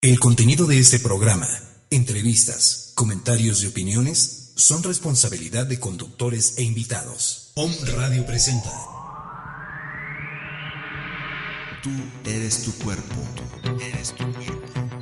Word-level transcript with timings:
el 0.00 0.18
contenido 0.18 0.66
de 0.66 0.78
este 0.78 0.98
programa, 0.98 1.46
entrevistas, 1.90 2.92
comentarios 2.96 3.62
y 3.62 3.66
opiniones 3.66 4.52
son 4.56 4.82
responsabilidad 4.82 5.66
de 5.66 5.78
conductores 5.78 6.54
e 6.58 6.62
invitados. 6.62 7.52
Om 7.54 7.70
Radio 7.96 8.26
presenta. 8.26 8.72
Tú 11.82 11.90
eres 12.24 12.62
tu 12.62 12.72
cuerpo. 12.84 13.14
eres 13.80 14.14
tu 14.14 14.24
cuerpo. 14.32 14.93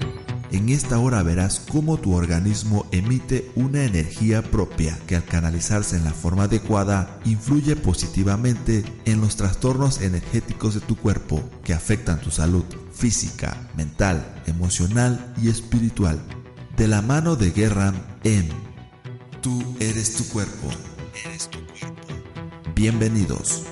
En 0.53 0.69
esta 0.69 0.99
hora 0.99 1.23
verás 1.23 1.61
cómo 1.61 1.97
tu 1.97 2.13
organismo 2.13 2.87
emite 2.93 3.51
una 3.55 3.85
energía 3.85 4.43
propia 4.43 4.99
que 5.07 5.17
al 5.17 5.25
canalizarse 5.25 5.97
en 5.97 6.05
la 6.05 6.13
forma 6.13 6.43
adecuada 6.43 7.19
influye 7.25 7.75
positivamente 7.75 8.85
en 9.07 9.23
los 9.23 9.37
trastornos 9.37 10.03
energéticos 10.03 10.75
de 10.75 10.81
tu 10.81 10.95
cuerpo 10.97 11.43
que 11.65 11.73
afectan 11.73 12.21
tu 12.21 12.31
salud 12.31 12.65
física, 12.93 13.71
mental, 13.79 14.43
emocional 14.47 15.33
y 15.43 15.49
espiritual. 15.49 16.21
De 16.77 16.87
la 16.87 17.01
mano 17.01 17.35
de 17.35 17.51
Guerra 17.51 17.95
en 18.23 18.51
Tú 19.41 19.65
eres 19.81 20.17
tu 20.17 20.29
cuerpo. 20.29 20.69
Eres 21.25 21.49
tu 21.49 21.59
cuerpo. 21.67 22.09
Bienvenidos. 22.75 23.72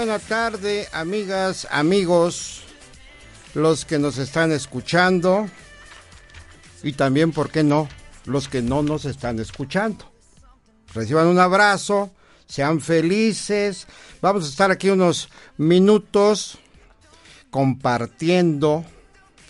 Buena 0.00 0.18
tarde, 0.18 0.88
amigas, 0.92 1.68
amigos, 1.70 2.62
los 3.52 3.84
que 3.84 3.98
nos 3.98 4.16
están 4.16 4.50
escuchando 4.50 5.46
y 6.82 6.94
también, 6.94 7.32
¿por 7.32 7.50
qué 7.50 7.62
no?, 7.62 7.86
los 8.24 8.48
que 8.48 8.62
no 8.62 8.82
nos 8.82 9.04
están 9.04 9.38
escuchando. 9.40 10.10
Reciban 10.94 11.26
un 11.26 11.38
abrazo, 11.38 12.12
sean 12.46 12.80
felices. 12.80 13.86
Vamos 14.22 14.46
a 14.46 14.48
estar 14.48 14.70
aquí 14.70 14.88
unos 14.88 15.28
minutos 15.58 16.56
compartiendo, 17.50 18.86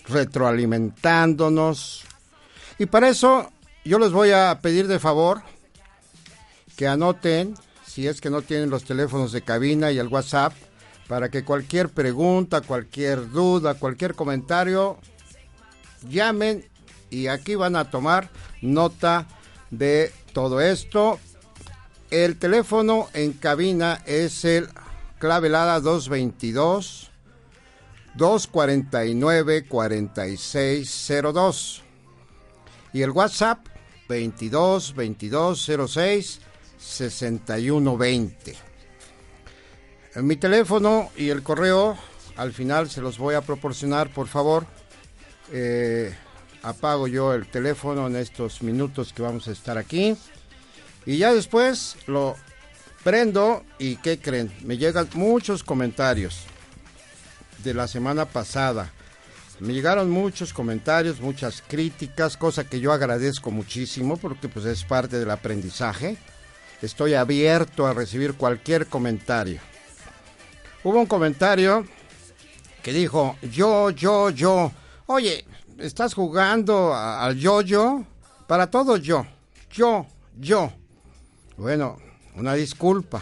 retroalimentándonos. 0.09 2.03
Y 2.77 2.87
para 2.87 3.07
eso 3.07 3.49
yo 3.85 3.99
les 3.99 4.11
voy 4.11 4.31
a 4.31 4.59
pedir 4.61 4.89
de 4.89 4.99
favor 4.99 5.43
que 6.75 6.89
anoten, 6.89 7.55
si 7.91 8.07
es 8.07 8.21
que 8.21 8.29
no 8.29 8.41
tienen 8.41 8.69
los 8.69 8.85
teléfonos 8.85 9.33
de 9.33 9.41
cabina 9.41 9.91
y 9.91 9.99
el 9.99 10.07
WhatsApp, 10.07 10.53
para 11.09 11.29
que 11.29 11.43
cualquier 11.43 11.89
pregunta, 11.89 12.61
cualquier 12.61 13.29
duda, 13.29 13.73
cualquier 13.73 14.15
comentario, 14.15 14.97
llamen 16.07 16.65
y 17.09 17.27
aquí 17.27 17.55
van 17.55 17.75
a 17.75 17.89
tomar 17.89 18.29
nota 18.61 19.27
de 19.71 20.13
todo 20.31 20.61
esto. 20.61 21.19
El 22.11 22.39
teléfono 22.39 23.09
en 23.13 23.33
cabina 23.33 24.01
es 24.05 24.45
el 24.45 24.69
clavelada 25.19 25.81
222 25.81 27.11
249 28.15 29.65
4602 29.67 31.83
y 32.93 33.01
el 33.01 33.11
WhatsApp 33.11 33.67
22 34.07 34.95
22 34.95 35.71
06 35.89 36.39
61 36.81 37.97
20. 37.97 38.55
Mi 40.15 40.35
teléfono 40.35 41.09
y 41.15 41.29
el 41.29 41.41
correo 41.43 41.97
al 42.35 42.51
final 42.51 42.89
se 42.89 43.01
los 43.01 43.17
voy 43.17 43.35
a 43.35 43.41
proporcionar, 43.41 44.09
por 44.09 44.27
favor. 44.27 44.65
Eh, 45.51 46.13
apago 46.63 47.07
yo 47.07 47.33
el 47.33 47.47
teléfono 47.47 48.07
en 48.07 48.15
estos 48.15 48.61
minutos 48.61 49.13
que 49.13 49.21
vamos 49.21 49.47
a 49.47 49.51
estar 49.51 49.77
aquí. 49.77 50.17
Y 51.05 51.17
ya 51.17 51.33
después 51.33 51.97
lo 52.07 52.35
prendo 53.03 53.63
y 53.79 53.95
¿qué 53.97 54.19
creen? 54.19 54.51
Me 54.61 54.77
llegan 54.77 55.07
muchos 55.13 55.63
comentarios 55.63 56.45
de 57.63 57.73
la 57.73 57.87
semana 57.87 58.25
pasada. 58.25 58.91
Me 59.59 59.73
llegaron 59.73 60.09
muchos 60.09 60.53
comentarios, 60.53 61.21
muchas 61.21 61.63
críticas, 61.65 62.35
cosa 62.35 62.63
que 62.63 62.79
yo 62.79 62.91
agradezco 62.91 63.51
muchísimo 63.51 64.17
porque 64.17 64.49
pues 64.49 64.65
es 64.65 64.83
parte 64.83 65.19
del 65.19 65.29
aprendizaje. 65.29 66.17
Estoy 66.81 67.13
abierto 67.13 67.85
a 67.85 67.93
recibir 67.93 68.33
cualquier 68.33 68.87
comentario. 68.87 69.59
Hubo 70.83 70.99
un 70.99 71.05
comentario 71.05 71.85
que 72.81 72.91
dijo, 72.91 73.37
yo, 73.51 73.91
yo, 73.91 74.31
yo, 74.31 74.71
oye, 75.05 75.45
¿estás 75.77 76.15
jugando 76.15 76.95
al 76.95 77.37
yo-yo? 77.37 78.03
Para 78.47 78.71
todo 78.71 78.97
yo, 78.97 79.27
yo, 79.71 80.07
yo. 80.39 80.73
Bueno, 81.55 81.97
una 82.35 82.55
disculpa. 82.55 83.21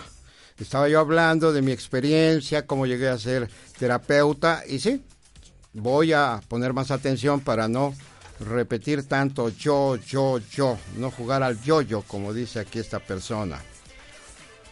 Estaba 0.58 0.88
yo 0.88 1.00
hablando 1.00 1.52
de 1.52 1.62
mi 1.62 1.74
experiencia, 1.74 2.66
cómo 2.66 2.86
llegué 2.86 3.10
a 3.10 3.18
ser 3.18 3.50
terapeuta 3.78 4.64
y 4.68 4.80
sí, 4.80 5.04
voy 5.74 6.14
a 6.14 6.42
poner 6.48 6.74
más 6.74 6.92
atención 6.92 7.42
para 7.42 7.68
no 7.68 7.94
repetir 8.40 9.08
tanto 9.08 9.50
yo, 9.50 9.96
yo, 9.98 10.40
yo, 10.52 10.78
no 10.96 11.12
jugar 11.12 11.44
al 11.44 11.62
yo-yo, 11.62 12.02
como 12.04 12.34
dice 12.34 12.60
aquí 12.60 12.80
esta 12.80 13.00
persona. 13.00 13.60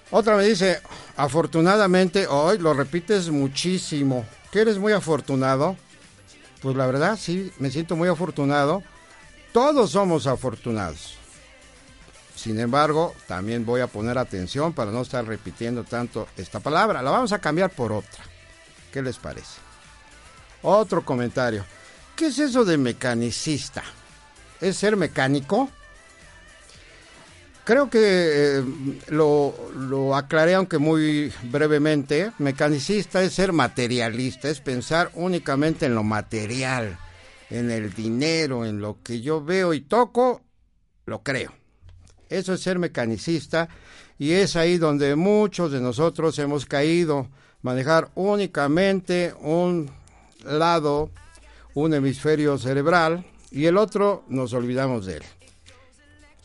Otra 0.09 0.37
me 0.37 0.45
dice, 0.45 0.81
afortunadamente, 1.17 2.27
hoy 2.27 2.57
lo 2.59 2.73
repites 2.73 3.29
muchísimo, 3.29 4.25
que 4.51 4.61
eres 4.61 4.77
muy 4.77 4.93
afortunado. 4.93 5.75
Pues 6.61 6.75
la 6.75 6.87
verdad, 6.87 7.17
sí, 7.19 7.51
me 7.59 7.69
siento 7.69 7.95
muy 7.95 8.07
afortunado. 8.07 8.83
Todos 9.51 9.91
somos 9.91 10.25
afortunados. 10.27 11.17
Sin 12.35 12.59
embargo, 12.59 13.13
también 13.27 13.65
voy 13.65 13.81
a 13.81 13.87
poner 13.87 14.17
atención 14.17 14.71
para 14.71 14.91
no 14.91 15.01
estar 15.01 15.25
repitiendo 15.25 15.83
tanto 15.83 16.27
esta 16.37 16.59
palabra. 16.59 17.01
La 17.01 17.11
vamos 17.11 17.33
a 17.33 17.39
cambiar 17.39 17.71
por 17.71 17.91
otra. 17.91 18.23
¿Qué 18.93 19.01
les 19.01 19.17
parece? 19.17 19.59
Otro 20.61 21.03
comentario. 21.03 21.65
¿Qué 22.17 22.27
es 22.27 22.39
eso 22.39 22.65
de 22.65 22.77
mecanicista? 22.77 23.83
¿Es 24.59 24.75
ser 24.75 24.97
mecánico? 24.97 25.69
creo 27.67 27.89
que 27.89 27.99
eh, 27.99 28.63
lo, 29.09 29.53
lo 29.75 30.15
aclaré, 30.15 30.53
aunque 30.53 30.77
muy 30.77 31.33
brevemente. 31.51 32.31
Mecanicista 32.37 33.21
es 33.21 33.33
ser 33.33 33.51
materialista, 33.51 34.47
es 34.47 34.61
pensar 34.61 35.11
únicamente 35.15 35.85
en 35.85 35.93
lo 35.93 36.03
material, 36.03 36.97
en 37.49 37.69
el 37.69 37.93
dinero, 37.93 38.65
en 38.65 38.79
lo 38.79 39.03
que 39.03 39.19
yo 39.19 39.43
veo 39.43 39.73
y 39.73 39.81
toco, 39.81 40.41
lo 41.05 41.23
creo. 41.23 41.51
Eso 42.29 42.53
es 42.53 42.61
ser 42.61 42.79
mecanicista 42.79 43.67
y 44.17 44.31
es 44.31 44.55
ahí 44.55 44.77
donde 44.77 45.17
muchos 45.17 45.69
de 45.69 45.81
nosotros 45.81 46.39
hemos 46.39 46.65
caído, 46.65 47.27
manejar 47.63 48.11
únicamente 48.15 49.33
un 49.41 49.91
lado, 50.45 51.11
un 51.83 51.93
hemisferio 51.93 52.57
cerebral 52.57 53.23
y 53.51 53.65
el 53.65 53.77
otro 53.77 54.23
nos 54.29 54.53
olvidamos 54.53 55.05
de 55.05 55.17
él. 55.17 55.23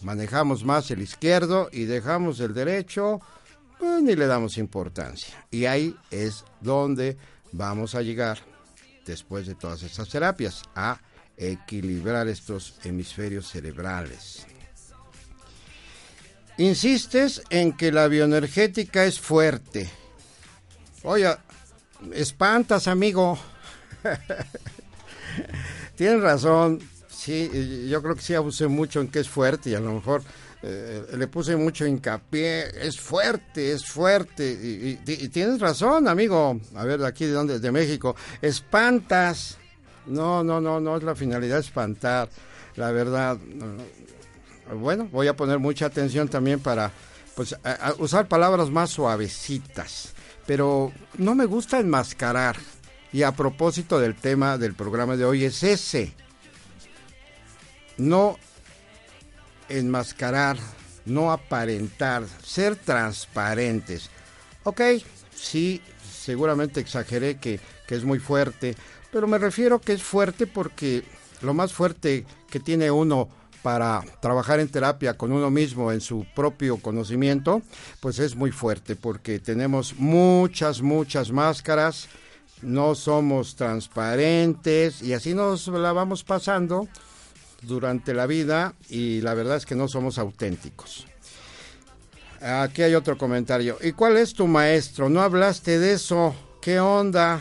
Manejamos 0.02 0.62
más 0.62 0.90
el 0.90 1.00
izquierdo 1.00 1.70
y 1.72 1.84
dejamos 1.84 2.38
el 2.40 2.52
derecho, 2.52 3.18
pues 3.78 4.02
ni 4.02 4.14
le 4.14 4.26
damos 4.26 4.58
importancia. 4.58 5.46
Y 5.50 5.64
ahí 5.64 5.96
es 6.10 6.44
donde 6.60 7.16
vamos 7.50 7.94
a 7.94 8.02
llegar, 8.02 8.40
después 9.06 9.46
de 9.46 9.54
todas 9.54 9.82
estas 9.82 10.10
terapias, 10.10 10.64
a 10.74 11.00
equilibrar 11.38 12.28
estos 12.28 12.74
hemisferios 12.84 13.48
cerebrales. 13.48 14.46
Insistes 16.58 17.42
en 17.48 17.72
que 17.72 17.90
la 17.90 18.06
bioenergética 18.06 19.06
es 19.06 19.18
fuerte. 19.18 19.90
Oye, 21.04 21.34
espantas, 22.12 22.86
amigo. 22.86 23.38
Tienes 25.96 26.20
razón. 26.22 26.80
Sí, 27.08 27.86
yo 27.88 28.02
creo 28.02 28.16
que 28.16 28.22
sí 28.22 28.34
abusé 28.34 28.66
mucho 28.66 29.00
en 29.00 29.08
que 29.08 29.20
es 29.20 29.28
fuerte 29.28 29.70
y 29.70 29.74
a 29.74 29.80
lo 29.80 29.92
mejor 29.92 30.22
eh, 30.62 31.04
le 31.16 31.26
puse 31.28 31.56
mucho 31.56 31.86
hincapié. 31.86 32.86
Es 32.86 33.00
fuerte, 33.00 33.72
es 33.72 33.84
fuerte. 33.84 34.50
Y, 34.50 34.96
tienes 35.28 35.60
razón, 35.60 36.08
amigo. 36.08 36.60
A 36.74 36.84
ver, 36.84 37.04
aquí 37.04 37.26
de 37.26 37.32
dónde? 37.32 37.58
De 37.60 37.72
México. 37.72 38.16
Espantas. 38.40 39.58
No, 40.06 40.42
no, 40.42 40.60
no, 40.60 40.80
no 40.80 40.96
es 40.96 41.02
la 41.02 41.14
finalidad 41.14 41.58
espantar. 41.58 42.28
La 42.76 42.90
verdad, 42.90 43.38
bueno, 44.74 45.08
voy 45.12 45.28
a 45.28 45.36
poner 45.36 45.58
mucha 45.58 45.86
atención 45.86 46.28
también 46.28 46.58
para 46.58 46.90
pues 47.34 47.54
usar 47.98 48.28
palabras 48.28 48.70
más 48.70 48.90
suavecitas, 48.90 50.12
pero 50.46 50.92
no 51.18 51.34
me 51.34 51.44
gusta 51.44 51.78
enmascarar. 51.78 52.56
Y 53.12 53.22
a 53.22 53.32
propósito 53.32 54.00
del 54.00 54.14
tema 54.14 54.58
del 54.58 54.74
programa 54.74 55.16
de 55.16 55.24
hoy 55.24 55.44
es 55.44 55.62
ese. 55.62 56.14
No 57.98 58.38
enmascarar, 59.68 60.56
no 61.04 61.30
aparentar, 61.30 62.24
ser 62.42 62.76
transparentes. 62.76 64.10
Ok, 64.64 64.80
sí, 65.34 65.82
seguramente 66.10 66.80
exageré 66.80 67.38
que, 67.38 67.60
que 67.86 67.94
es 67.94 68.04
muy 68.04 68.18
fuerte, 68.18 68.76
pero 69.10 69.26
me 69.26 69.38
refiero 69.38 69.80
que 69.80 69.92
es 69.92 70.02
fuerte 70.02 70.46
porque 70.46 71.04
lo 71.42 71.52
más 71.54 71.72
fuerte 71.72 72.24
que 72.48 72.60
tiene 72.60 72.90
uno 72.90 73.28
para 73.62 74.02
trabajar 74.20 74.60
en 74.60 74.68
terapia 74.68 75.16
con 75.16 75.32
uno 75.32 75.50
mismo 75.50 75.92
en 75.92 76.00
su 76.00 76.26
propio 76.34 76.78
conocimiento, 76.78 77.62
pues 78.00 78.18
es 78.18 78.34
muy 78.34 78.50
fuerte 78.50 78.96
porque 78.96 79.38
tenemos 79.38 79.94
muchas, 79.98 80.82
muchas 80.82 81.30
máscaras, 81.30 82.08
no 82.62 82.94
somos 82.94 83.56
transparentes 83.56 85.02
y 85.02 85.12
así 85.12 85.34
nos 85.34 85.68
la 85.68 85.92
vamos 85.92 86.24
pasando 86.24 86.88
durante 87.62 88.14
la 88.14 88.26
vida 88.26 88.74
y 88.88 89.20
la 89.20 89.34
verdad 89.34 89.56
es 89.56 89.66
que 89.66 89.74
no 89.74 89.88
somos 89.88 90.18
auténticos. 90.18 91.06
Aquí 92.40 92.82
hay 92.82 92.94
otro 92.94 93.16
comentario. 93.16 93.78
¿Y 93.80 93.92
cuál 93.92 94.16
es 94.16 94.34
tu 94.34 94.48
maestro? 94.48 95.08
No 95.08 95.20
hablaste 95.20 95.78
de 95.78 95.92
eso. 95.92 96.34
¿Qué 96.60 96.80
onda? 96.80 97.40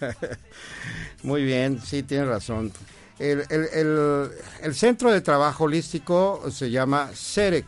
Muy 1.22 1.44
bien, 1.44 1.80
sí, 1.84 2.02
tienes 2.02 2.28
razón. 2.28 2.72
El, 3.18 4.74
centro 4.74 5.10
de 5.10 5.20
trabajo 5.20 5.64
holístico 5.64 6.50
se 6.50 6.70
llama 6.70 7.10
SEREC. 7.14 7.66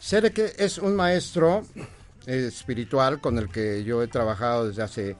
SEREC 0.00 0.54
es 0.58 0.78
un 0.78 0.96
maestro 0.96 1.64
espiritual 2.26 3.20
con 3.20 3.38
el 3.38 3.48
que 3.48 3.84
yo 3.84 4.02
he 4.02 4.08
trabajado 4.08 4.68
desde 4.68 4.82
hace, 4.82 5.16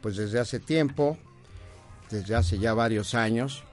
pues 0.00 0.16
desde 0.16 0.38
hace 0.38 0.60
tiempo, 0.60 1.18
desde 2.10 2.34
hace 2.34 2.58
ya 2.58 2.74
varios 2.74 3.14
años, 3.14 3.64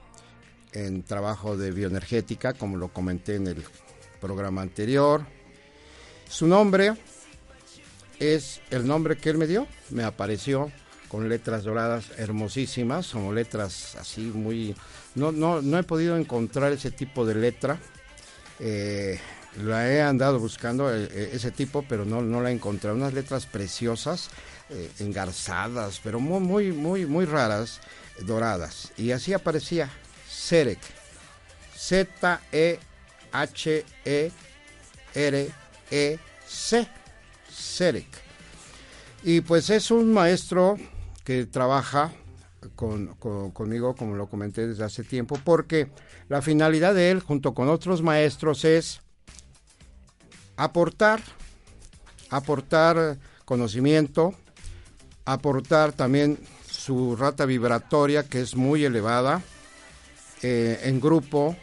en 0.72 1.02
trabajo 1.02 1.56
de 1.56 1.70
bioenergética, 1.70 2.52
como 2.52 2.76
lo 2.76 2.88
comenté 2.88 3.36
en 3.36 3.46
el 3.46 3.64
programa 4.20 4.62
anterior. 4.62 5.24
Su 6.28 6.46
nombre 6.46 6.94
es 8.18 8.60
el 8.70 8.86
nombre 8.86 9.16
que 9.16 9.30
él 9.30 9.38
me 9.38 9.46
dio, 9.46 9.66
me 9.90 10.04
apareció 10.04 10.70
con 11.08 11.28
letras 11.28 11.64
doradas 11.64 12.10
hermosísimas, 12.18 13.08
como 13.08 13.32
letras 13.32 13.94
así 13.96 14.22
muy... 14.22 14.74
No, 15.14 15.32
no, 15.32 15.62
no 15.62 15.78
he 15.78 15.82
podido 15.82 16.16
encontrar 16.16 16.72
ese 16.72 16.90
tipo 16.90 17.24
de 17.24 17.36
letra. 17.36 17.78
Eh, 18.58 19.18
la 19.62 19.90
he 19.90 20.02
andado 20.02 20.38
buscando 20.38 20.94
eh, 20.94 21.08
eh, 21.10 21.30
ese 21.32 21.50
tipo, 21.50 21.84
pero 21.88 22.04
no, 22.04 22.22
no 22.22 22.40
la 22.40 22.50
he 22.50 22.52
encontrado. 22.52 22.96
Unas 22.96 23.14
letras 23.14 23.46
preciosas, 23.46 24.30
engarzadas, 24.98 26.00
pero 26.02 26.18
muy, 26.18 26.40
muy, 26.40 26.72
muy, 26.72 27.06
muy 27.06 27.24
raras, 27.24 27.80
doradas. 28.24 28.92
Y 28.96 29.12
así 29.12 29.32
aparecía 29.32 29.88
Serek. 30.28 30.80
Z-E-H-E-R-E-C. 31.76 32.78
Serek. 37.48 38.06
Y 39.22 39.40
pues 39.40 39.70
es 39.70 39.90
un 39.90 40.12
maestro 40.12 40.76
que 41.24 41.46
trabaja 41.46 42.12
conmigo, 42.74 43.94
como 43.96 44.14
lo 44.14 44.28
comenté 44.28 44.66
desde 44.66 44.84
hace 44.84 45.04
tiempo, 45.04 45.38
porque 45.44 45.88
la 46.28 46.42
finalidad 46.42 46.94
de 46.94 47.10
él, 47.10 47.20
junto 47.20 47.54
con 47.54 47.68
otros 47.68 48.02
maestros, 48.02 48.64
es 48.64 49.00
aportar, 50.56 51.20
aportar 52.30 53.18
conocimiento, 53.44 54.34
aportar 55.24 55.92
también 55.92 56.38
su 56.70 57.16
rata 57.16 57.46
vibratoria, 57.46 58.24
que 58.24 58.40
es 58.40 58.56
muy 58.56 58.84
elevada, 58.84 59.42
eh, 60.42 60.80
en 60.84 61.00
grupo, 61.00 61.56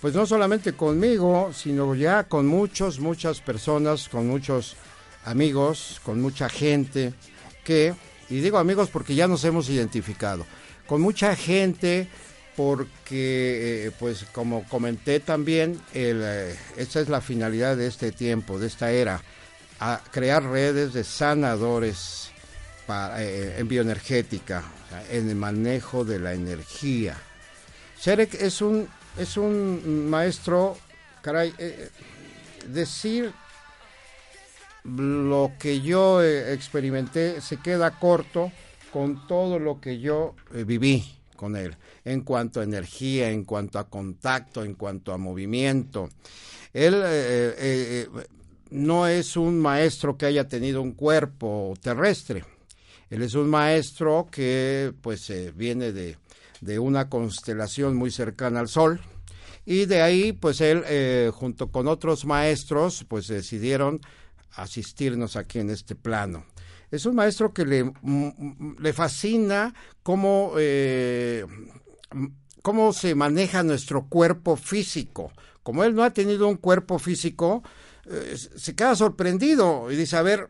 pues 0.00 0.14
no 0.14 0.26
solamente 0.26 0.74
conmigo, 0.74 1.50
sino 1.52 1.94
ya 1.94 2.24
con 2.24 2.46
muchos, 2.46 3.00
muchas 3.00 3.40
personas, 3.40 4.08
con 4.08 4.28
muchos 4.28 4.76
amigos, 5.24 6.00
con 6.04 6.20
mucha 6.20 6.48
gente 6.48 7.14
que 7.64 7.94
y 8.30 8.40
digo 8.40 8.58
amigos 8.58 8.90
porque 8.90 9.14
ya 9.14 9.26
nos 9.26 9.44
hemos 9.44 9.68
identificado 9.70 10.44
con 10.86 11.00
mucha 11.00 11.34
gente 11.34 12.08
porque, 12.58 13.86
eh, 13.86 13.92
pues 14.00 14.24
como 14.32 14.64
comenté 14.64 15.20
también, 15.20 15.80
el, 15.94 16.20
eh, 16.24 16.56
esta 16.76 16.98
es 16.98 17.08
la 17.08 17.20
finalidad 17.20 17.76
de 17.76 17.86
este 17.86 18.10
tiempo, 18.10 18.58
de 18.58 18.66
esta 18.66 18.90
era, 18.90 19.22
a 19.78 20.02
crear 20.10 20.42
redes 20.42 20.92
de 20.92 21.04
sanadores 21.04 22.32
eh, 22.88 23.54
en 23.58 23.68
bioenergética, 23.68 24.64
en 25.08 25.30
el 25.30 25.36
manejo 25.36 26.04
de 26.04 26.18
la 26.18 26.32
energía. 26.32 27.16
Serek 27.96 28.34
es 28.34 28.60
un, 28.60 28.88
es 29.16 29.36
un 29.36 30.10
maestro, 30.10 30.76
caray, 31.22 31.54
decir 32.66 33.32
lo 34.82 35.52
que 35.60 35.80
yo 35.80 36.24
experimenté 36.24 37.40
se 37.40 37.58
queda 37.58 37.92
corto 38.00 38.50
con 38.92 39.28
todo 39.28 39.60
lo 39.60 39.80
que 39.80 40.00
yo 40.00 40.34
viví 40.50 41.17
con 41.38 41.56
él, 41.56 41.76
en 42.04 42.22
cuanto 42.22 42.60
a 42.60 42.64
energía, 42.64 43.30
en 43.30 43.44
cuanto 43.44 43.78
a 43.78 43.88
contacto, 43.88 44.64
en 44.64 44.74
cuanto 44.74 45.12
a 45.12 45.18
movimiento. 45.18 46.10
Él 46.74 47.00
eh, 47.06 48.08
no 48.70 49.06
es 49.06 49.36
un 49.36 49.60
maestro 49.60 50.18
que 50.18 50.26
haya 50.26 50.48
tenido 50.48 50.82
un 50.82 50.92
cuerpo 50.92 51.74
terrestre. 51.80 52.44
Él 53.08 53.22
es 53.22 53.34
un 53.34 53.48
maestro 53.48 54.26
que 54.30 54.92
pues 55.00 55.32
viene 55.54 55.92
de, 55.92 56.18
de, 56.60 56.78
una 56.78 57.08
constelación 57.08 57.96
muy 57.96 58.10
cercana 58.10 58.58
al 58.60 58.68
Sol 58.68 59.00
y 59.64 59.86
de 59.86 60.02
ahí 60.02 60.32
pues 60.32 60.60
él 60.60 61.30
junto 61.32 61.70
con 61.70 61.86
otros 61.86 62.26
maestros 62.26 63.06
pues 63.08 63.28
decidieron 63.28 64.00
asistirnos 64.56 65.36
aquí 65.36 65.60
en 65.60 65.70
este 65.70 65.94
plano. 65.94 66.44
Es 66.90 67.06
un 67.06 67.14
maestro 67.14 67.52
que 67.52 67.64
le, 67.64 67.92
le 68.78 68.92
fascina 68.92 69.74
cómo, 70.02 70.52
eh, 70.58 71.44
cómo 72.62 72.92
se 72.92 73.14
maneja 73.14 73.62
nuestro 73.62 74.06
cuerpo 74.06 74.56
físico. 74.56 75.32
Como 75.62 75.84
él 75.84 75.94
no 75.94 76.02
ha 76.02 76.10
tenido 76.10 76.48
un 76.48 76.56
cuerpo 76.56 76.98
físico, 76.98 77.62
eh, 78.06 78.36
se 78.36 78.74
queda 78.74 78.96
sorprendido 78.96 79.90
y 79.90 79.96
dice, 79.96 80.16
a 80.16 80.22
ver, 80.22 80.48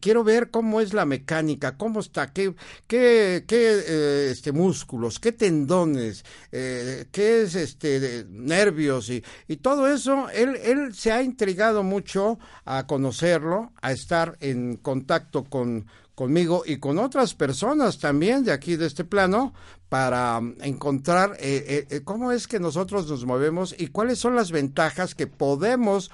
quiero 0.00 0.24
ver 0.24 0.50
cómo 0.50 0.80
es 0.80 0.94
la 0.94 1.04
mecánica, 1.04 1.76
cómo 1.76 2.00
está, 2.00 2.32
qué, 2.32 2.54
qué, 2.86 3.44
qué 3.46 3.82
eh, 3.86 4.28
este, 4.30 4.52
músculos, 4.52 5.18
qué 5.18 5.32
tendones, 5.32 6.24
eh, 6.50 7.06
qué 7.10 7.42
es 7.42 7.54
este, 7.54 8.26
nervios 8.28 9.10
y, 9.10 9.22
y 9.48 9.56
todo 9.56 9.88
eso. 9.88 10.28
Él, 10.30 10.56
él 10.62 10.94
se 10.94 11.12
ha 11.12 11.22
intrigado 11.22 11.82
mucho 11.82 12.38
a 12.64 12.86
conocerlo, 12.86 13.72
a 13.80 13.92
estar 13.92 14.36
en 14.40 14.76
contacto 14.76 15.44
con, 15.44 15.86
conmigo 16.14 16.62
y 16.64 16.76
con 16.76 16.98
otras 16.98 17.34
personas 17.34 17.98
también 17.98 18.44
de 18.44 18.52
aquí 18.52 18.76
de 18.76 18.86
este 18.86 19.04
plano 19.04 19.54
para 19.88 20.40
encontrar 20.60 21.36
eh, 21.40 22.00
cómo 22.04 22.32
es 22.32 22.46
que 22.46 22.60
nosotros 22.60 23.08
nos 23.10 23.26
movemos 23.26 23.74
y 23.76 23.88
cuáles 23.88 24.18
son 24.18 24.34
las 24.34 24.50
ventajas 24.50 25.14
que 25.14 25.26
podemos 25.26 26.10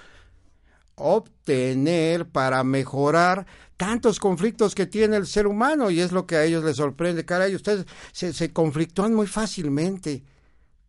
obtener 0.99 2.29
para 2.29 2.63
mejorar 2.65 3.47
tantos 3.79 4.19
conflictos 4.19 4.75
que 4.75 4.87
tiene 4.87 5.17
el 5.17 5.27
ser 5.27 5.47
humano 5.47 5.91
y 5.91 6.01
es 6.01 6.13
lo 6.13 6.27
que 6.27 6.37
a 6.37 6.45
ellos 6.45 6.65
les 6.65 6.77
sorprende. 6.77 7.25
Caray, 7.25 7.55
ustedes 7.55 7.87
se, 8.13 8.53
conflictúan 8.53 9.15
muy 9.15 9.27
fácilmente. 9.27 10.25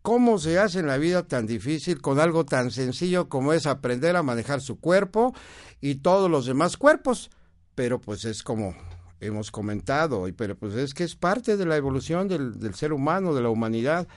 ¿Cómo 0.01 0.39
se 0.39 0.57
hace 0.57 0.79
en 0.79 0.87
la 0.87 0.97
vida 0.97 1.27
tan 1.27 1.45
difícil 1.45 2.01
con 2.01 2.19
algo 2.19 2.45
tan 2.45 2.71
sencillo 2.71 3.29
como 3.29 3.53
es 3.53 3.67
aprender 3.67 4.15
a 4.15 4.23
manejar 4.23 4.59
su 4.61 4.79
cuerpo 4.79 5.35
y 5.81 5.95
todos 5.95 6.31
los 6.31 6.45
demás 6.45 6.77
cuerpos? 6.77 7.29
Pero 7.75 8.01
pues 8.01 8.25
es 8.25 8.41
como 8.41 8.75
hemos 9.19 9.51
comentado, 9.51 10.25
pero 10.35 10.57
pues 10.57 10.73
es 10.73 10.93
que 10.93 11.03
es 11.03 11.15
parte 11.15 11.57
de 11.57 11.65
la 11.65 11.75
evolución 11.75 12.27
del 12.27 12.73
ser 12.73 12.91
humano, 12.93 13.35
de 13.35 13.43
la 13.43 13.49
humanidad. 13.49 14.07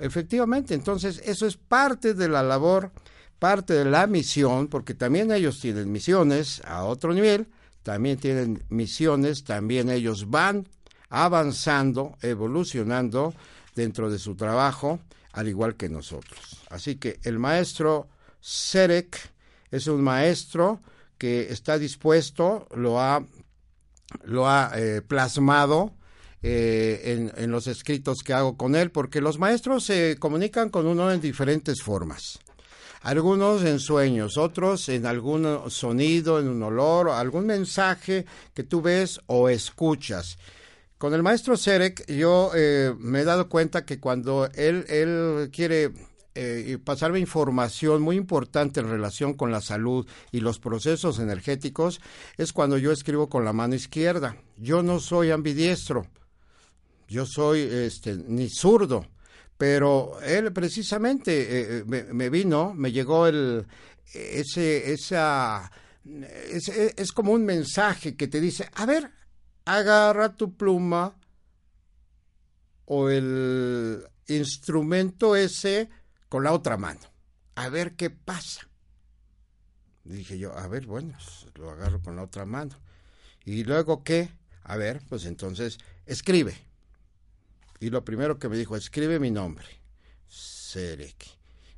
Efectivamente, 0.00 0.74
entonces 0.74 1.20
eso 1.24 1.46
es 1.46 1.56
parte 1.56 2.14
de 2.14 2.28
la 2.28 2.42
labor 2.42 2.90
parte 3.38 3.74
de 3.74 3.84
la 3.84 4.06
misión, 4.06 4.68
porque 4.68 4.94
también 4.94 5.32
ellos 5.32 5.60
tienen 5.60 5.90
misiones 5.92 6.62
a 6.64 6.84
otro 6.84 7.12
nivel, 7.12 7.48
también 7.82 8.18
tienen 8.18 8.64
misiones, 8.68 9.44
también 9.44 9.90
ellos 9.90 10.30
van 10.30 10.66
avanzando, 11.10 12.16
evolucionando 12.22 13.34
dentro 13.74 14.10
de 14.10 14.18
su 14.18 14.34
trabajo, 14.34 15.00
al 15.32 15.48
igual 15.48 15.76
que 15.76 15.88
nosotros. 15.88 16.64
Así 16.70 16.96
que 16.96 17.20
el 17.24 17.38
maestro 17.38 18.08
Serek 18.40 19.18
es 19.70 19.86
un 19.86 20.02
maestro 20.02 20.80
que 21.18 21.52
está 21.52 21.78
dispuesto, 21.78 22.66
lo 22.74 23.00
ha, 23.00 23.24
lo 24.24 24.48
ha 24.48 24.72
eh, 24.76 25.02
plasmado 25.02 25.94
eh, 26.42 27.02
en, 27.04 27.32
en, 27.36 27.50
los 27.50 27.66
escritos 27.66 28.22
que 28.22 28.32
hago 28.32 28.56
con 28.56 28.76
él, 28.76 28.90
porque 28.90 29.20
los 29.20 29.38
maestros 29.38 29.84
se 29.84 30.16
comunican 30.18 30.68
con 30.68 30.86
uno 30.86 31.10
en 31.10 31.20
diferentes 31.20 31.82
formas 31.82 32.38
algunos 33.04 33.62
en 33.64 33.80
sueños, 33.80 34.38
otros 34.38 34.88
en 34.88 35.04
algún 35.04 35.70
sonido, 35.70 36.40
en 36.40 36.48
un 36.48 36.62
olor, 36.62 37.10
algún 37.10 37.44
mensaje 37.44 38.24
que 38.54 38.62
tú 38.62 38.80
ves 38.80 39.20
o 39.26 39.50
escuchas. 39.50 40.38
Con 40.96 41.12
el 41.12 41.22
maestro 41.22 41.58
Serek 41.58 42.10
yo 42.10 42.52
eh, 42.54 42.94
me 42.98 43.20
he 43.20 43.24
dado 43.24 43.50
cuenta 43.50 43.84
que 43.84 44.00
cuando 44.00 44.48
él, 44.54 44.86
él 44.88 45.50
quiere 45.52 45.92
eh, 46.34 46.78
pasarme 46.82 47.20
información 47.20 48.00
muy 48.00 48.16
importante 48.16 48.80
en 48.80 48.88
relación 48.88 49.34
con 49.34 49.52
la 49.52 49.60
salud 49.60 50.06
y 50.32 50.40
los 50.40 50.58
procesos 50.58 51.18
energéticos 51.18 52.00
es 52.38 52.54
cuando 52.54 52.78
yo 52.78 52.90
escribo 52.90 53.28
con 53.28 53.44
la 53.44 53.52
mano 53.52 53.74
izquierda. 53.74 54.38
Yo 54.56 54.82
no 54.82 54.98
soy 54.98 55.30
ambidiestro, 55.30 56.06
yo 57.06 57.26
soy 57.26 57.60
este, 57.60 58.16
ni 58.16 58.48
zurdo 58.48 59.04
pero 59.56 60.20
él 60.22 60.52
precisamente 60.52 61.32
eh, 61.40 61.78
eh, 61.78 61.84
me, 62.12 62.30
vino, 62.30 62.74
me 62.74 62.92
llegó 62.92 63.26
el 63.26 63.66
ese 64.12 64.92
esa 64.92 65.70
es, 66.50 66.68
es, 66.68 67.12
como 67.12 67.32
un 67.32 67.44
mensaje 67.44 68.14
que 68.14 68.28
te 68.28 68.40
dice, 68.40 68.68
a 68.74 68.84
ver, 68.84 69.10
agarra 69.64 70.36
tu 70.36 70.54
pluma 70.54 71.16
o 72.84 73.08
el 73.08 74.04
instrumento 74.26 75.34
ese 75.34 75.88
con 76.28 76.44
la 76.44 76.52
otra 76.52 76.76
mano, 76.76 77.00
a 77.54 77.68
ver 77.68 77.94
qué 77.94 78.10
pasa. 78.10 78.68
Dije 80.04 80.38
yo, 80.38 80.56
a 80.56 80.68
ver, 80.68 80.84
bueno, 80.86 81.14
pues, 81.16 81.46
lo 81.54 81.70
agarro 81.70 82.02
con 82.02 82.16
la 82.16 82.24
otra 82.24 82.44
mano. 82.44 82.78
Y 83.46 83.64
luego 83.64 84.04
qué, 84.04 84.28
a 84.62 84.76
ver, 84.76 85.00
pues 85.08 85.24
entonces 85.24 85.78
escribe 86.04 86.54
y 87.84 87.90
lo 87.90 88.02
primero 88.02 88.38
que 88.38 88.48
me 88.48 88.56
dijo, 88.56 88.76
escribe 88.76 89.18
mi 89.18 89.30
nombre. 89.30 89.66
Serek. 90.26 91.26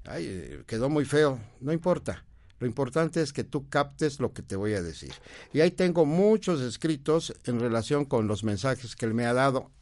Ay, 0.05 0.63
quedó 0.65 0.89
muy 0.89 1.05
feo, 1.05 1.41
no 1.61 1.73
importa. 1.73 2.25
Lo 2.61 2.67
importante 2.69 3.21
es 3.21 3.33
que 3.33 3.43
tú 3.43 3.69
captes 3.69 4.21
lo 4.21 4.33
que 4.33 4.43
te 4.43 4.55
voy 4.55 4.75
a 4.75 4.83
decir. 4.83 5.13
Y 5.53 5.63
ahí 5.63 5.73
tengo 5.73 6.07
muchos 6.07 6.61
escritos 6.61 7.35
en 7.45 7.59
relación 7.59 8.05
con 8.05 8.29
los 8.29 8.45
mensajes 8.45 8.95
que 8.95 9.05
él 9.05 9.15
me 9.15 9.27
ha 9.27 9.33
dado. 9.33 9.73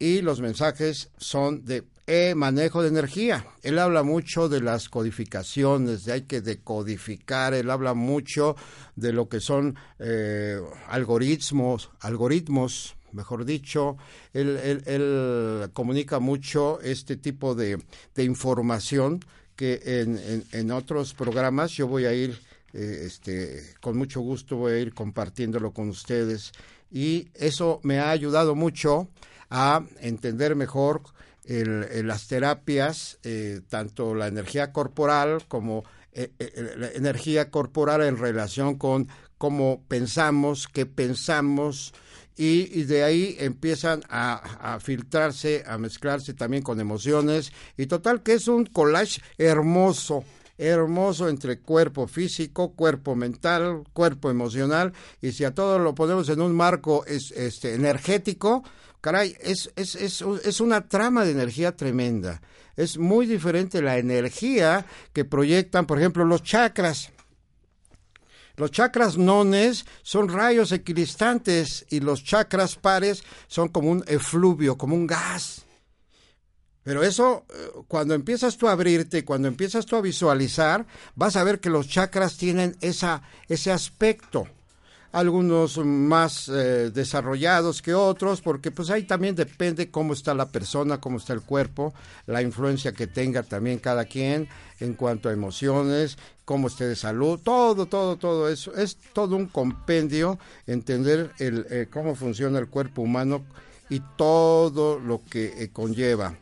Y 0.00 0.22
los 0.22 0.40
mensajes 0.40 1.10
son 1.18 1.64
de 1.64 1.84
eh, 2.08 2.34
manejo 2.34 2.82
de 2.82 2.88
energía. 2.88 3.46
Él 3.62 3.78
habla 3.78 4.02
mucho 4.02 4.48
de 4.48 4.60
las 4.60 4.88
codificaciones, 4.88 6.04
de 6.04 6.14
hay 6.14 6.22
que 6.22 6.40
decodificar. 6.40 7.54
Él 7.54 7.70
habla 7.70 7.94
mucho 7.94 8.56
de 8.96 9.12
lo 9.12 9.28
que 9.28 9.38
son 9.38 9.76
eh, 10.00 10.60
algoritmos, 10.88 11.90
algoritmos 12.00 12.96
mejor 13.14 13.44
dicho, 13.44 13.96
él, 14.32 15.70
comunica 15.72 16.18
mucho 16.18 16.80
este 16.80 17.16
tipo 17.16 17.54
de, 17.54 17.78
información 18.16 19.20
que 19.56 19.80
en, 19.84 20.44
en, 20.52 20.70
otros 20.70 21.14
programas. 21.14 21.72
Yo 21.72 21.86
voy 21.86 22.06
a 22.06 22.12
ir, 22.12 22.38
eh, 22.72 23.04
este, 23.06 23.74
con 23.80 23.96
mucho 23.96 24.20
gusto 24.20 24.56
voy 24.56 24.72
a 24.72 24.78
ir 24.78 24.92
compartiéndolo 24.92 25.72
con 25.72 25.88
ustedes. 25.88 26.52
Y 26.90 27.28
eso 27.34 27.80
me 27.82 27.98
ha 27.98 28.10
ayudado 28.10 28.54
mucho 28.54 29.08
a 29.50 29.84
entender 30.00 30.56
mejor 30.56 31.02
las 31.46 32.26
terapias, 32.26 33.18
eh, 33.22 33.60
tanto 33.68 34.14
la 34.14 34.28
energía 34.28 34.72
corporal 34.72 35.44
como 35.46 35.84
eh, 36.12 36.30
la 36.76 36.88
energía 36.92 37.50
corporal 37.50 38.02
en 38.02 38.16
relación 38.16 38.78
con 38.78 39.08
cómo 39.36 39.82
pensamos, 39.88 40.68
qué 40.68 40.86
pensamos, 40.86 41.92
y, 42.36 42.82
de 42.84 43.04
ahí 43.04 43.36
empiezan 43.38 44.02
a, 44.08 44.78
filtrarse, 44.80 45.62
a 45.66 45.78
mezclarse 45.78 46.34
también 46.34 46.62
con 46.62 46.80
emociones 46.80 47.52
y 47.76 47.86
total 47.86 48.22
que 48.22 48.34
es 48.34 48.48
un 48.48 48.66
collage 48.66 49.20
hermoso 49.38 50.24
hermoso 50.56 51.28
entre 51.28 51.58
cuerpo 51.58 52.06
físico, 52.06 52.74
cuerpo 52.74 53.16
mental, 53.16 53.82
cuerpo 53.92 54.30
emocional 54.30 54.92
y 55.20 55.32
si 55.32 55.44
a 55.44 55.52
todo 55.52 55.78
lo 55.78 55.94
ponemos 55.94 56.28
en 56.28 56.40
un 56.40 56.54
marco 56.54 57.04
este 57.06 57.74
energético, 57.74 58.62
caray, 59.00 59.36
es, 59.40 59.72
es, 59.74 59.96
es, 59.96 60.22
es 60.22 60.60
una 60.60 60.88
trama 60.88 61.24
de 61.24 61.32
energía 61.32 61.76
tremenda. 61.76 62.40
Es 62.76 62.98
muy 62.98 63.26
diferente 63.26 63.82
la 63.82 63.98
energía 63.98 64.86
que 65.12 65.24
proyectan, 65.24 65.86
por 65.86 65.98
ejemplo, 65.98 66.24
los 66.24 66.42
chakras. 66.42 67.13
Los 68.56 68.70
chakras 68.70 69.18
nones 69.18 69.84
son 70.02 70.28
rayos 70.28 70.70
equidistantes 70.72 71.86
y 71.90 72.00
los 72.00 72.22
chakras 72.22 72.76
pares 72.76 73.24
son 73.48 73.68
como 73.68 73.90
un 73.90 74.04
efluvio, 74.06 74.78
como 74.78 74.94
un 74.94 75.06
gas. 75.06 75.64
Pero 76.84 77.02
eso, 77.02 77.46
eh, 77.48 77.70
cuando 77.88 78.14
empiezas 78.14 78.56
tú 78.56 78.68
a 78.68 78.72
abrirte, 78.72 79.24
cuando 79.24 79.48
empiezas 79.48 79.86
tú 79.86 79.96
a 79.96 80.02
visualizar, 80.02 80.86
vas 81.16 81.34
a 81.34 81.42
ver 81.42 81.58
que 81.58 81.70
los 81.70 81.88
chakras 81.88 82.36
tienen 82.36 82.76
esa, 82.80 83.22
ese 83.48 83.72
aspecto 83.72 84.46
algunos 85.14 85.78
más 85.78 86.48
eh, 86.48 86.90
desarrollados 86.90 87.82
que 87.82 87.94
otros, 87.94 88.40
porque 88.40 88.72
pues 88.72 88.90
ahí 88.90 89.04
también 89.04 89.36
depende 89.36 89.88
cómo 89.88 90.12
está 90.12 90.34
la 90.34 90.48
persona, 90.48 91.00
cómo 91.00 91.18
está 91.18 91.32
el 91.32 91.42
cuerpo, 91.42 91.94
la 92.26 92.42
influencia 92.42 92.92
que 92.92 93.06
tenga 93.06 93.44
también 93.44 93.78
cada 93.78 94.06
quien 94.06 94.48
en 94.80 94.94
cuanto 94.94 95.28
a 95.28 95.32
emociones, 95.32 96.18
cómo 96.44 96.68
esté 96.68 96.86
de 96.86 96.96
salud, 96.96 97.40
todo, 97.42 97.86
todo, 97.86 98.16
todo 98.16 98.48
eso. 98.48 98.74
Es 98.74 98.96
todo 99.12 99.36
un 99.36 99.46
compendio 99.46 100.38
entender 100.66 101.32
el, 101.38 101.66
eh, 101.70 101.86
cómo 101.90 102.14
funciona 102.14 102.58
el 102.58 102.68
cuerpo 102.68 103.02
humano 103.02 103.44
y 103.88 104.00
todo 104.16 104.98
lo 104.98 105.22
que 105.24 105.62
eh, 105.62 105.70
conlleva. 105.72 106.36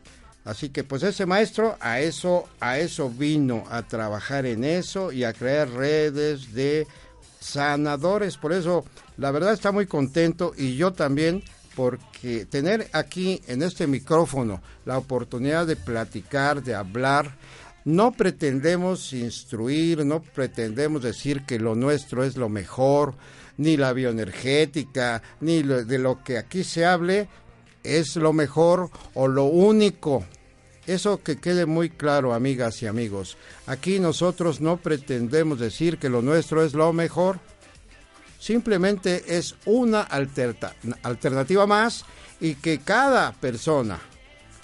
Así 0.45 0.69
que 0.69 0.83
pues 0.83 1.03
ese 1.03 1.25
maestro 1.25 1.77
a 1.79 2.01
eso, 2.01 2.49
a 2.59 2.77
eso 2.77 3.09
vino, 3.09 3.63
a 3.69 3.83
trabajar 3.83 4.45
en 4.45 4.65
eso 4.65 5.11
y 5.11 5.23
a 5.23 5.31
crear 5.31 5.69
redes 5.69 6.53
de 6.53 6.85
sanadores. 7.39 8.37
Por 8.37 8.51
eso, 8.51 8.83
la 9.17 9.31
verdad 9.31 9.53
está 9.53 9.71
muy 9.71 9.85
contento 9.85 10.53
y 10.57 10.75
yo 10.75 10.91
también 10.91 11.43
porque 11.75 12.45
tener 12.45 12.89
aquí 12.93 13.41
en 13.47 13.63
este 13.63 13.87
micrófono 13.87 14.61
la 14.85 14.97
oportunidad 14.97 15.65
de 15.65 15.75
platicar, 15.75 16.61
de 16.61 16.75
hablar, 16.75 17.35
no 17.85 18.11
pretendemos 18.11 19.13
instruir, 19.13 20.05
no 20.05 20.21
pretendemos 20.21 21.03
decir 21.03 21.45
que 21.45 21.59
lo 21.59 21.75
nuestro 21.75 22.23
es 22.23 22.37
lo 22.37 22.49
mejor, 22.49 23.15
ni 23.57 23.77
la 23.77 23.93
bioenergética, 23.93 25.21
ni 25.41 25.61
de 25.61 25.99
lo 25.99 26.23
que 26.23 26.37
aquí 26.37 26.63
se 26.63 26.85
hable 26.85 27.27
es 27.83 28.15
lo 28.15 28.33
mejor 28.33 28.89
o 29.13 29.27
lo 29.27 29.45
único. 29.45 30.25
Eso 30.87 31.21
que 31.23 31.37
quede 31.37 31.65
muy 31.65 31.89
claro, 31.89 32.33
amigas 32.33 32.81
y 32.81 32.87
amigos. 32.87 33.37
Aquí 33.67 33.99
nosotros 33.99 34.59
no 34.59 34.77
pretendemos 34.77 35.59
decir 35.59 35.97
que 35.97 36.09
lo 36.09 36.21
nuestro 36.21 36.63
es 36.63 36.73
lo 36.73 36.91
mejor. 36.93 37.39
simplemente 38.39 39.37
es 39.37 39.55
una 39.65 40.01
alternativa 40.01 41.65
más 41.65 42.03
y 42.41 42.55
que 42.55 42.79
cada 42.79 43.31
persona, 43.31 44.01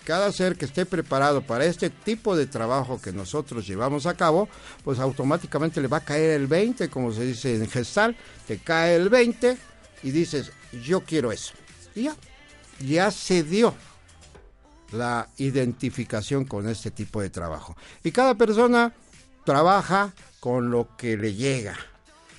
cada 0.09 0.31
ser 0.31 0.55
que 0.55 0.65
esté 0.65 0.87
preparado 0.87 1.43
para 1.43 1.65
este 1.65 1.91
tipo 1.91 2.35
de 2.35 2.47
trabajo 2.47 2.99
que 2.99 3.11
nosotros 3.11 3.67
llevamos 3.67 4.07
a 4.07 4.15
cabo, 4.15 4.49
pues 4.83 4.97
automáticamente 4.97 5.79
le 5.81 5.87
va 5.87 5.97
a 5.97 6.03
caer 6.03 6.31
el 6.31 6.47
20, 6.47 6.89
como 6.89 7.13
se 7.13 7.27
dice 7.27 7.55
en 7.55 7.69
gestal, 7.69 8.17
te 8.47 8.57
cae 8.57 8.95
el 8.95 9.09
20 9.09 9.55
y 10.01 10.09
dices, 10.09 10.51
yo 10.83 11.01
quiero 11.01 11.31
eso. 11.31 11.53
Y 11.93 12.05
ya, 12.05 12.15
ya 12.79 13.11
se 13.11 13.43
dio 13.43 13.75
la 14.93 15.29
identificación 15.37 16.43
con 16.43 16.67
este 16.67 16.89
tipo 16.89 17.21
de 17.21 17.29
trabajo. 17.29 17.77
Y 18.03 18.11
cada 18.11 18.33
persona 18.33 18.95
trabaja 19.45 20.15
con 20.39 20.71
lo 20.71 20.97
que 20.97 21.17
le 21.17 21.35
llega, 21.35 21.77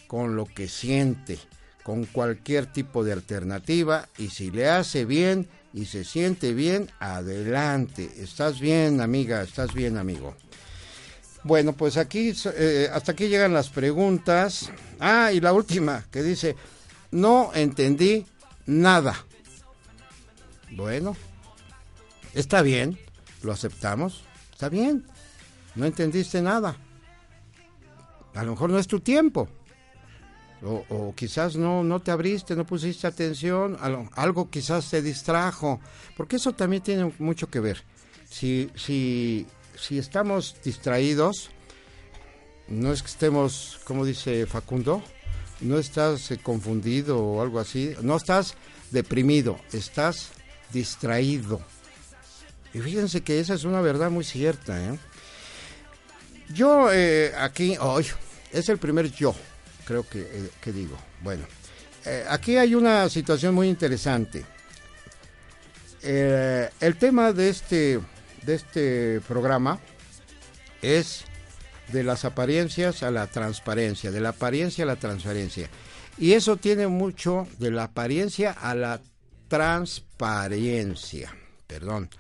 con 0.09 0.35
lo 0.35 0.45
que 0.45 0.67
siente, 0.67 1.39
con 1.85 2.05
cualquier 2.05 2.67
tipo 2.67 3.05
de 3.05 3.13
alternativa 3.13 4.09
y 4.19 4.31
si 4.31 4.51
le 4.51 4.69
hace 4.69 5.05
bien 5.05 5.49
y 5.73 5.87
se 5.87 6.05
siente 6.05 6.53
bien, 6.53 6.91
adelante. 6.99 8.11
Estás 8.19 8.61
bien, 8.61 9.01
amiga, 9.01 9.43
estás 9.43 9.73
bien, 9.73 9.97
amigo. 9.97 10.35
Bueno, 11.43 11.73
pues 11.73 11.97
aquí, 11.97 12.35
eh, 12.55 12.89
hasta 12.93 13.13
aquí 13.13 13.29
llegan 13.29 13.55
las 13.55 13.71
preguntas. 13.71 14.71
Ah, 14.99 15.33
y 15.33 15.41
la 15.41 15.53
última, 15.53 16.05
que 16.11 16.23
dice, 16.23 16.57
no 17.11 17.53
entendí 17.55 18.27
nada. 18.67 19.25
Bueno, 20.73 21.17
está 22.35 22.63
bien, 22.63 22.99
lo 23.43 23.53
aceptamos, 23.53 24.25
está 24.53 24.69
bien, 24.69 25.07
no 25.75 25.87
entendiste 25.87 26.43
nada. 26.43 26.77
A 28.35 28.45
lo 28.45 28.53
mejor 28.53 28.71
no 28.71 28.79
es 28.79 28.87
tu 28.87 29.01
tiempo. 29.01 29.49
O, 30.63 31.15
quizás 31.17 31.57
no, 31.57 31.83
no 31.83 32.01
te 32.01 32.11
abriste, 32.11 32.55
no 32.55 32.67
pusiste 32.67 33.07
atención, 33.07 33.79
algo 34.15 34.51
quizás 34.51 34.91
te 34.91 35.01
distrajo, 35.01 35.81
porque 36.17 36.37
eso 36.37 36.53
también 36.53 36.83
tiene 36.83 37.13
mucho 37.19 37.49
que 37.49 37.61
ver. 37.61 37.83
Si, 38.29 38.71
si, 38.75 39.47
si 39.75 39.99
estamos 39.99 40.57
distraídos, 40.63 41.51
no 42.69 42.93
es 42.93 43.03
que 43.03 43.09
estemos, 43.09 43.81
como 43.85 44.05
dice 44.05 44.45
Facundo, 44.47 45.03
no 45.63 45.79
estás 45.79 46.31
eh, 46.31 46.39
confundido 46.39 47.19
o 47.19 47.41
algo 47.41 47.59
así, 47.59 47.95
no 48.03 48.17
estás 48.17 48.55
deprimido, 48.91 49.59
estás 49.73 50.31
distraído. 50.73 51.63
Y 52.75 52.81
fíjense 52.81 53.23
que 53.23 53.41
esa 53.41 53.55
es 53.55 53.65
una 53.65 53.81
verdad 53.81 54.11
muy 54.11 54.25
cierta. 54.25 54.79
¿eh? 54.79 54.99
Yo 56.53 56.93
eh, 56.93 57.33
aquí, 57.39 57.77
hoy, 57.81 58.07
es 58.53 58.69
el 58.69 58.77
primer 58.77 59.11
yo 59.11 59.35
creo 59.91 60.09
que, 60.09 60.21
eh, 60.21 60.73
digo. 60.73 60.97
Bueno, 61.21 61.45
eh, 62.05 62.25
aquí 62.29 62.57
hay 62.57 62.77
una 62.77 63.09
situación 63.09 63.57
muy 63.57 63.69
interesante. 63.69 64.45
Eh, 66.01 66.71
el 66.81 66.97
tema 66.97 67.33
de 67.33 67.49
este, 67.49 68.01
de 68.43 68.55
este 68.55 69.21
programa 69.27 69.81
es 70.81 71.25
de 71.89 72.05
las 72.05 72.25
apariencias 72.25 73.03
a 73.03 73.11
la 73.11 73.27
transparencia, 73.27 74.13
de 74.13 74.21
la 74.21 74.29
apariencia 74.29 74.85
a 74.85 74.87
la 74.87 74.95
transparencia. 74.95 75.69
Y 76.19 76.35
eso 76.35 76.57
tiene 76.57 76.87
mucho 76.87 77.49
de 77.59 77.73
la 77.73 77.85
apariencia 77.85 78.53
a 78.53 78.77
la 78.77 79.01
transparencia. 79.49 81.35
Perdón, 81.67 82.11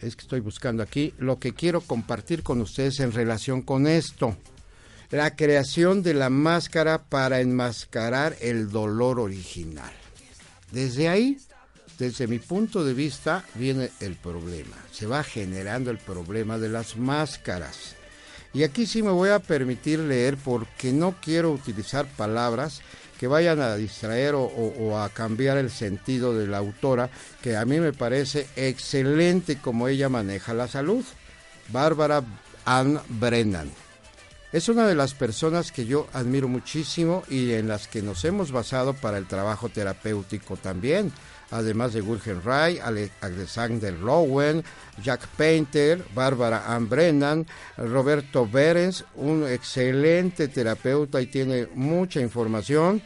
es 0.00 0.14
que 0.14 0.22
estoy 0.22 0.38
buscando 0.38 0.84
aquí 0.84 1.12
lo 1.18 1.40
que 1.40 1.54
quiero 1.54 1.80
compartir 1.80 2.44
con 2.44 2.60
ustedes 2.60 3.00
en 3.00 3.10
relación 3.10 3.62
con 3.62 3.88
esto 3.88 4.36
la 5.14 5.36
creación 5.36 6.02
de 6.02 6.12
la 6.12 6.28
máscara 6.28 7.04
para 7.04 7.40
enmascarar 7.40 8.36
el 8.40 8.68
dolor 8.68 9.20
original. 9.20 9.92
Desde 10.72 11.08
ahí, 11.08 11.38
desde 12.00 12.26
mi 12.26 12.40
punto 12.40 12.84
de 12.84 12.94
vista, 12.94 13.44
viene 13.54 13.92
el 14.00 14.16
problema. 14.16 14.76
Se 14.90 15.06
va 15.06 15.22
generando 15.22 15.92
el 15.92 15.98
problema 15.98 16.58
de 16.58 16.68
las 16.68 16.96
máscaras. 16.96 17.94
Y 18.52 18.64
aquí 18.64 18.86
sí 18.86 19.04
me 19.04 19.12
voy 19.12 19.30
a 19.30 19.38
permitir 19.38 20.00
leer 20.00 20.36
porque 20.36 20.92
no 20.92 21.14
quiero 21.22 21.52
utilizar 21.52 22.06
palabras 22.06 22.82
que 23.20 23.28
vayan 23.28 23.60
a 23.60 23.76
distraer 23.76 24.34
o, 24.34 24.98
a 24.98 25.08
cambiar 25.10 25.58
el 25.58 25.70
sentido 25.70 26.36
de 26.36 26.48
la 26.48 26.58
autora, 26.58 27.08
que 27.40 27.56
a 27.56 27.64
mí 27.64 27.78
me 27.78 27.92
parece 27.92 28.48
excelente 28.56 29.58
como 29.58 29.86
ella 29.86 30.08
maneja 30.08 30.54
la 30.54 30.66
salud. 30.66 31.04
Bárbara 31.68 32.24
Ann 32.64 33.00
Brennan. 33.08 33.70
Es 34.54 34.68
una 34.68 34.86
de 34.86 34.94
las 34.94 35.14
personas 35.14 35.72
que 35.72 35.84
yo 35.84 36.06
admiro 36.12 36.46
muchísimo 36.46 37.24
y 37.28 37.50
en 37.54 37.66
las 37.66 37.88
que 37.88 38.02
nos 38.02 38.24
hemos 38.24 38.52
basado 38.52 38.94
para 38.94 39.18
el 39.18 39.26
trabajo 39.26 39.68
terapéutico 39.68 40.56
también, 40.56 41.10
además 41.50 41.92
de 41.92 42.02
Wilhelm 42.02 42.40
Ray, 42.40 42.78
Alexander 43.20 43.92
Lowen, 43.94 44.62
Jack 45.02 45.26
Painter, 45.36 46.04
Bárbara 46.14 46.72
Ann 46.72 46.88
Brennan, 46.88 47.44
Roberto 47.76 48.46
Berens, 48.46 49.04
un 49.16 49.44
excelente 49.44 50.46
terapeuta 50.46 51.20
y 51.20 51.26
tiene 51.26 51.66
mucha 51.74 52.20
información. 52.20 53.02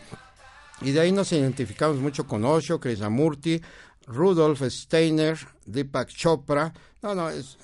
Y 0.83 0.91
de 0.91 1.01
ahí 1.01 1.13
nos 1.13 1.33
identificamos 1.33 1.97
mucho 1.97 2.27
con 2.27 2.45
Osho, 2.45 2.79
Krishnamurti, 2.79 3.63
Rudolf 4.07 4.65
Steiner, 4.69 5.39
Deepak 5.65 6.11
Chopra. 6.11 6.75
No, 7.01 7.15
no, 7.15 7.31
es, 7.31 7.57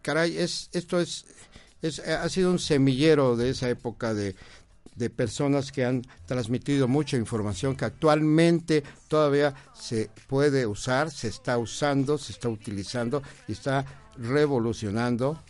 caray, 0.00 0.38
es, 0.38 0.70
esto 0.72 0.98
es 0.98 1.26
eh, 1.82 2.12
ha 2.12 2.28
sido 2.28 2.50
un 2.50 2.58
semillero 2.58 3.36
de 3.36 3.50
esa 3.50 3.68
época 3.68 4.14
de, 4.14 4.34
de 4.94 5.10
personas 5.10 5.72
que 5.72 5.84
han 5.84 6.02
transmitido 6.26 6.88
mucha 6.88 7.16
información 7.16 7.76
que 7.76 7.84
actualmente 7.84 8.82
todavía 9.08 9.54
se 9.74 10.10
puede 10.26 10.66
usar, 10.66 11.10
se 11.10 11.28
está 11.28 11.58
usando, 11.58 12.18
se 12.18 12.32
está 12.32 12.48
utilizando 12.48 13.22
y 13.46 13.52
está 13.52 13.84
revolucionando 14.16 15.42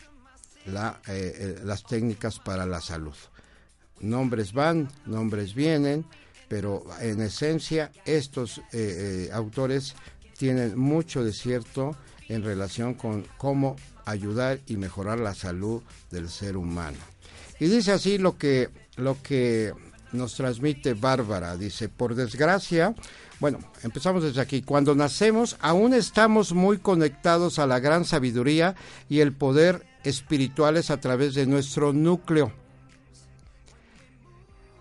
la, 0.66 1.00
eh, 1.06 1.32
eh, 1.36 1.60
las 1.64 1.84
técnicas 1.84 2.40
para 2.40 2.66
la 2.66 2.80
salud. 2.80 3.14
Nombres 4.00 4.52
van, 4.52 4.90
nombres 5.06 5.54
vienen, 5.54 6.04
pero 6.48 6.84
en 7.00 7.20
esencia 7.22 7.90
estos 8.04 8.60
autores 9.32 9.94
tienen 10.36 10.78
mucho 10.78 11.24
de 11.24 11.32
cierto 11.32 11.96
en 12.28 12.44
relación 12.44 12.94
con 12.94 13.26
cómo 13.36 13.76
ayudar 14.06 14.60
y 14.66 14.78
mejorar 14.78 15.18
la 15.18 15.34
salud 15.34 15.82
del 16.10 16.30
ser 16.30 16.56
humano. 16.56 16.98
Y 17.60 17.66
dice 17.66 17.92
así 17.92 18.16
lo 18.16 18.38
que, 18.38 18.70
lo 18.96 19.22
que 19.22 19.74
nos 20.12 20.34
transmite 20.34 20.94
Bárbara. 20.94 21.56
Dice, 21.56 21.88
por 21.88 22.14
desgracia, 22.14 22.94
bueno, 23.38 23.58
empezamos 23.82 24.22
desde 24.22 24.40
aquí. 24.40 24.62
Cuando 24.62 24.94
nacemos, 24.94 25.56
aún 25.60 25.92
estamos 25.92 26.52
muy 26.52 26.78
conectados 26.78 27.58
a 27.58 27.66
la 27.66 27.80
gran 27.80 28.04
sabiduría 28.04 28.74
y 29.08 29.20
el 29.20 29.32
poder 29.32 29.84
espirituales 30.04 30.90
a 30.90 31.00
través 31.00 31.34
de 31.34 31.46
nuestro 31.46 31.92
núcleo. 31.92 32.52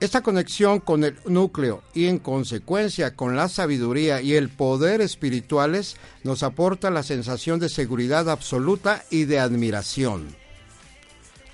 Esta 0.05 0.21
conexión 0.21 0.81
con 0.81 1.03
el 1.03 1.17
núcleo 1.25 1.81
y 1.95 2.05
en 2.05 2.19
consecuencia 2.19 3.15
con 3.15 3.35
la 3.35 3.49
sabiduría 3.49 4.21
y 4.21 4.35
el 4.35 4.49
poder 4.49 5.01
espirituales 5.01 5.95
nos 6.23 6.43
aporta 6.43 6.91
la 6.91 7.01
sensación 7.01 7.59
de 7.59 7.69
seguridad 7.69 8.29
absoluta 8.29 9.03
y 9.09 9.25
de 9.25 9.39
admiración. 9.39 10.27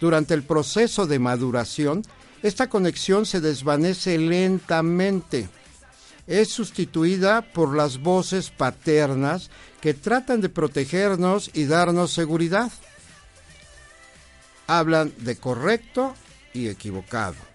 Durante 0.01 0.33
el 0.33 0.43
proceso 0.43 1.07
de 1.07 1.17
maduración, 1.17 2.03
esta 2.43 2.67
conexión 2.67 3.25
se 3.25 3.39
desvanece 3.39 4.17
lentamente. 4.17 5.47
Es 6.27 6.49
sustituida 6.49 7.53
por 7.53 7.73
las 7.73 7.99
voces 7.99 8.49
paternas 8.49 9.49
que 9.79 9.93
tratan 9.93 10.41
de 10.41 10.49
protegernos 10.49 11.51
y 11.53 11.67
darnos 11.67 12.11
seguridad. 12.11 12.69
Hablan 14.67 15.13
de 15.19 15.37
correcto 15.37 16.13
y 16.53 16.67
equivocado 16.67 17.50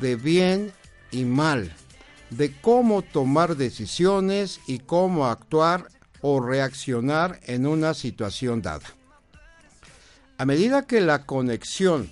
de 0.00 0.16
bien 0.16 0.72
y 1.10 1.24
mal, 1.24 1.72
de 2.30 2.52
cómo 2.60 3.02
tomar 3.02 3.56
decisiones 3.56 4.60
y 4.66 4.78
cómo 4.78 5.26
actuar 5.26 5.88
o 6.20 6.40
reaccionar 6.40 7.40
en 7.44 7.66
una 7.66 7.94
situación 7.94 8.62
dada. 8.62 8.86
A 10.38 10.44
medida 10.44 10.86
que 10.86 11.00
la 11.00 11.24
conexión 11.24 12.10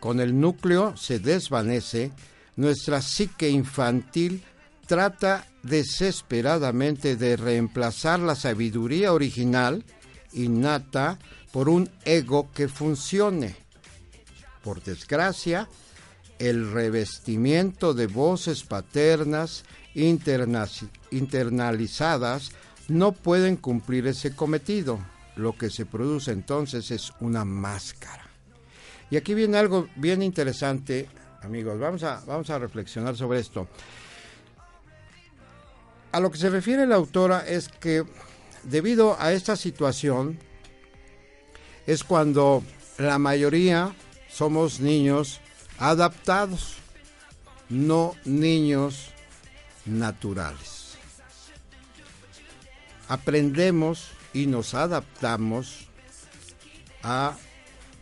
con 0.00 0.20
el 0.20 0.38
núcleo 0.38 0.96
se 0.96 1.18
desvanece, 1.18 2.12
nuestra 2.56 3.00
psique 3.00 3.48
infantil 3.48 4.42
trata 4.86 5.46
desesperadamente 5.62 7.16
de 7.16 7.36
reemplazar 7.36 8.20
la 8.20 8.34
sabiduría 8.34 9.12
original, 9.12 9.84
innata, 10.32 11.18
por 11.52 11.68
un 11.68 11.88
ego 12.04 12.50
que 12.52 12.68
funcione. 12.68 13.54
Por 14.62 14.82
desgracia, 14.82 15.68
el 16.42 16.70
revestimiento 16.72 17.94
de 17.94 18.08
voces 18.08 18.64
paternas 18.64 19.64
internalizadas 19.94 22.50
no 22.88 23.12
pueden 23.12 23.56
cumplir 23.56 24.08
ese 24.08 24.34
cometido. 24.34 24.98
Lo 25.36 25.56
que 25.56 25.70
se 25.70 25.86
produce 25.86 26.32
entonces 26.32 26.90
es 26.90 27.12
una 27.20 27.44
máscara. 27.44 28.26
Y 29.08 29.16
aquí 29.16 29.34
viene 29.34 29.56
algo 29.56 29.86
bien 29.94 30.20
interesante, 30.20 31.08
amigos. 31.42 31.78
Vamos 31.78 32.02
a, 32.02 32.20
vamos 32.26 32.50
a 32.50 32.58
reflexionar 32.58 33.16
sobre 33.16 33.38
esto. 33.38 33.68
a 36.10 36.18
lo 36.18 36.28
que 36.28 36.38
se 36.38 36.50
refiere 36.50 36.88
la 36.88 36.96
autora 36.96 37.46
es 37.46 37.68
que 37.68 38.02
debido 38.64 39.16
a 39.20 39.32
esta 39.32 39.54
situación 39.54 40.40
es 41.86 42.02
cuando 42.02 42.64
la 42.98 43.18
mayoría 43.18 43.94
somos 44.28 44.80
niños 44.80 45.40
adaptados, 45.82 46.76
no 47.68 48.14
niños 48.24 49.08
naturales. 49.84 50.94
Aprendemos 53.08 54.12
y 54.32 54.46
nos 54.46 54.74
adaptamos 54.74 55.88
a 57.02 57.36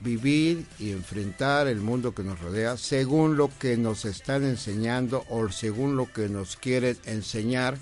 vivir 0.02 0.66
y 0.78 0.90
enfrentar 0.90 1.68
el 1.68 1.80
mundo 1.80 2.14
que 2.14 2.22
nos 2.22 2.38
rodea 2.38 2.76
según 2.76 3.38
lo 3.38 3.50
que 3.58 3.78
nos 3.78 4.04
están 4.04 4.44
enseñando 4.44 5.24
o 5.30 5.48
según 5.50 5.96
lo 5.96 6.12
que 6.12 6.28
nos 6.28 6.56
quieren 6.56 6.98
enseñar 7.06 7.78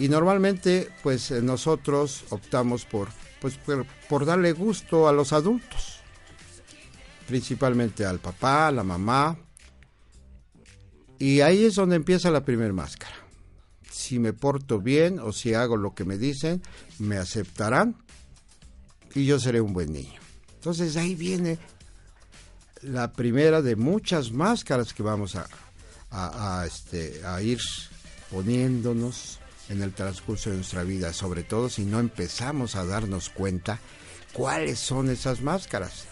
y 0.00 0.08
normalmente 0.08 0.90
pues 1.04 1.30
nosotros 1.30 2.24
optamos 2.30 2.86
por 2.86 3.08
pues 3.40 3.58
por, 4.08 4.26
darle 4.26 4.52
gusto 4.52 5.08
a 5.08 5.12
los 5.12 5.32
adultos 5.32 5.99
principalmente 7.30 8.04
al 8.04 8.18
papá 8.18 8.66
a 8.66 8.72
la 8.72 8.82
mamá. 8.82 9.38
Y 11.16 11.42
ahí 11.42 11.64
es 11.64 11.76
donde 11.76 11.94
empieza 11.94 12.28
la 12.28 12.44
primera 12.44 12.72
máscara. 12.72 13.14
Si 13.88 14.18
me 14.18 14.32
porto 14.32 14.80
bien 14.80 15.20
o 15.20 15.32
si 15.32 15.54
hago 15.54 15.76
lo 15.76 15.94
que 15.94 16.04
me 16.04 16.18
dicen 16.18 16.60
me 16.98 17.18
aceptarán 17.18 17.96
y 19.14 19.26
yo 19.26 19.38
seré 19.38 19.60
un 19.60 19.72
buen 19.72 19.92
niño. 19.92 20.18
Entonces 20.54 20.96
ahí 20.96 21.14
viene 21.14 21.58
la 22.82 23.12
primera 23.12 23.62
de 23.62 23.76
muchas 23.76 24.32
máscaras 24.32 24.92
que 24.92 25.04
vamos 25.04 25.36
a, 25.36 25.46
a, 26.10 26.66
este, 26.66 27.24
a 27.24 27.40
ir 27.42 27.60
poniéndonos 28.32 29.38
en 29.68 29.82
el 29.82 29.92
transcurso 29.92 30.50
de 30.50 30.56
nuestra 30.56 30.82
vida, 30.82 31.12
sobre 31.12 31.44
todo 31.44 31.68
si 31.68 31.84
no 31.84 32.00
empezamos 32.00 32.74
a 32.74 32.84
darnos 32.84 33.30
cuenta 33.30 33.78
cuáles 34.32 34.80
son 34.80 35.10
esas 35.10 35.42
máscaras. 35.42 36.09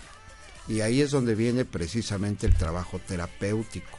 Y 0.69 0.81
ahí 0.83 1.01
es 1.01 1.11
donde 1.11 1.35
viene 1.35 1.65
precisamente 1.65 2.47
el 2.47 2.55
trabajo 2.55 3.01
terapéutico. 3.07 3.99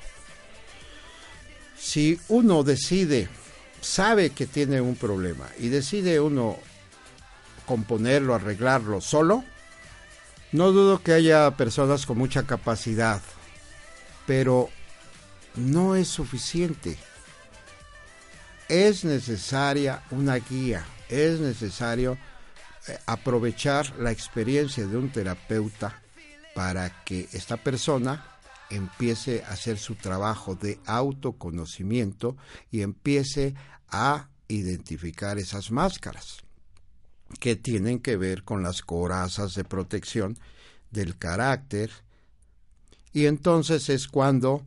Si 1.77 2.19
uno 2.27 2.63
decide, 2.63 3.29
sabe 3.81 4.31
que 4.31 4.45
tiene 4.45 4.81
un 4.81 4.95
problema 4.95 5.47
y 5.57 5.69
decide 5.69 6.19
uno 6.19 6.57
componerlo, 7.65 8.35
arreglarlo 8.35 9.01
solo, 9.01 9.43
no 10.51 10.71
dudo 10.71 11.01
que 11.01 11.13
haya 11.13 11.55
personas 11.55 12.05
con 12.05 12.17
mucha 12.17 12.43
capacidad, 12.43 13.21
pero 14.25 14.69
no 15.55 15.95
es 15.95 16.07
suficiente. 16.07 16.97
Es 18.67 19.03
necesaria 19.03 20.03
una 20.11 20.35
guía, 20.35 20.85
es 21.07 21.39
necesario 21.39 22.17
eh, 22.87 22.97
aprovechar 23.05 23.95
la 23.97 24.11
experiencia 24.11 24.85
de 24.85 24.97
un 24.97 25.11
terapeuta 25.11 26.01
para 26.53 27.03
que 27.03 27.27
esta 27.33 27.57
persona 27.57 28.25
empiece 28.69 29.43
a 29.43 29.53
hacer 29.53 29.77
su 29.77 29.95
trabajo 29.95 30.55
de 30.55 30.79
autoconocimiento 30.85 32.37
y 32.71 32.81
empiece 32.81 33.55
a 33.89 34.29
identificar 34.47 35.37
esas 35.37 35.71
máscaras 35.71 36.43
que 37.39 37.55
tienen 37.55 37.99
que 37.99 38.17
ver 38.17 38.43
con 38.43 38.63
las 38.63 38.81
corazas 38.81 39.53
de 39.53 39.63
protección 39.63 40.37
del 40.91 41.17
carácter. 41.17 41.91
Y 43.13 43.25
entonces 43.25 43.89
es 43.89 44.07
cuando 44.07 44.65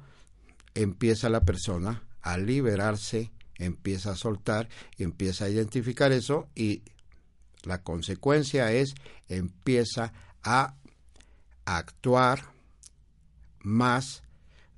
empieza 0.74 1.28
la 1.28 1.44
persona 1.44 2.02
a 2.22 2.38
liberarse, 2.38 3.32
empieza 3.58 4.12
a 4.12 4.16
soltar, 4.16 4.68
empieza 4.98 5.46
a 5.46 5.50
identificar 5.50 6.12
eso 6.12 6.48
y 6.54 6.82
la 7.64 7.82
consecuencia 7.82 8.72
es 8.72 8.94
empieza 9.28 10.12
a 10.42 10.74
actuar 11.64 12.52
más 13.60 14.22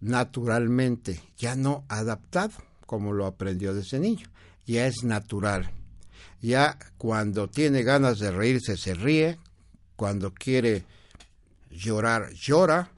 naturalmente, 0.00 1.20
ya 1.36 1.56
no 1.56 1.84
adaptado 1.88 2.52
como 2.86 3.12
lo 3.12 3.26
aprendió 3.26 3.74
desde 3.74 3.98
niño, 3.98 4.28
ya 4.66 4.86
es 4.86 5.02
natural. 5.02 5.70
Ya 6.40 6.78
cuando 6.98 7.48
tiene 7.48 7.82
ganas 7.82 8.18
de 8.18 8.30
reírse 8.30 8.76
se 8.76 8.94
ríe, 8.94 9.38
cuando 9.96 10.34
quiere 10.34 10.84
llorar 11.70 12.32
llora, 12.34 12.90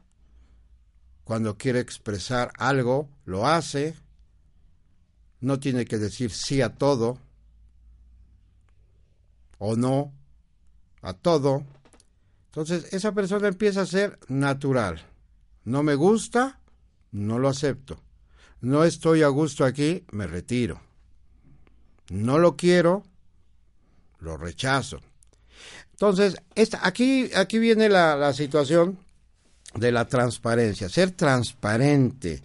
cuando 1.25 1.57
quiere 1.57 1.81
expresar 1.81 2.53
algo 2.59 3.09
lo 3.25 3.46
hace, 3.46 3.94
no 5.40 5.61
tiene 5.61 5.85
que 5.85 5.99
decir 5.99 6.31
sí 6.31 6.61
a 6.61 6.70
todo 6.70 7.18
o 9.59 9.77
no 9.77 10.12
a 11.03 11.12
todo. 11.12 11.64
Entonces 12.57 12.90
esa 12.95 13.12
persona 13.12 13.49
empieza 13.49 13.83
a 13.83 13.87
ser 13.87 14.19
natural. 14.29 15.05
No 15.64 15.83
me 15.83 15.95
gusta, 15.95 16.59
no 17.12 17.38
lo 17.38 17.51
acepto. 17.51 18.01
No 18.62 18.83
estoy 18.85 19.23
a 19.23 19.29
gusto 19.29 19.62
aquí, 19.62 20.05
me 20.11 20.27
retiro. 20.27 20.81
No 22.09 22.38
lo 22.38 22.57
quiero, 22.57 23.03
lo 24.21 24.38
rechazo. 24.38 25.01
Entonces, 25.90 26.37
esta, 26.55 26.81
aquí, 26.83 27.31
aquí 27.35 27.59
viene 27.59 27.90
la, 27.90 28.16
la 28.16 28.33
situación 28.33 29.01
de 29.75 29.92
la 29.92 30.09
transparencia, 30.09 30.88
ser 30.88 31.11
transparente. 31.11 32.42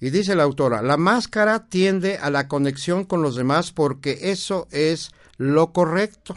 Y 0.00 0.10
dice 0.10 0.34
la 0.34 0.42
autora, 0.42 0.82
la 0.82 0.96
máscara 0.96 1.68
tiende 1.68 2.18
a 2.18 2.30
la 2.30 2.48
conexión 2.48 3.04
con 3.04 3.22
los 3.22 3.36
demás 3.36 3.70
porque 3.70 4.18
eso 4.22 4.66
es 4.72 5.12
lo 5.36 5.72
correcto. 5.72 6.36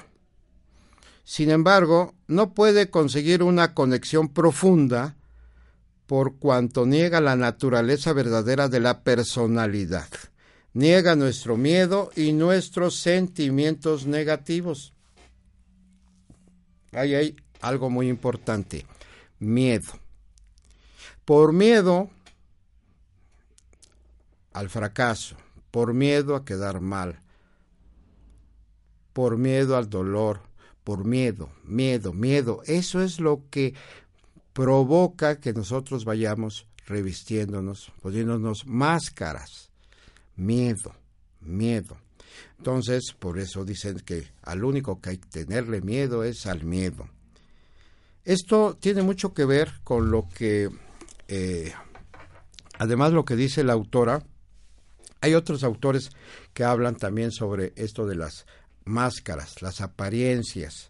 Sin 1.25 1.51
embargo, 1.51 2.13
no 2.27 2.53
puede 2.53 2.89
conseguir 2.89 3.43
una 3.43 3.73
conexión 3.73 4.29
profunda 4.29 5.17
por 6.05 6.37
cuanto 6.37 6.85
niega 6.85 7.19
la 7.19 7.35
naturaleza 7.35 8.13
verdadera 8.13 8.69
de 8.69 8.79
la 8.79 9.03
personalidad 9.03 10.07
niega 10.75 11.15
nuestro 11.15 11.55
miedo 11.55 12.11
y 12.15 12.33
nuestros 12.33 12.97
sentimientos 12.97 14.05
negativos. 14.05 14.93
Ahí 16.91 17.15
hay 17.15 17.35
algo 17.61 17.89
muy 17.89 18.09
importante, 18.09 18.85
miedo. 19.39 19.93
Por 21.23 21.53
miedo 21.53 22.09
al 24.51 24.69
fracaso, 24.69 25.37
por 25.71 25.93
miedo 25.93 26.35
a 26.35 26.43
quedar 26.43 26.81
mal, 26.81 27.19
por 29.13 29.37
miedo 29.37 29.77
al 29.77 29.89
dolor, 29.89 30.41
por 30.85 31.03
miedo, 31.03 31.49
miedo, 31.65 32.13
miedo. 32.13 32.61
Eso 32.65 33.01
es 33.01 33.19
lo 33.19 33.43
que 33.49 33.73
provoca 34.53 35.41
que 35.41 35.51
nosotros 35.51 36.05
vayamos 36.05 36.67
revistiéndonos, 36.87 37.91
poniéndonos 38.01 38.65
máscaras 38.65 39.71
miedo, 40.35 40.95
miedo. 41.41 41.97
Entonces, 42.57 43.13
por 43.17 43.39
eso 43.39 43.65
dicen 43.65 43.99
que 43.99 44.27
al 44.43 44.63
único 44.63 45.01
que 45.01 45.11
hay 45.11 45.17
que 45.17 45.29
tenerle 45.29 45.81
miedo 45.81 46.23
es 46.23 46.45
al 46.45 46.63
miedo. 46.63 47.09
Esto 48.23 48.77
tiene 48.79 49.01
mucho 49.01 49.33
que 49.33 49.45
ver 49.45 49.71
con 49.83 50.11
lo 50.11 50.27
que, 50.29 50.69
eh, 51.27 51.73
además 52.77 53.11
lo 53.11 53.25
que 53.25 53.35
dice 53.35 53.63
la 53.63 53.73
autora, 53.73 54.23
hay 55.21 55.33
otros 55.33 55.63
autores 55.63 56.09
que 56.53 56.63
hablan 56.63 56.95
también 56.95 57.31
sobre 57.31 57.73
esto 57.75 58.05
de 58.05 58.15
las 58.15 58.45
máscaras, 58.85 59.61
las 59.61 59.81
apariencias. 59.81 60.89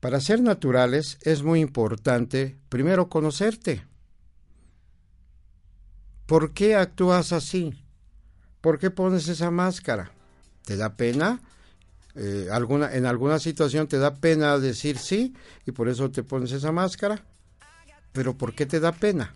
Para 0.00 0.20
ser 0.20 0.40
naturales 0.40 1.18
es 1.22 1.42
muy 1.42 1.60
importante 1.60 2.56
primero 2.68 3.08
conocerte. 3.08 3.84
¿Por 6.26 6.52
qué 6.52 6.74
actúas 6.74 7.32
así? 7.32 7.74
¿Por 8.60 8.78
qué 8.78 8.90
pones 8.90 9.28
esa 9.28 9.50
máscara? 9.50 10.12
¿Te 10.64 10.76
da 10.76 10.96
pena? 10.96 11.40
Eh, 12.14 12.48
alguna, 12.50 12.92
en 12.94 13.06
alguna 13.06 13.38
situación 13.38 13.86
te 13.86 13.98
da 13.98 14.14
pena 14.14 14.58
decir 14.58 14.98
sí 14.98 15.34
y 15.66 15.72
por 15.72 15.88
eso 15.88 16.10
te 16.10 16.22
pones 16.22 16.52
esa 16.52 16.72
máscara. 16.72 17.24
Pero 18.12 18.36
¿por 18.36 18.54
qué 18.54 18.66
te 18.66 18.80
da 18.80 18.92
pena? 18.92 19.34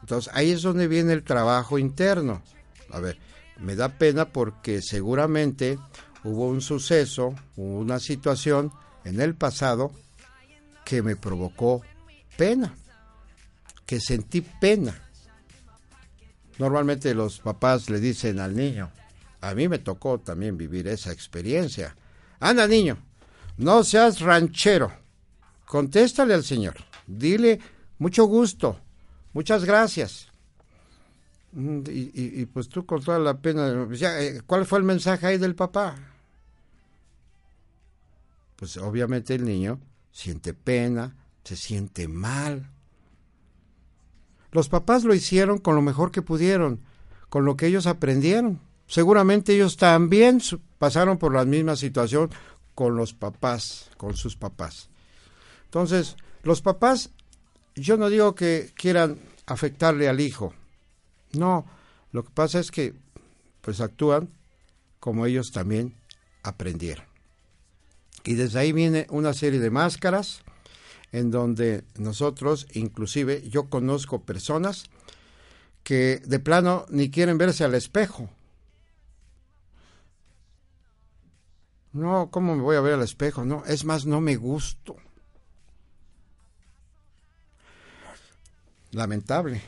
Entonces 0.00 0.32
ahí 0.34 0.52
es 0.52 0.62
donde 0.62 0.88
viene 0.88 1.12
el 1.12 1.24
trabajo 1.24 1.78
interno. 1.78 2.42
A 2.90 3.00
ver, 3.00 3.18
me 3.58 3.76
da 3.76 3.88
pena 3.88 4.32
porque 4.32 4.80
seguramente 4.82 5.78
hubo 6.28 6.48
un 6.48 6.60
suceso, 6.60 7.34
una 7.56 7.98
situación 7.98 8.70
en 9.04 9.20
el 9.20 9.34
pasado 9.34 9.92
que 10.84 11.02
me 11.02 11.16
provocó 11.16 11.82
pena, 12.36 12.74
que 13.86 13.98
sentí 13.98 14.42
pena. 14.42 14.94
Normalmente 16.58 17.14
los 17.14 17.40
papás 17.40 17.88
le 17.88 17.98
dicen 18.00 18.40
al 18.40 18.54
niño, 18.54 18.90
a 19.40 19.54
mí 19.54 19.68
me 19.68 19.78
tocó 19.78 20.18
también 20.18 20.58
vivir 20.58 20.86
esa 20.88 21.12
experiencia. 21.12 21.96
Anda 22.40 22.66
niño, 22.66 22.98
no 23.56 23.82
seas 23.82 24.20
ranchero, 24.20 24.92
contéstale 25.64 26.34
al 26.34 26.44
Señor, 26.44 26.74
dile 27.06 27.58
mucho 27.98 28.24
gusto, 28.24 28.78
muchas 29.32 29.64
gracias. 29.64 30.28
Mm, 31.52 31.80
y, 31.88 32.44
pues 32.46 32.68
tú 32.68 32.84
con 32.84 33.02
toda 33.02 33.18
la 33.18 33.38
pena, 33.38 33.86
eh, 33.90 34.42
¿cuál 34.46 34.66
fue 34.66 34.78
el 34.78 34.84
mensaje 34.84 35.26
ahí 35.26 35.38
del 35.38 35.54
papá? 35.54 36.17
Pues 38.58 38.76
obviamente 38.76 39.36
el 39.36 39.44
niño 39.44 39.78
siente 40.10 40.52
pena, 40.52 41.16
se 41.44 41.54
siente 41.54 42.08
mal. 42.08 42.72
Los 44.50 44.68
papás 44.68 45.04
lo 45.04 45.14
hicieron 45.14 45.58
con 45.58 45.76
lo 45.76 45.80
mejor 45.80 46.10
que 46.10 46.22
pudieron, 46.22 46.80
con 47.28 47.44
lo 47.44 47.56
que 47.56 47.68
ellos 47.68 47.86
aprendieron. 47.86 48.60
Seguramente 48.88 49.54
ellos 49.54 49.76
también 49.76 50.40
pasaron 50.78 51.18
por 51.18 51.32
la 51.32 51.44
misma 51.44 51.76
situación 51.76 52.30
con 52.74 52.96
los 52.96 53.14
papás, 53.14 53.90
con 53.96 54.16
sus 54.16 54.36
papás. 54.36 54.88
Entonces, 55.66 56.16
los 56.42 56.60
papás, 56.60 57.10
yo 57.76 57.96
no 57.96 58.10
digo 58.10 58.34
que 58.34 58.72
quieran 58.74 59.20
afectarle 59.46 60.08
al 60.08 60.18
hijo, 60.18 60.52
no, 61.32 61.64
lo 62.10 62.24
que 62.24 62.30
pasa 62.30 62.58
es 62.58 62.72
que 62.72 62.94
pues 63.60 63.80
actúan 63.80 64.30
como 64.98 65.26
ellos 65.26 65.52
también 65.52 65.94
aprendieron. 66.42 67.07
Y 68.28 68.34
desde 68.34 68.58
ahí 68.58 68.72
viene 68.72 69.06
una 69.08 69.32
serie 69.32 69.58
de 69.58 69.70
máscaras 69.70 70.42
en 71.12 71.30
donde 71.30 71.84
nosotros, 71.96 72.66
inclusive 72.74 73.48
yo 73.48 73.70
conozco 73.70 74.20
personas 74.26 74.84
que 75.82 76.20
de 76.26 76.38
plano 76.38 76.84
ni 76.90 77.10
quieren 77.10 77.38
verse 77.38 77.64
al 77.64 77.74
espejo. 77.74 78.28
No, 81.94 82.28
¿cómo 82.30 82.54
me 82.54 82.60
voy 82.60 82.76
a 82.76 82.82
ver 82.82 82.92
al 82.92 83.02
espejo? 83.02 83.46
No, 83.46 83.64
es 83.64 83.86
más, 83.86 84.04
no 84.04 84.20
me 84.20 84.36
gusto. 84.36 84.96
Lamentable. 88.90 89.62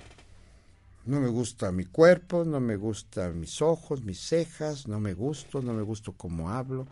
No 1.07 1.18
me 1.18 1.29
gusta 1.29 1.73
mi 1.73 1.87
cuerpo, 1.87 2.44
no 2.44 2.61
me 2.61 2.77
gusta 2.77 3.31
mis 3.31 3.62
ojos, 3.62 4.03
mis 4.03 4.20
cejas, 4.20 4.87
no 4.87 5.01
me 5.01 5.14
gusto, 5.14 5.62
no 5.62 5.73
me 5.73 5.81
gusto 5.81 6.12
cómo 6.12 6.51
hablo, 6.51 6.87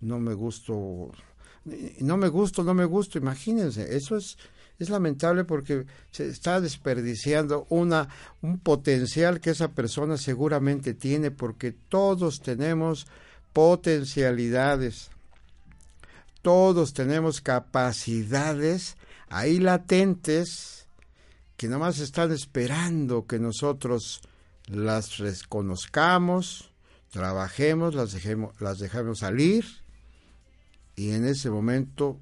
no 0.00 0.18
me 0.20 0.34
gusto, 0.34 1.10
no 2.00 2.16
me 2.16 2.28
gusto, 2.28 2.62
no 2.62 2.74
me 2.74 2.84
gusto, 2.84 3.18
imagínense, 3.18 3.96
eso 3.96 4.16
es, 4.16 4.38
es 4.78 4.90
lamentable 4.90 5.44
porque 5.44 5.86
se 6.10 6.28
está 6.28 6.60
desperdiciando 6.60 7.66
una, 7.70 8.08
un 8.42 8.58
potencial 8.58 9.40
que 9.40 9.50
esa 9.50 9.72
persona 9.72 10.16
seguramente 10.16 10.94
tiene 10.94 11.30
porque 11.30 11.72
todos 11.72 12.40
tenemos 12.40 13.06
potencialidades, 13.52 15.10
todos 16.42 16.92
tenemos 16.92 17.40
capacidades 17.40 18.96
ahí 19.28 19.58
latentes 19.58 20.86
que 21.56 21.68
nada 21.68 21.78
más 21.78 21.98
están 21.98 22.32
esperando 22.32 23.26
que 23.26 23.38
nosotros 23.38 24.20
las 24.66 25.16
reconozcamos, 25.18 26.70
trabajemos, 27.10 27.94
las 27.94 28.12
dejemos, 28.12 28.60
las 28.60 28.78
dejemos 28.78 29.20
salir 29.20 29.64
y 30.96 31.12
en 31.12 31.26
ese 31.26 31.50
momento 31.50 32.18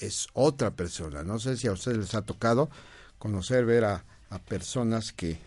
es 0.00 0.28
otra 0.32 0.70
persona. 0.76 1.24
No 1.24 1.38
sé 1.38 1.56
si 1.56 1.66
a 1.66 1.72
ustedes 1.72 1.98
les 1.98 2.14
ha 2.14 2.22
tocado 2.22 2.70
conocer, 3.18 3.64
ver 3.64 3.84
a, 3.84 4.04
personas 4.48 5.12
que, 5.12 5.38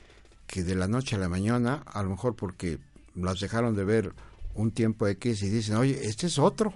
que 0.46 0.64
de 0.64 0.76
la 0.76 0.90
noche 0.90 1.16
a 1.16 1.20
la 1.20 1.30
mañana, 1.30 1.84
a 1.86 2.04
lo 2.04 2.10
mejor 2.10 2.36
porque 2.36 2.80
las 3.16 3.40
dejaron 3.40 3.76
de 3.76 3.86
ver 3.86 4.14
un 4.56 4.72
tiempo 4.72 5.08
X 5.08 5.42
y 5.42 5.50
dicen, 5.50 5.78
oye, 5.78 6.06
este 6.06 6.28
es 6.28 6.38
otro, 6.38 6.74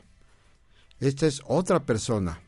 esta 1.02 1.28
es 1.28 1.42
otra 1.46 1.86
persona 1.86 2.40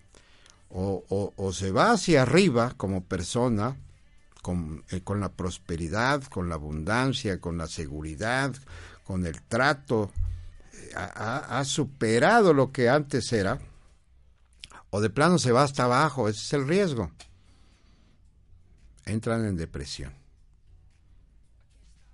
o, 0.69 1.51
se 1.53 1.71
va 1.71 1.91
hacia 1.91 2.21
arriba 2.21 2.73
como 2.77 3.03
persona, 3.03 3.75
con, 4.41 4.84
eh, 4.91 5.01
con, 5.01 5.19
la 5.19 5.29
prosperidad, 5.29 6.23
con 6.23 6.49
la 6.49 6.55
abundancia, 6.55 7.41
con 7.41 7.58
la 7.58 7.67
seguridad, 7.67 8.55
con 9.03 9.25
el 9.25 9.41
trato, 9.41 10.12
ha, 10.95 11.63
superado 11.65 12.53
lo 12.53 12.71
que 12.71 12.89
antes 12.89 13.32
era, 13.34 13.60
o 14.89 15.01
de 15.01 15.10
plano 15.10 15.38
se 15.38 15.51
va 15.51 15.63
hasta 15.63 15.84
abajo, 15.84 16.29
ese 16.29 16.39
es 16.39 16.53
el 16.53 16.67
riesgo. 16.67 17.12
Entran 19.05 19.45
en 19.45 19.55
depresión. 19.55 20.13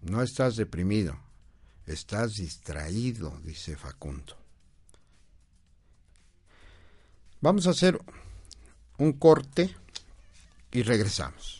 No 0.01 0.21
estás 0.21 0.55
deprimido, 0.55 1.17
estás 1.85 2.35
distraído, 2.35 3.39
dice 3.43 3.75
Facundo. 3.75 4.37
Vamos 7.41 7.67
a 7.67 7.71
hacer 7.71 7.99
un 8.97 9.13
corte 9.13 9.75
y 10.71 10.83
regresamos. 10.83 11.54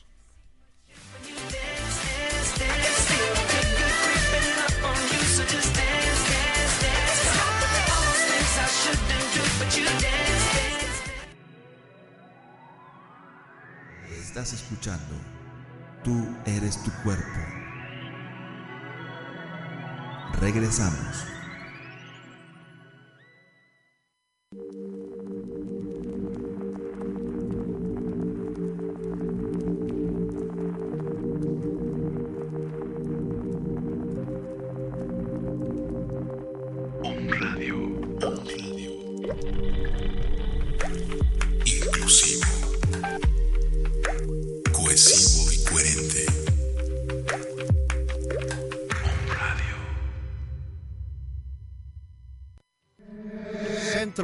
Estás 14.35 14.51
escuchando 14.51 15.15
Tú 16.03 16.27
eres 16.45 16.83
tu 16.83 16.91
cuerpo. 17.03 17.39
Regresamos. 20.41 21.25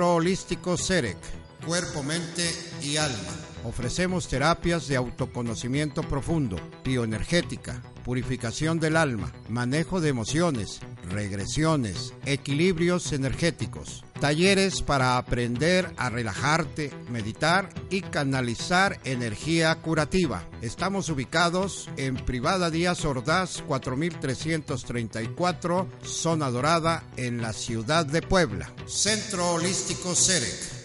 Holístico 0.10 0.78
CEREC, 0.78 1.18
cuerpo, 1.66 2.04
mente 2.04 2.50
y 2.82 2.98
alma. 2.98 3.51
Ofrecemos 3.64 4.28
terapias 4.28 4.88
de 4.88 4.96
autoconocimiento 4.96 6.02
profundo, 6.02 6.58
bioenergética, 6.84 7.84
purificación 8.04 8.80
del 8.80 8.98
alma, 8.98 9.32
manejo 9.50 10.02
de 10.02 10.10
emociones, 10.10 10.80
regresiones, 11.10 12.14
equilibrios 12.26 13.14
energéticos, 13.14 14.04
talleres 14.20 14.82
para 14.82 15.18
aprender 15.18 15.94
a 15.98 16.10
relajarte, 16.10 16.92
meditar 17.10 17.70
y 17.90 18.02
canalizar 18.02 19.00
energía 19.04 19.76
curativa. 19.76 20.44
Estamos 20.62 21.10
ubicados 21.10 21.90
en 21.98 22.16
Privada 22.16 22.72
Díaz 22.72 23.04
Ordaz 23.06 23.62
4334, 23.68 25.88
Zona 26.04 26.50
Dorada, 26.50 27.04
en 27.18 27.42
la 27.42 27.52
ciudad 27.54 28.06
de 28.06 28.22
Puebla. 28.22 28.72
Centro 28.88 29.54
Holístico 29.54 30.16
CEREC. 30.16 30.81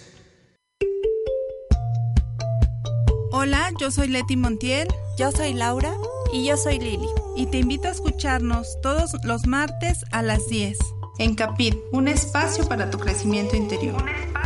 Hola, 3.38 3.70
yo 3.78 3.90
soy 3.90 4.08
Leti 4.08 4.34
Montiel. 4.34 4.88
Yo 5.18 5.30
soy 5.30 5.52
Laura. 5.52 5.92
Y 6.32 6.46
yo 6.46 6.56
soy 6.56 6.78
Lili. 6.78 7.10
Y 7.36 7.44
te 7.44 7.58
invito 7.58 7.86
a 7.86 7.90
escucharnos 7.90 8.80
todos 8.80 9.12
los 9.24 9.46
martes 9.46 10.06
a 10.10 10.22
las 10.22 10.48
10. 10.48 10.78
En 11.18 11.34
Capit, 11.34 11.76
un 11.92 12.08
espacio 12.08 12.66
para 12.66 12.90
tu 12.90 12.98
crecimiento 12.98 13.54
interior. 13.54 14.02
Un 14.02 14.08
espacio 14.08 14.45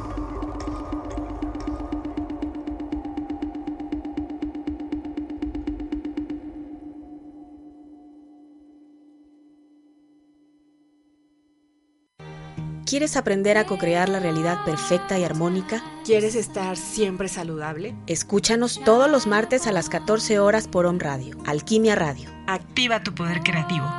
¿Quieres 12.91 13.15
aprender 13.15 13.57
a 13.57 13.65
co-crear 13.65 14.09
la 14.09 14.19
realidad 14.19 14.65
perfecta 14.65 15.17
y 15.17 15.23
armónica? 15.23 15.81
¿Quieres 16.03 16.35
estar 16.35 16.75
siempre 16.75 17.29
saludable? 17.29 17.95
Escúchanos 18.05 18.81
todos 18.83 19.09
los 19.09 19.27
martes 19.27 19.65
a 19.65 19.71
las 19.71 19.87
14 19.87 20.39
horas 20.39 20.67
por 20.67 20.85
Om 20.85 20.99
Radio, 20.99 21.37
Alquimia 21.45 21.95
Radio. 21.95 22.29
Activa 22.47 23.01
tu 23.01 23.15
poder 23.15 23.43
creativo. 23.43 23.89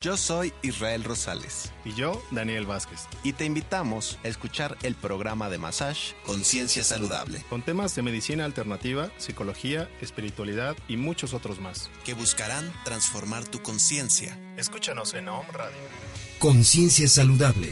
Yo 0.00 0.16
soy 0.16 0.54
Israel 0.62 1.04
Rosales. 1.04 1.70
Y 1.84 1.92
yo, 1.92 2.22
Daniel 2.30 2.64
Vázquez. 2.64 3.06
Y 3.22 3.34
te 3.34 3.44
invitamos 3.44 4.18
a 4.24 4.28
escuchar 4.28 4.78
el 4.82 4.94
programa 4.94 5.50
de 5.50 5.58
Massage 5.58 6.14
Conciencia 6.24 6.82
Saludable. 6.84 7.44
Con 7.50 7.60
temas 7.60 7.94
de 7.94 8.00
medicina 8.00 8.46
alternativa, 8.46 9.10
psicología, 9.18 9.90
espiritualidad 10.00 10.74
y 10.88 10.96
muchos 10.96 11.34
otros 11.34 11.60
más. 11.60 11.90
Que 12.02 12.14
buscarán 12.14 12.72
transformar 12.82 13.46
tu 13.46 13.60
conciencia. 13.60 14.38
Escúchanos 14.56 15.12
en 15.12 15.28
Om 15.28 15.46
Radio. 15.52 16.11
Conciencia 16.42 17.06
Saludable. 17.06 17.70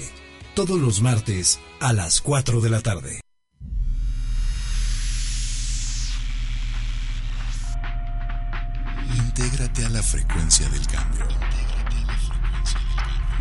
Todos 0.55 0.79
los 0.79 1.03
martes 1.03 1.59
a 1.81 1.93
las 1.93 2.21
4 2.21 2.61
de 2.61 2.71
la 2.71 2.81
tarde. 2.81 3.21
Intégrate 9.17 9.85
a 9.85 9.89
la 9.89 10.05
frecuencia 10.05 10.69
del 10.69 10.87
cambio. 10.87 11.27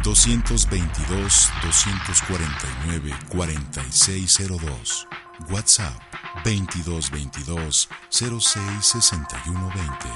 222 0.01 1.51
249 1.61 3.13
4602. 3.29 5.07
WhatsApp 5.51 6.01
2222 6.43 7.87
066120. 8.09 10.09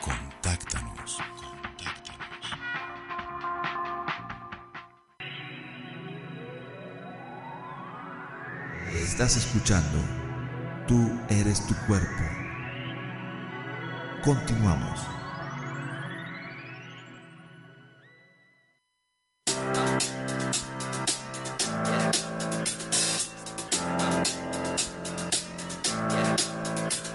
Contáctanos. 0.00 1.35
Estás 9.02 9.36
escuchando 9.36 9.98
Tú 10.86 11.18
eres 11.28 11.66
tu 11.66 11.74
cuerpo. 11.88 12.22
Continuamos. 14.22 15.00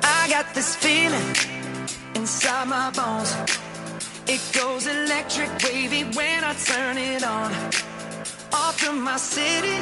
I 0.03 0.27
got 0.29 0.53
this 0.53 0.75
feeling 0.75 1.35
inside 2.15 2.67
my 2.67 2.91
bones. 2.91 3.33
It 4.27 4.41
goes 4.53 4.85
electric 4.85 5.49
wavy 5.63 6.03
when 6.15 6.43
I 6.43 6.53
turn 6.55 6.97
it 6.97 7.23
on. 7.23 7.51
Off 8.51 8.77
from 8.77 9.01
my 9.01 9.15
city, 9.15 9.81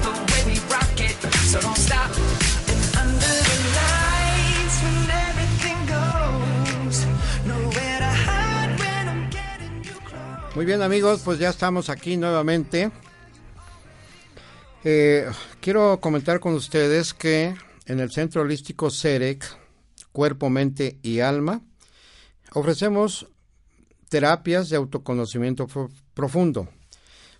Muy 10.55 10.65
bien 10.65 10.81
amigos, 10.81 11.21
pues 11.23 11.39
ya 11.39 11.49
estamos 11.49 11.89
aquí 11.89 12.17
nuevamente. 12.17 12.91
Eh, 14.83 15.27
quiero 15.61 15.99
comentar 16.01 16.39
con 16.39 16.53
ustedes 16.55 17.13
que 17.13 17.55
en 17.85 17.99
el 17.99 18.11
Centro 18.11 18.41
Holístico 18.41 18.89
CEREC, 18.89 19.45
Cuerpo, 20.11 20.49
Mente 20.49 20.97
y 21.03 21.19
Alma, 21.21 21.61
ofrecemos 22.53 23.27
terapias 24.09 24.69
de 24.69 24.75
autoconocimiento 24.77 25.67
pro- 25.67 25.89
profundo. 26.13 26.67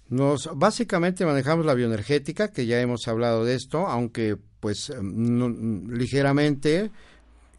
Nos 0.07 0.49
básicamente 0.55 1.25
manejamos 1.25 1.65
la 1.65 1.73
bioenergética, 1.73 2.49
que 2.51 2.65
ya 2.65 2.79
hemos 2.79 3.07
hablado 3.07 3.43
de 3.43 3.55
esto, 3.55 3.87
aunque 3.87 4.37
pues 4.59 4.91
no- 5.01 5.49
ligeramente 5.49 6.91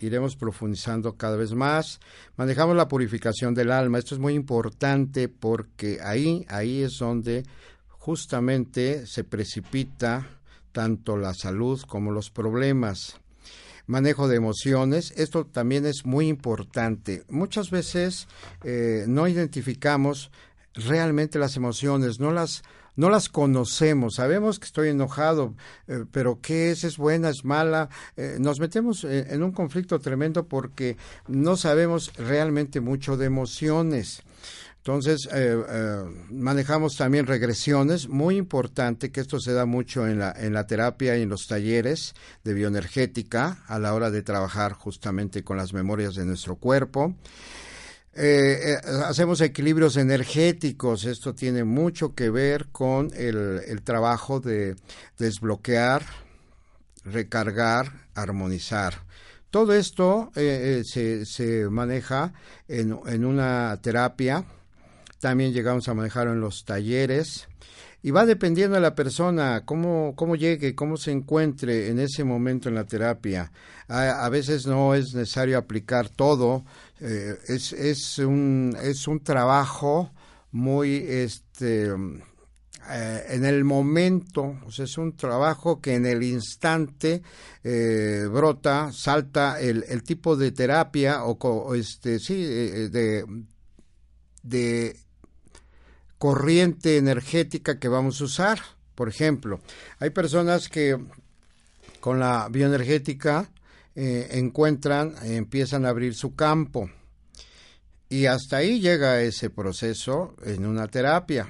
iremos 0.07 0.37
profundizando 0.37 1.17
cada 1.17 1.37
vez 1.37 1.55
más. 1.55 2.01
Manejamos 2.37 2.77
la 2.77 2.89
purificación 2.89 3.55
del 3.55 3.71
alma. 3.71 3.99
Esto 3.99 4.15
es 4.15 4.21
muy 4.21 4.35
importante 4.35 5.29
porque 5.29 5.99
ahí, 6.03 6.45
ahí 6.49 6.83
es 6.83 6.99
donde 6.99 7.45
justamente 7.89 9.07
se 9.07 9.25
precipita 9.25 10.27
tanto 10.73 11.17
la 11.17 11.35
salud 11.35 11.81
como 11.87 12.11
los 12.11 12.31
problemas. 12.31 13.21
Manejo 13.87 14.29
de 14.29 14.37
emociones, 14.37 15.13
esto 15.17 15.45
también 15.45 15.87
es 15.87 16.05
muy 16.05 16.29
importante. 16.29 17.25
Muchas 17.29 17.71
veces 17.71 18.29
eh, 18.65 19.05
no 19.07 19.29
identificamos 19.29 20.31
realmente 20.75 21.39
las 21.39 21.57
emociones, 21.57 22.21
no 22.21 22.33
las 22.33 22.63
no 22.97 23.11
las 23.11 23.29
conocemos, 23.29 24.17
sabemos 24.17 24.59
que 24.59 24.67
estoy 24.67 24.89
enojado, 24.89 25.55
eh, 25.89 26.05
pero 26.13 26.41
¿qué 26.41 26.71
es? 26.71 26.85
¿Es 26.85 26.97
buena? 26.97 27.31
¿Es 27.31 27.45
mala? 27.45 27.89
Eh, 28.17 28.37
nos 28.39 28.61
metemos 28.61 29.05
en, 29.05 29.31
en 29.31 29.43
un 29.43 29.53
conflicto 29.53 29.99
tremendo 29.99 30.47
porque 30.47 30.97
no 31.29 31.57
sabemos 31.57 32.13
realmente 32.17 32.81
mucho 32.81 33.17
de 33.17 33.27
emociones. 33.27 34.23
Entonces, 34.83 35.29
eh, 35.33 35.63
eh, 35.69 36.03
manejamos 36.31 36.97
también 36.97 37.29
regresiones, 37.29 38.09
muy 38.09 38.37
importante 38.37 39.13
que 39.13 39.21
esto 39.21 39.39
se 39.39 39.53
da 39.53 39.65
mucho 39.65 40.09
en 40.09 40.19
la, 40.19 40.33
en 40.37 40.55
la 40.55 40.67
terapia 40.67 41.17
y 41.17 41.23
en 41.23 41.29
los 41.29 41.47
talleres 41.47 42.15
de 42.43 42.53
bioenergética 42.53 43.59
a 43.69 43.79
la 43.79 43.95
hora 43.95 44.11
de 44.11 44.23
trabajar 44.23 44.73
justamente 44.73 45.45
con 45.45 45.57
las 45.57 45.73
memorias 45.73 46.17
de 46.17 46.25
nuestro 46.25 46.57
cuerpo. 46.57 47.15
Eh, 48.15 48.75
eh, 48.75 48.77
hacemos 49.07 49.41
equilibrios 49.41 49.97
energéticos, 49.97 51.07
esto 51.07 51.35
tiene 51.35 51.65
mucho 51.65 52.15
que 52.15 52.29
ver 52.29 52.67
con 52.71 53.11
el, 53.15 53.81
trabajo 53.85 54.39
de 54.39 54.77
desbloquear, 55.19 56.05
recargar, 57.05 58.07
armonizar. 58.15 59.07
Todo 59.51 59.73
esto 59.73 60.31
eh, 60.35 60.83
se, 60.85 61.25
se, 61.25 61.71
maneja 61.71 62.35
en, 62.69 62.99
en, 63.07 63.25
una 63.25 63.79
terapia, 63.81 64.45
también 65.19 65.55
llegamos 65.55 65.89
a 65.89 65.95
manejarlo 65.95 66.33
en 66.33 66.41
los 66.41 66.65
talleres 66.67 67.49
y 68.03 68.11
va 68.11 68.27
dependiendo 68.27 68.75
de 68.75 68.81
la 68.83 68.95
persona, 68.95 69.63
cómo, 69.65 70.15
cómo 70.17 70.35
llegue, 70.35 70.75
cómo 70.75 70.97
se 70.97 71.13
encuentre 71.13 71.89
en 71.89 72.01
ese 72.01 72.25
momento 72.25 72.69
en 72.69 72.75
la 72.75 72.85
terapia. 72.85 73.53
A 73.89 74.29
veces 74.31 74.67
no 74.67 74.95
es 74.95 75.15
necesario 75.15 75.59
aplicar 75.59 76.09
todo, 76.09 76.65
eh, 77.05 77.37
es, 77.49 77.73
es, 77.73 78.19
un, 78.19 78.77
es 78.81 79.09
un 79.09 79.19
trabajo 79.25 80.13
muy 80.53 81.05
este, 81.09 81.89
eh, 82.91 83.25
en 83.29 83.45
el 83.45 83.65
momento, 83.65 84.61
o 84.65 84.71
sea, 84.71 84.85
es 84.85 84.97
un 84.99 85.17
trabajo 85.17 85.81
que 85.81 85.95
en 85.95 86.07
el 86.07 86.23
instante 86.23 87.23
eh, 87.65 88.29
brota, 88.31 88.93
salta 88.93 89.61
el, 89.61 89.85
el, 89.89 90.05
tipo 90.05 90.37
de 90.37 90.53
terapia 90.53 91.25
o, 91.25 91.33
o 91.33 91.75
este, 91.75 92.21
sí, 92.21 92.37
de, 92.45 93.25
de 94.45 94.97
corriente 96.19 96.99
energética 96.99 97.81
que 97.81 97.89
vamos 97.89 98.21
a 98.21 98.25
usar. 98.25 98.61
Por 98.95 99.09
ejemplo, 99.09 99.61
hay 99.99 100.11
personas 100.11 100.69
que 100.69 100.97
con 101.99 102.21
la 102.21 102.49
bioenergética 102.49 103.52
eh, 103.95 104.29
encuentran, 104.33 105.15
empiezan 105.23 105.85
a 105.85 105.91
abrir 105.91 106.15
su 106.15 106.35
campo 106.35 106.91
y 108.13 108.27
hasta 108.27 108.59
ahí 108.59 108.79
llega 108.79 109.23
ese 109.23 109.49
proceso 109.49 110.37
en 110.45 110.67
una 110.67 110.87
terapia. 110.87 111.49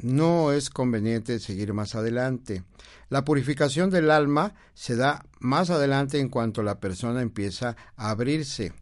No 0.00 0.52
es 0.52 0.70
conveniente 0.70 1.38
seguir 1.38 1.74
más 1.74 1.94
adelante. 1.94 2.62
La 3.10 3.26
purificación 3.26 3.90
del 3.90 4.10
alma 4.10 4.54
se 4.72 4.96
da 4.96 5.26
más 5.38 5.68
adelante 5.68 6.18
en 6.18 6.30
cuanto 6.30 6.62
la 6.62 6.80
persona 6.80 7.20
empieza 7.20 7.76
a 7.96 8.08
abrirse. 8.08 8.72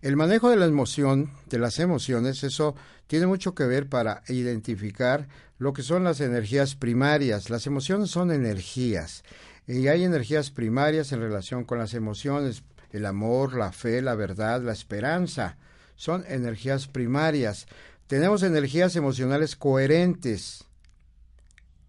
El 0.00 0.16
manejo 0.16 0.50
de 0.50 0.56
la 0.56 0.66
emoción, 0.66 1.30
de 1.48 1.60
las 1.60 1.78
emociones, 1.78 2.42
eso 2.42 2.74
tiene 3.06 3.26
mucho 3.26 3.54
que 3.54 3.64
ver 3.64 3.88
para 3.88 4.24
identificar 4.26 5.28
lo 5.58 5.72
que 5.72 5.84
son 5.84 6.02
las 6.02 6.20
energías 6.20 6.74
primarias. 6.74 7.48
Las 7.48 7.68
emociones 7.68 8.10
son 8.10 8.32
energías 8.32 9.22
y 9.66 9.88
hay 9.88 10.04
energías 10.04 10.50
primarias 10.50 11.12
en 11.12 11.20
relación 11.20 11.64
con 11.64 11.78
las 11.78 11.94
emociones, 11.94 12.64
el 12.90 13.06
amor, 13.06 13.54
la 13.54 13.72
fe, 13.72 14.02
la 14.02 14.14
verdad, 14.14 14.60
la 14.62 14.72
esperanza. 14.72 15.56
Son 15.94 16.24
energías 16.28 16.88
primarias. 16.88 17.66
Tenemos 18.06 18.42
energías 18.42 18.96
emocionales 18.96 19.56
coherentes. 19.56 20.64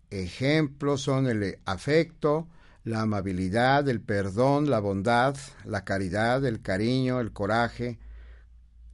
Ejemplos 0.10 1.02
son 1.02 1.28
el 1.28 1.60
afecto, 1.66 2.48
la 2.84 3.02
amabilidad, 3.02 3.88
el 3.90 4.02
perdón, 4.02 4.70
la 4.70 4.80
bondad, 4.80 5.36
la 5.66 5.84
caridad, 5.84 6.46
el 6.46 6.62
cariño, 6.62 7.20
el 7.20 7.32
coraje, 7.32 7.98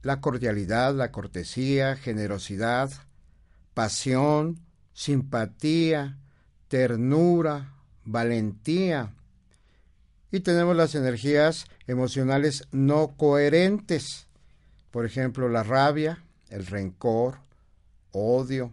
la 0.02 0.20
cordialidad, 0.20 0.94
la 0.94 1.12
cortesía, 1.12 1.96
generosidad, 1.96 2.90
pasión, 3.74 4.58
simpatía, 4.94 6.18
ternura, 6.68 7.74
valentía. 8.10 9.14
Y 10.30 10.40
tenemos 10.40 10.76
las 10.76 10.94
energías 10.94 11.66
emocionales 11.86 12.66
no 12.72 13.16
coherentes, 13.16 14.26
por 14.90 15.06
ejemplo, 15.06 15.48
la 15.48 15.62
rabia, 15.62 16.22
el 16.48 16.66
rencor, 16.66 17.38
odio, 18.12 18.72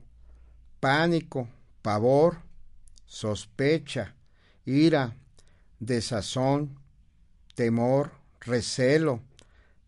pánico, 0.80 1.48
pavor, 1.82 2.40
sospecha, 3.06 4.16
ira, 4.66 5.16
desazón, 5.80 6.80
temor, 7.56 8.12
recelo, 8.42 9.22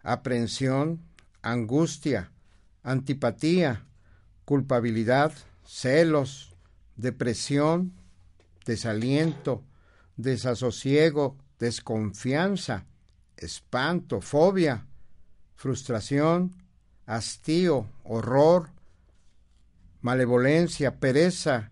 aprensión, 0.04 1.02
angustia, 1.42 2.32
antipatía, 2.84 3.86
culpabilidad, 4.46 5.34
celos, 5.66 6.56
depresión, 6.96 7.94
desaliento, 8.70 9.64
desasosiego, 10.16 11.36
desconfianza, 11.58 12.86
espanto, 13.36 14.22
fobia, 14.22 14.86
frustración, 15.56 16.56
hastío, 17.08 17.88
horror, 18.04 18.70
malevolencia, 20.02 21.00
pereza, 21.00 21.72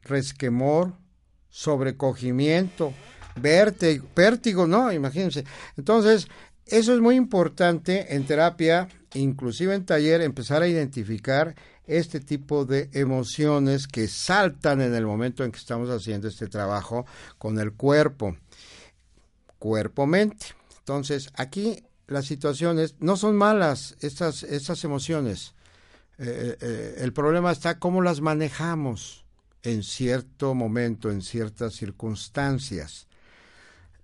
resquemor, 0.00 0.94
sobrecogimiento, 1.50 2.94
vértigo, 3.36 4.06
vértigo, 4.16 4.66
no, 4.66 4.90
imagínense. 4.90 5.44
Entonces, 5.76 6.28
eso 6.64 6.94
es 6.94 7.00
muy 7.00 7.16
importante 7.16 8.14
en 8.14 8.24
terapia, 8.24 8.88
inclusive 9.12 9.74
en 9.74 9.84
taller, 9.84 10.22
empezar 10.22 10.62
a 10.62 10.68
identificar 10.68 11.54
este 11.88 12.20
tipo 12.20 12.64
de 12.64 12.88
emociones 12.92 13.88
que 13.88 14.06
saltan 14.06 14.80
en 14.80 14.94
el 14.94 15.06
momento 15.06 15.42
en 15.42 15.50
que 15.50 15.58
estamos 15.58 15.90
haciendo 15.90 16.28
este 16.28 16.46
trabajo 16.46 17.06
con 17.38 17.58
el 17.58 17.72
cuerpo, 17.72 18.36
cuerpo-mente. 19.58 20.46
Entonces, 20.78 21.30
aquí 21.34 21.82
las 22.06 22.26
situaciones 22.26 22.94
no 23.00 23.16
son 23.16 23.36
malas, 23.36 23.96
estas, 24.00 24.42
estas 24.42 24.84
emociones. 24.84 25.54
Eh, 26.18 26.56
eh, 26.60 26.94
el 26.98 27.12
problema 27.12 27.52
está 27.52 27.78
cómo 27.78 28.02
las 28.02 28.20
manejamos 28.20 29.24
en 29.62 29.82
cierto 29.82 30.54
momento, 30.54 31.10
en 31.10 31.22
ciertas 31.22 31.74
circunstancias. 31.74 33.06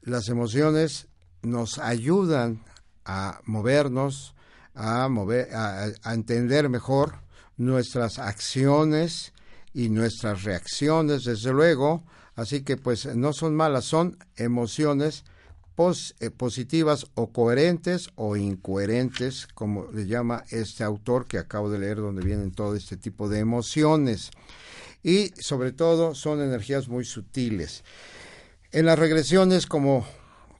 Las 0.02 0.28
emociones 0.28 1.08
nos 1.42 1.78
ayudan 1.78 2.62
a 3.04 3.40
movernos, 3.44 4.34
a, 4.74 5.08
mover, 5.08 5.54
a, 5.54 5.92
entender 6.12 6.68
mejor 6.68 7.23
nuestras 7.56 8.18
acciones 8.18 9.32
y 9.72 9.88
nuestras 9.88 10.44
reacciones, 10.44 11.24
desde 11.24 11.52
luego. 11.52 12.04
Así 12.36 12.62
que 12.62 12.76
pues 12.76 13.06
no 13.14 13.32
son 13.32 13.54
malas, 13.54 13.84
son 13.84 14.18
emociones 14.36 15.24
eh, 16.20 16.30
positivas 16.30 17.06
o 17.14 17.32
coherentes 17.32 18.10
o 18.14 18.36
incoherentes, 18.36 19.48
como 19.54 19.90
le 19.92 20.06
llama 20.06 20.44
este 20.50 20.84
autor 20.84 21.26
que 21.26 21.38
acabo 21.38 21.68
de 21.68 21.80
leer, 21.80 21.96
donde 21.96 22.24
vienen 22.24 22.52
todo 22.52 22.76
este 22.76 22.96
tipo 22.96 23.28
de 23.28 23.40
emociones. 23.40 24.30
Y 25.02 25.32
sobre 25.40 25.72
todo 25.72 26.14
son 26.14 26.40
energías 26.40 26.88
muy 26.88 27.04
sutiles. 27.04 27.82
En 28.70 28.86
las 28.86 28.98
regresiones, 28.98 29.66
como 29.66 30.06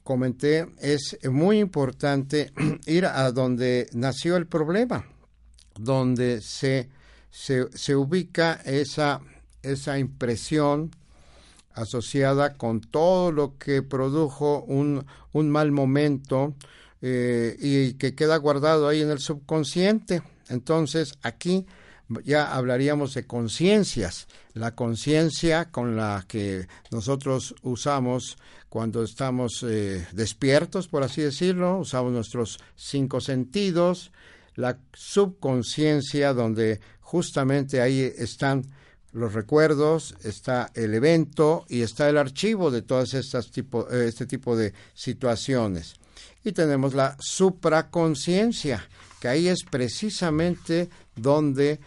comenté, 0.03 0.67
es 0.79 1.17
muy 1.23 1.59
importante 1.59 2.51
ir 2.85 3.05
a 3.05 3.31
donde 3.31 3.87
nació 3.93 4.35
el 4.35 4.47
problema, 4.47 5.05
donde 5.77 6.41
se, 6.41 6.89
se, 7.29 7.67
se 7.77 7.95
ubica 7.95 8.61
esa, 8.65 9.21
esa 9.61 9.99
impresión 9.99 10.91
asociada 11.73 12.53
con 12.53 12.81
todo 12.81 13.31
lo 13.31 13.57
que 13.57 13.81
produjo 13.81 14.61
un, 14.63 15.05
un 15.33 15.49
mal 15.49 15.71
momento 15.71 16.55
eh, 17.01 17.55
y 17.59 17.93
que 17.93 18.15
queda 18.15 18.37
guardado 18.37 18.87
ahí 18.87 19.01
en 19.01 19.11
el 19.11 19.19
subconsciente. 19.19 20.23
Entonces, 20.49 21.13
aquí 21.21 21.65
ya 22.23 22.53
hablaríamos 22.55 23.13
de 23.13 23.25
conciencias, 23.25 24.27
la 24.53 24.75
conciencia 24.75 25.71
con 25.71 25.95
la 25.95 26.23
que 26.27 26.67
nosotros 26.91 27.55
usamos 27.63 28.37
cuando 28.69 29.03
estamos 29.03 29.63
eh, 29.67 30.07
despiertos, 30.13 30.87
por 30.87 31.03
así 31.03 31.21
decirlo, 31.21 31.79
usamos 31.79 32.11
nuestros 32.11 32.59
cinco 32.75 33.21
sentidos, 33.21 34.11
la 34.55 34.77
subconsciencia 34.93 36.33
donde 36.33 36.79
justamente 37.01 37.81
ahí 37.81 38.01
están 38.17 38.63
los 39.11 39.33
recuerdos, 39.33 40.15
está 40.23 40.71
el 40.73 40.93
evento 40.93 41.65
y 41.69 41.81
está 41.81 42.09
el 42.09 42.17
archivo 42.17 42.69
de 42.69 42.81
todas 42.81 43.13
estas 43.13 43.49
tipo, 43.49 43.89
este 43.89 44.25
tipo 44.25 44.57
de 44.57 44.73
situaciones. 44.93 45.95
Y 46.43 46.51
tenemos 46.51 46.93
la 46.93 47.15
supraconciencia, 47.19 48.87
que 49.21 49.29
ahí 49.29 49.47
es 49.47 49.63
precisamente 49.63 50.89
donde 51.15 51.79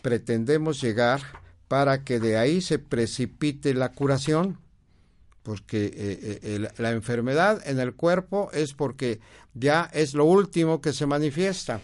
pretendemos 0.00 0.80
llegar 0.80 1.20
para 1.68 2.02
que 2.02 2.18
de 2.18 2.38
ahí 2.38 2.60
se 2.60 2.78
precipite 2.78 3.74
la 3.74 3.92
curación, 3.92 4.58
porque 5.42 5.84
eh, 5.86 6.38
eh, 6.42 6.68
la 6.78 6.92
enfermedad 6.92 7.60
en 7.66 7.78
el 7.78 7.94
cuerpo 7.94 8.50
es 8.52 8.72
porque 8.72 9.20
ya 9.52 9.90
es 9.92 10.14
lo 10.14 10.24
último 10.24 10.80
que 10.80 10.94
se 10.94 11.04
manifiesta. 11.04 11.80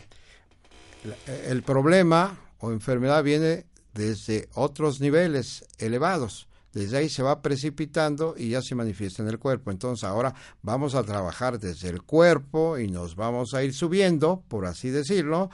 El 1.27 1.63
problema 1.63 2.39
o 2.59 2.73
enfermedad 2.73 3.23
viene 3.23 3.67
desde 3.95 4.49
otros 4.55 5.01
niveles 5.01 5.65
elevados. 5.79 6.49
Desde 6.73 6.99
ahí 6.99 7.09
se 7.09 7.23
va 7.23 7.43
precipitando 7.43 8.35
y 8.37 8.51
ya 8.51 8.63
se 8.63 8.77
manifiesta 8.77 9.23
en 9.23 9.29
el 9.29 9.39
cuerpo. 9.39 9.71
Entonces 9.71 10.05
ahora 10.05 10.35
vamos 10.63 10.95
a 10.95 11.03
trabajar 11.03 11.59
desde 11.59 11.89
el 11.89 12.03
cuerpo 12.03 12.79
y 12.79 12.89
nos 12.89 13.17
vamos 13.17 13.55
a 13.55 13.65
ir 13.65 13.75
subiendo, 13.75 14.45
por 14.47 14.67
así 14.67 14.91
decirlo, 14.91 15.51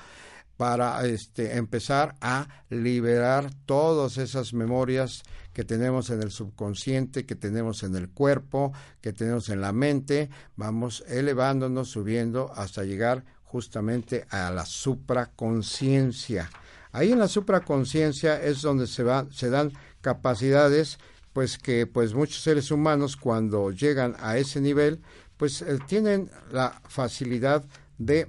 para 0.58 1.06
este, 1.06 1.56
empezar 1.56 2.16
a 2.20 2.48
liberar 2.68 3.50
todas 3.66 4.18
esas 4.18 4.52
memorias 4.52 5.22
que 5.52 5.64
tenemos 5.64 6.10
en 6.10 6.22
el 6.22 6.30
subconsciente, 6.30 7.24
que 7.24 7.34
tenemos 7.34 7.82
en 7.82 7.94
el 7.94 8.10
cuerpo, 8.10 8.72
que 9.00 9.14
tenemos 9.14 9.48
en 9.48 9.62
la 9.62 9.72
mente. 9.72 10.28
Vamos 10.54 11.02
elevándonos, 11.08 11.88
subiendo 11.88 12.52
hasta 12.54 12.84
llegar 12.84 13.24
justamente 13.56 14.26
a 14.30 14.50
la 14.50 14.66
supraconciencia 14.66 16.50
Ahí 16.96 17.12
en 17.12 17.18
la 17.18 17.28
supraconciencia 17.28 18.42
es 18.42 18.62
donde 18.62 18.86
se, 18.86 19.02
va, 19.02 19.26
se 19.30 19.50
dan 19.50 19.70
capacidades 20.00 20.98
pues 21.34 21.58
que 21.58 21.86
pues 21.86 22.14
muchos 22.14 22.42
seres 22.42 22.70
humanos 22.70 23.18
cuando 23.18 23.70
llegan 23.70 24.16
a 24.18 24.38
ese 24.38 24.62
nivel 24.62 25.02
pues 25.36 25.60
eh, 25.60 25.78
tienen 25.86 26.30
la 26.50 26.80
facilidad 26.88 27.66
de 27.98 28.26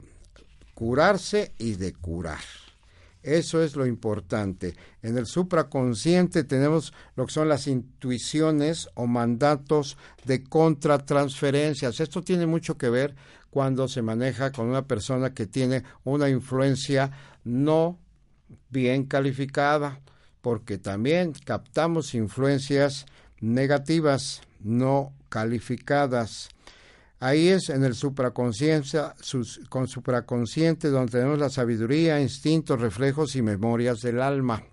curarse 0.74 1.54
y 1.58 1.76
de 1.76 1.94
curar. 1.94 2.42
Eso 3.24 3.64
es 3.64 3.78
lo 3.78 3.86
importante. 3.86 4.76
En 5.02 5.18
el 5.18 5.28
supraconsciente 5.28 6.44
tenemos 6.44 6.92
lo 7.16 7.26
que 7.26 7.34
son 7.34 7.48
las 7.48 7.68
intuiciones 7.68 8.90
o 8.96 9.08
mandatos 9.08 9.96
de 10.26 10.44
contratransferencias. 10.44 12.02
Esto 12.02 12.22
tiene 12.22 12.46
mucho 12.46 12.78
que 12.78 12.90
ver 12.90 13.16
cuando 13.50 13.88
se 13.88 14.02
maneja 14.02 14.52
con 14.52 14.68
una 14.68 14.88
persona 14.88 15.34
que 15.34 15.48
tiene 15.48 15.84
una 16.04 16.30
influencia 16.30 17.12
no 17.44 18.00
bien 18.70 19.06
calificada, 19.06 20.00
porque 20.42 20.78
también 20.78 21.34
captamos 21.46 22.14
influencias 22.14 23.06
negativas 23.42 24.42
no 24.60 25.14
calificadas. 25.30 26.50
Ahí 27.20 27.48
es 27.48 27.70
en 27.70 27.84
el 27.84 27.96
supraconsciencia, 27.96 29.16
con 29.70 29.88
supraconsciente 29.88 30.90
donde 30.90 31.14
tenemos 31.14 31.40
la 31.40 31.50
sabiduría, 31.50 32.22
instintos, 32.22 32.80
reflejos 32.80 33.36
y 33.36 33.42
memorias 33.42 34.02
del 34.02 34.22
alma. 34.22 34.64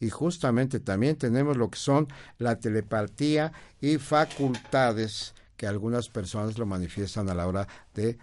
Y 0.00 0.10
justamente 0.10 0.78
también 0.78 1.16
tenemos 1.16 1.56
lo 1.56 1.70
que 1.70 1.78
son 1.78 2.06
la 2.38 2.60
telepatía 2.60 3.52
y 3.80 3.98
facultades 3.98 5.34
que 5.58 5.66
algunas 5.66 6.08
personas 6.08 6.56
lo 6.56 6.64
manifiestan 6.64 7.28
a 7.28 7.34
la 7.34 7.46
hora 7.46 7.68
de 7.92 8.16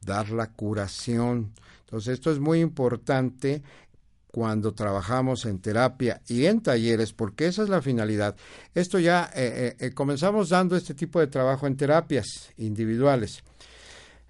dar 0.00 0.30
la 0.30 0.50
curación. 0.50 1.52
Entonces, 1.80 2.14
esto 2.14 2.32
es 2.32 2.40
muy 2.40 2.60
importante 2.60 3.62
cuando 4.32 4.72
trabajamos 4.72 5.44
en 5.44 5.58
terapia 5.58 6.22
y 6.26 6.46
en 6.46 6.62
talleres, 6.62 7.12
porque 7.12 7.46
esa 7.46 7.62
es 7.62 7.68
la 7.68 7.82
finalidad. 7.82 8.34
Esto 8.74 8.98
ya 8.98 9.30
eh, 9.34 9.76
eh, 9.78 9.86
eh, 9.86 9.90
comenzamos 9.92 10.48
dando 10.48 10.74
este 10.74 10.94
tipo 10.94 11.20
de 11.20 11.26
trabajo 11.26 11.66
en 11.66 11.76
terapias 11.76 12.50
individuales. 12.56 13.44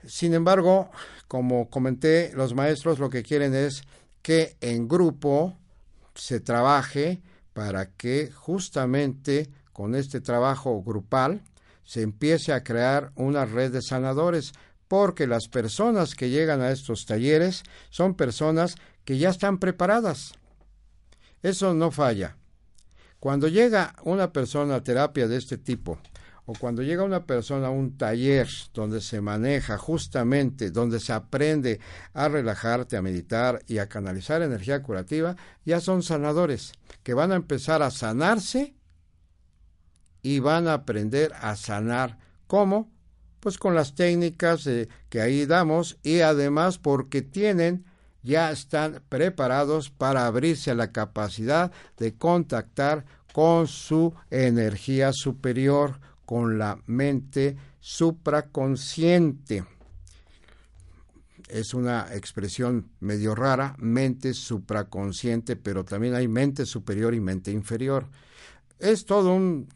Sin 0.05 0.34
embargo, 0.34 0.90
como 1.28 1.70
comenté, 1.70 2.32
los 2.34 2.55
maestros 2.55 2.98
lo 2.98 3.11
que 3.11 3.22
quieren 3.22 3.55
es 3.55 3.82
que 4.22 4.57
en 4.61 4.88
grupo 4.88 5.57
se 6.14 6.40
trabaje 6.40 7.20
para 7.53 7.90
que 7.90 8.30
justamente 8.32 9.48
con 9.72 9.94
este 9.94 10.20
trabajo 10.20 10.82
grupal 10.82 11.42
se 11.85 12.03
empiece 12.03 12.53
a 12.53 12.62
crear 12.62 13.12
una 13.14 13.45
red 13.45 13.72
de 13.72 13.83
sanadores 13.83 14.53
porque 14.89 15.26
las 15.26 15.49
personas 15.49 16.14
que 16.14 16.31
llegan 16.31 16.61
a 16.61 16.70
estos 16.70 17.07
talleres 17.07 17.62
son 17.91 18.14
personas 18.14 18.74
que 19.05 19.18
ya 19.18 19.31
están 19.31 19.59
preparadas. 19.59 20.35
Eso 21.43 21.74
no 21.74 21.91
falla. 21.91 22.37
Cuando 23.20 23.49
llega 23.49 23.95
una 24.03 24.33
persona 24.33 24.76
a 24.76 24.83
terapia 24.83 25.28
de 25.28 25.37
este 25.37 25.59
tipo, 25.59 25.99
o 26.47 26.55
cuando 26.55 26.83
llega 26.83 27.05
una 27.05 27.26
persona 27.26 27.68
a 27.68 27.70
un 27.70 27.97
taller 27.97 28.49
donde 28.74 29.01
se 29.01 29.20
maneja 29.20 29.78
justamente, 29.78 30.72
donde 30.72 30.99
se 30.99 31.12
aprende 31.12 31.78
a 32.12 32.28
relajarte, 32.28 32.97
a 32.97 33.03
meditar 33.03 33.62
y 33.68 33.78
a 33.78 33.89
canalizar 33.89 34.43
energía 34.43 34.83
curativa, 34.83 35.37
ya 35.64 35.81
son 35.81 36.03
sanadores 36.03 36.72
que 37.05 37.14
van 37.14 37.31
a 37.31 37.37
empezar 37.37 37.83
a 37.83 37.93
sanarse 37.93 38.74
y 40.23 40.39
van 40.39 40.68
a 40.68 40.75
aprender 40.75 41.33
a 41.41 41.57
sanar. 41.57 42.18
¿Cómo? 42.47 42.91
Pues 43.41 43.59
con 43.59 43.75
las 43.75 43.95
técnicas 43.95 44.68
que 45.09 45.21
ahí 45.21 45.47
damos 45.47 45.99
y 46.03 46.21
además 46.21 46.79
porque 46.79 47.23
tienen 47.23 47.85
ya 48.23 48.51
están 48.51 49.03
preparados 49.09 49.91
para 49.91 50.27
abrirse 50.27 50.71
a 50.71 50.75
la 50.75 50.93
capacidad 50.93 51.73
de 51.97 52.14
contactar 52.14 53.05
con 53.33 53.66
su 53.66 54.14
energía 54.31 55.12
superior, 55.12 56.01
con 56.27 56.59
la 56.59 56.83
mente 56.87 57.57
supraconsciente. 57.81 59.64
Es 61.49 61.75
una 61.75 62.14
expresión 62.14 62.91
medio 63.01 63.35
rara, 63.35 63.75
mente 63.79 64.35
supraconsciente, 64.35 65.57
pero 65.57 65.85
también 65.85 66.14
hay 66.14 66.29
mente 66.29 66.66
superior 66.66 67.14
y 67.14 67.21
mente 67.21 67.51
inferior. 67.51 68.07
Es 68.79 69.05
todo 69.05 69.35
un... 69.35 69.68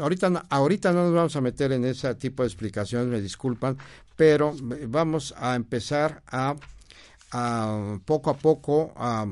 Ahorita, 0.00 0.46
ahorita 0.48 0.92
no 0.92 1.04
nos 1.04 1.14
vamos 1.14 1.36
a 1.36 1.40
meter 1.40 1.72
en 1.72 1.84
ese 1.84 2.14
tipo 2.14 2.42
de 2.42 2.48
explicaciones, 2.48 3.08
me 3.08 3.20
disculpan, 3.20 3.76
pero 4.16 4.54
vamos 4.88 5.34
a 5.36 5.54
empezar 5.54 6.22
a, 6.26 6.54
poco 8.04 8.30
a 8.30 8.36
poco 8.36 8.92
a 8.96 9.26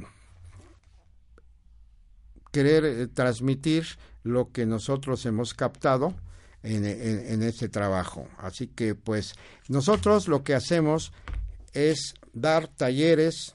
querer 2.50 2.84
eh, 2.84 3.06
transmitir 3.06 3.86
lo 4.24 4.52
que 4.52 4.66
nosotros 4.66 5.24
hemos 5.26 5.54
captado 5.54 6.14
en, 6.62 6.84
en, 6.84 7.42
este 7.42 7.68
trabajo. 7.68 8.28
Así 8.38 8.68
que 8.68 8.94
pues 8.94 9.34
nosotros 9.68 10.28
lo 10.28 10.44
que 10.44 10.54
hacemos 10.54 11.12
es 11.72 12.14
dar 12.32 12.68
talleres 12.68 13.54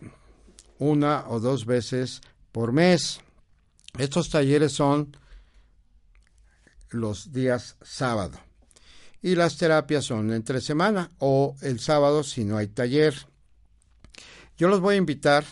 una 0.80 1.26
o 1.30 1.40
dos 1.40 1.66
veces 1.66 2.22
por 2.52 2.72
mes. 2.74 3.22
Estos 3.98 4.30
talleres 4.30 4.74
son 4.74 5.16
los 6.90 7.32
días 7.32 7.76
sábado 7.82 8.40
y 9.22 9.36
las 9.36 9.58
terapias 9.58 10.06
son 10.06 10.32
entre 10.32 10.62
semana 10.62 11.10
o 11.20 11.56
el 11.62 11.80
sábado 11.80 12.24
si 12.24 12.44
no 12.46 12.58
hay 12.58 12.68
taller. 12.68 13.14
Yo 14.58 14.68
los 14.70 14.80
voy 14.80 14.96
a 14.96 15.00
invitar 15.00 15.44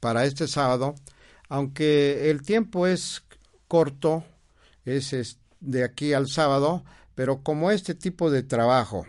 para 0.00 0.24
este 0.24 0.46
sábado, 0.46 0.94
aunque 1.48 2.30
el 2.30 2.42
tiempo 2.42 2.86
es 2.86 3.22
corto, 3.68 4.24
es, 4.84 5.38
de 5.60 5.84
aquí 5.84 6.12
al 6.12 6.28
sábado, 6.28 6.84
pero 7.14 7.42
como 7.42 7.70
este 7.70 7.94
tipo 7.94 8.30
de 8.30 8.42
trabajo 8.42 9.06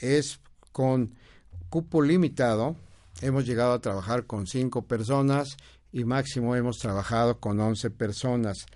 es 0.00 0.40
con 0.72 1.14
cupo 1.68 2.02
limitado, 2.02 2.76
hemos 3.22 3.46
llegado 3.46 3.72
a 3.72 3.80
trabajar 3.80 4.26
con 4.26 4.46
cinco 4.46 4.82
personas 4.82 5.56
y 5.92 6.04
máximo 6.04 6.54
hemos 6.56 6.78
trabajado 6.78 7.40
con 7.40 7.58
once 7.60 7.90
personas. 7.90 8.66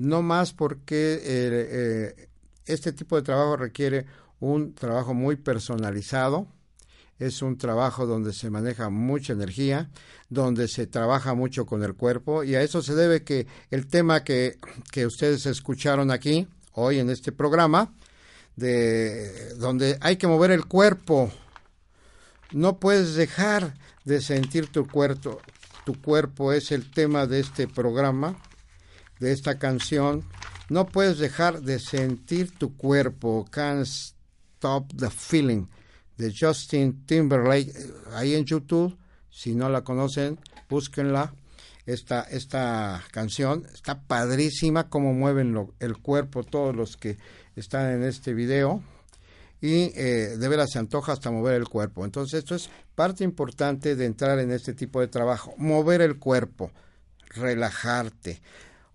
No 0.00 0.22
más 0.22 0.54
porque 0.54 1.14
eh, 1.16 1.20
eh, 1.26 2.28
este 2.64 2.92
tipo 2.92 3.16
de 3.16 3.22
trabajo 3.22 3.58
requiere 3.58 4.06
un 4.40 4.74
trabajo 4.74 5.12
muy 5.12 5.36
personalizado, 5.36 6.46
es 7.18 7.42
un 7.42 7.58
trabajo 7.58 8.06
donde 8.06 8.32
se 8.32 8.48
maneja 8.48 8.88
mucha 8.88 9.34
energía, 9.34 9.90
donde 10.30 10.68
se 10.68 10.86
trabaja 10.86 11.34
mucho 11.34 11.66
con 11.66 11.84
el 11.84 11.92
cuerpo. 11.92 12.44
Y 12.44 12.54
a 12.54 12.62
eso 12.62 12.80
se 12.80 12.94
debe 12.94 13.24
que 13.24 13.46
el 13.70 13.88
tema 13.88 14.24
que, 14.24 14.56
que 14.90 15.04
ustedes 15.04 15.44
escucharon 15.44 16.10
aquí 16.10 16.48
hoy 16.72 16.98
en 16.98 17.10
este 17.10 17.30
programa, 17.30 17.92
de 18.56 19.54
donde 19.56 19.98
hay 20.00 20.16
que 20.16 20.26
mover 20.26 20.50
el 20.50 20.64
cuerpo, 20.64 21.30
no 22.52 22.78
puedes 22.78 23.16
dejar 23.16 23.74
de 24.06 24.22
sentir 24.22 24.68
tu 24.68 24.86
cuerpo, 24.86 25.42
tu 25.84 26.00
cuerpo. 26.00 26.54
Es 26.54 26.72
el 26.72 26.90
tema 26.90 27.26
de 27.26 27.40
este 27.40 27.68
programa, 27.68 28.38
de 29.20 29.32
esta 29.32 29.58
canción, 29.58 30.24
no 30.68 30.86
puedes 30.86 31.18
dejar 31.18 31.60
de 31.62 31.78
sentir 31.78 32.50
tu 32.56 32.76
cuerpo, 32.76 33.46
can't 33.50 33.86
stop 33.86 34.92
the 34.96 35.10
feeling 35.10 35.66
de 36.20 36.34
Justin 36.38 37.06
Timberlake 37.06 37.72
ahí 38.12 38.34
en 38.34 38.44
YouTube. 38.44 38.96
Si 39.30 39.54
no 39.54 39.68
la 39.68 39.82
conocen, 39.82 40.38
búsquenla. 40.68 41.34
Esta, 41.86 42.22
esta 42.22 43.02
canción 43.10 43.66
está 43.72 44.02
padrísima, 44.02 44.88
como 44.88 45.14
mueven 45.14 45.68
el 45.80 45.96
cuerpo 45.98 46.44
todos 46.44 46.76
los 46.76 46.96
que 46.96 47.18
están 47.56 47.90
en 47.90 48.04
este 48.04 48.34
video. 48.34 48.82
Y 49.62 49.92
eh, 49.94 50.36
de 50.38 50.48
veras 50.48 50.70
se 50.72 50.78
antoja 50.78 51.12
hasta 51.12 51.30
mover 51.30 51.54
el 51.54 51.68
cuerpo. 51.68 52.04
Entonces, 52.04 52.40
esto 52.40 52.54
es 52.54 52.70
parte 52.94 53.24
importante 53.24 53.96
de 53.96 54.06
entrar 54.06 54.38
en 54.38 54.52
este 54.52 54.74
tipo 54.74 55.00
de 55.00 55.08
trabajo. 55.08 55.54
Mover 55.56 56.02
el 56.02 56.18
cuerpo, 56.18 56.70
relajarte. 57.30 58.40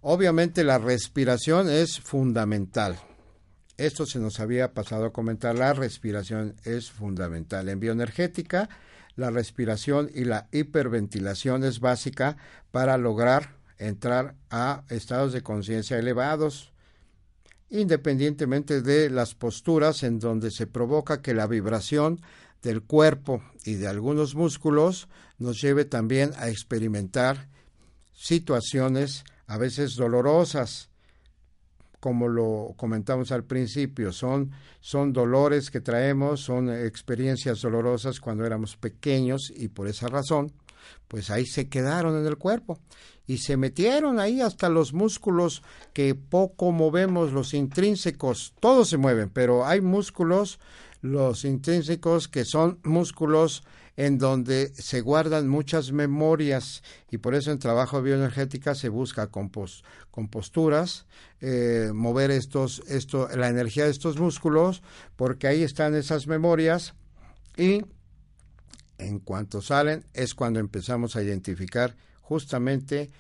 Obviamente 0.08 0.64
la 0.64 0.78
respiración 0.78 1.68
es 1.68 2.00
fundamental. 2.00 2.96
Esto 3.76 4.06
se 4.06 4.20
nos 4.20 4.40
había 4.40 4.72
pasado 4.72 5.06
a 5.06 5.12
comentar. 5.12 5.58
La 5.58 5.74
respiración 5.74 6.54
es 6.64 6.92
fundamental. 6.92 7.70
En 7.70 7.80
bioenergética, 7.80 8.70
la 9.16 9.32
respiración 9.32 10.12
y 10.14 10.26
la 10.26 10.48
hiperventilación 10.52 11.64
es 11.64 11.80
básica 11.80 12.38
para 12.70 13.00
lograr 13.00 13.56
entrar 13.80 14.36
a 14.52 14.84
estados 14.90 15.34
de 15.34 15.42
conciencia 15.42 15.98
elevados, 15.98 16.72
independientemente 17.72 18.84
de 18.84 19.10
las 19.10 19.34
posturas 19.34 20.04
en 20.04 20.20
donde 20.20 20.52
se 20.52 20.68
provoca 20.68 21.24
que 21.24 21.34
la 21.34 21.48
vibración 21.48 22.22
del 22.62 22.84
cuerpo 22.84 23.42
y 23.64 23.74
de 23.74 23.88
algunos 23.88 24.36
músculos 24.36 25.08
nos 25.40 25.60
lleve 25.60 25.84
también 25.84 26.30
a 26.38 26.50
experimentar 26.50 27.48
situaciones 28.14 29.24
a 29.48 29.58
veces 29.58 29.96
dolorosas 29.96 30.90
como 32.06 32.28
lo 32.28 32.76
comentamos 32.78 33.32
al 33.32 33.46
principio, 33.46 34.12
son, 34.12 34.52
son 34.80 35.12
dolores 35.12 35.72
que 35.72 35.82
traemos, 35.82 36.42
son 36.42 36.70
experiencias 36.70 37.62
dolorosas 37.62 38.20
cuando 38.20 38.46
éramos 38.46 38.78
pequeños 38.78 39.52
y 39.56 39.70
por 39.70 39.88
esa 39.88 40.08
razón, 40.08 40.52
pues 41.08 41.32
ahí 41.32 41.48
se 41.48 41.68
quedaron 41.68 42.16
en 42.16 42.28
el 42.28 42.38
cuerpo 42.38 42.80
y 43.26 43.40
se 43.40 43.58
metieron 43.58 44.20
ahí 44.20 44.40
hasta 44.40 44.70
los 44.70 44.94
músculos 44.94 45.64
que 45.94 46.14
poco 46.14 46.72
movemos, 46.72 47.34
los 47.34 47.56
intrínsecos, 47.56 48.54
todos 48.60 48.90
se 48.90 48.98
mueven, 48.98 49.32
pero 49.32 49.66
hay 49.66 49.82
músculos, 49.82 50.60
los 51.02 51.44
intrínsecos 51.44 52.28
que 52.28 52.46
son 52.46 52.80
músculos 52.84 53.64
en 53.98 54.18
donde 54.18 54.74
se 54.76 55.02
guardan 55.02 55.48
muchas 55.48 55.92
memorias 55.92 56.84
y 57.10 57.18
por 57.18 57.34
eso 57.34 57.52
en 57.52 57.60
trabajo 57.60 58.02
bioenergética 58.02 58.76
se 58.76 58.90
busca 58.90 59.28
con, 59.28 59.52
eh, 61.42 61.92
mover 61.94 62.32
estos, 62.32 62.84
esto, 62.88 63.30
la 63.36 63.48
energía 63.48 63.86
de 63.86 63.92
estos 63.92 64.20
músculos 64.20 64.84
porque 65.16 65.48
ahí 65.48 65.64
están 65.64 65.96
esas 65.96 66.28
memorias 66.28 66.94
y 67.56 67.86
en 68.98 69.20
cuanto 69.20 69.62
salen 69.62 70.06
es 70.14 70.36
cuando 70.36 70.60
empezamos 70.60 71.16
a 71.16 71.24
identificar 71.24 71.96
justamente 72.22 73.12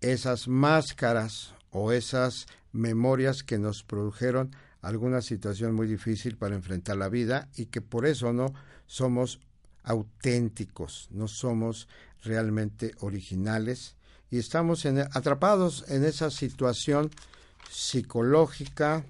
esas 0.00 0.48
máscaras 0.48 1.54
o 1.70 1.92
esas 1.92 2.46
memorias 2.72 3.42
que 3.42 3.58
nos 3.58 3.82
produjeron 3.82 4.54
alguna 4.80 5.22
situación 5.22 5.74
muy 5.74 5.86
difícil 5.86 6.36
para 6.36 6.54
enfrentar 6.54 6.96
la 6.96 7.08
vida 7.08 7.48
y 7.56 7.66
que 7.66 7.80
por 7.80 8.06
eso 8.06 8.32
no 8.32 8.52
somos 8.86 9.40
auténticos, 9.84 11.08
no 11.10 11.28
somos 11.28 11.88
realmente 12.22 12.94
originales 13.00 13.96
y 14.30 14.38
estamos 14.38 14.84
atrapados 14.86 15.84
en 15.88 16.04
esa 16.04 16.30
situación 16.30 17.10
psicológica, 17.70 19.04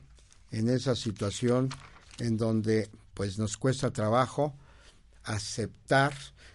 en 0.51 0.69
esa 0.69 0.95
situación 0.95 1.71
en 2.19 2.37
donde 2.37 2.91
pues 3.15 3.39
nos 3.39 3.57
cuesta 3.57 3.93
trabajo 3.93 4.55
aceptar 5.23 6.13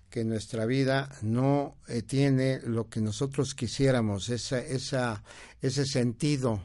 que 0.09 0.23
nuestra 0.23 0.65
vida 0.65 1.09
no 1.21 1.75
eh, 1.87 2.01
tiene 2.01 2.59
lo 2.63 2.89
que 2.89 2.99
nosotros 2.99 3.53
quisiéramos, 3.53 4.29
ese 4.29 5.85
sentido 5.85 6.61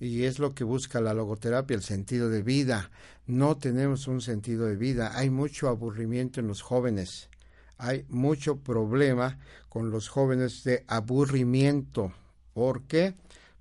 y 0.00 0.24
es 0.24 0.38
lo 0.38 0.54
que 0.54 0.64
busca 0.64 1.00
la 1.00 1.14
logoterapia, 1.14 1.76
el 1.76 1.82
sentido 1.82 2.28
de 2.28 2.42
vida. 2.42 2.90
No 3.26 3.56
tenemos 3.56 4.06
un 4.06 4.20
sentido 4.20 4.66
de 4.66 4.76
vida. 4.76 5.12
Hay 5.16 5.30
mucho 5.30 5.68
aburrimiento 5.68 6.40
en 6.40 6.46
los 6.46 6.62
jóvenes. 6.62 7.28
Hay 7.78 8.04
mucho 8.08 8.56
problema 8.56 9.38
con 9.68 9.90
los 9.90 10.08
jóvenes 10.08 10.64
de 10.64 10.84
aburrimiento. 10.86 12.12
¿Por 12.52 12.82
qué? 12.82 13.14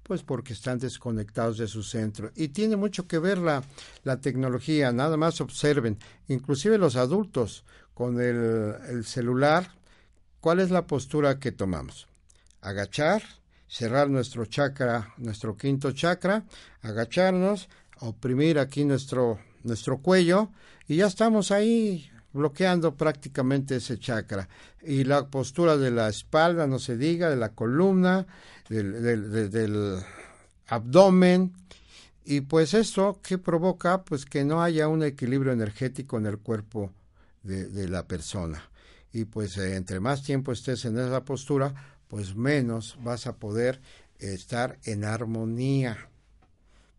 pues 0.04 0.22
porque 0.22 0.54
están 0.54 0.80
desconectados 0.80 1.58
de 1.58 1.68
su 1.68 1.82
centro. 1.82 2.32
Y 2.36 2.50
tiene 2.50 2.76
mucho 2.76 3.08
que 3.08 3.20
ver 3.20 3.38
la, 3.38 3.64
la 4.04 4.20
tecnología, 4.20 4.92
nada 4.92 5.18
más 5.18 5.42
observen, 5.42 5.98
inclusive 6.28 6.78
los 6.78 6.96
adultos 6.98 7.64
con 7.94 8.20
el, 8.20 8.76
el 8.90 9.06
celular, 9.06 9.72
¿cuál 10.42 10.60
es 10.60 10.72
la 10.72 10.86
postura 10.86 11.40
que 11.40 11.52
tomamos? 11.52 12.08
Agachar, 12.62 13.24
cerrar 13.68 14.10
nuestro 14.10 14.46
chakra, 14.46 15.14
nuestro 15.18 15.56
quinto 15.56 15.92
chakra, 15.94 16.46
agacharnos, 16.82 17.70
oprimir 18.00 18.60
aquí 18.60 18.84
nuestro, 18.84 19.40
nuestro 19.64 20.00
cuello 20.00 20.50
y 20.88 20.98
ya 20.98 21.08
estamos 21.08 21.52
ahí 21.52 22.10
bloqueando 22.34 22.96
prácticamente 22.96 23.78
ese 23.78 24.00
chakra. 24.00 24.50
Y 24.82 25.04
la 25.04 25.28
postura 25.28 25.78
de 25.78 25.92
la 25.92 26.10
espalda, 26.10 26.68
no 26.68 26.80
se 26.80 26.98
diga, 26.98 27.30
de 27.30 27.38
la 27.38 27.50
columna, 27.50 28.26
del, 28.70 30.04
abdomen. 30.68 31.54
Y 32.26 32.42
pues 32.42 32.74
esto 32.74 33.20
que 33.22 33.38
provoca 33.38 34.04
pues 34.04 34.26
que 34.26 34.44
no 34.44 34.64
haya 34.64 34.88
un 34.88 35.04
equilibrio 35.04 35.52
energético 35.52 36.18
en 36.18 36.26
el 36.26 36.40
cuerpo 36.40 36.92
de, 37.44 37.68
de 37.68 37.88
la 37.88 38.08
persona. 38.08 38.70
Y 39.12 39.26
pues 39.26 39.58
eh, 39.58 39.76
entre 39.76 40.00
más 40.00 40.24
tiempo 40.24 40.52
estés 40.52 40.86
en 40.86 40.98
esa 40.98 41.24
postura, 41.24 41.74
pues 42.08 42.36
menos 42.36 42.98
vas 43.04 43.28
a 43.28 43.36
poder 43.36 43.82
estar 44.20 44.80
en 44.86 45.04
armonía. 45.04 46.10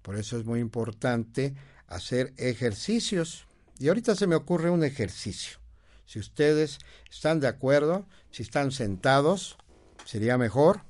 Por 0.03 0.17
eso 0.17 0.39
es 0.39 0.45
muy 0.45 0.61
importante 0.61 1.55
hacer 1.95 2.35
ejercicios. 2.37 3.47
Y 3.79 3.89
ahorita 3.89 4.15
se 4.15 4.27
me 4.27 4.37
ocurre 4.37 4.71
un 4.71 4.85
ejercicio. 4.85 5.59
Si 6.07 6.19
ustedes 6.19 6.79
están 7.11 7.41
de 7.41 7.49
acuerdo, 7.49 8.07
si 8.31 8.43
están 8.43 8.73
sentados, 8.73 9.57
sería 10.05 10.37
mejor. 10.39 10.83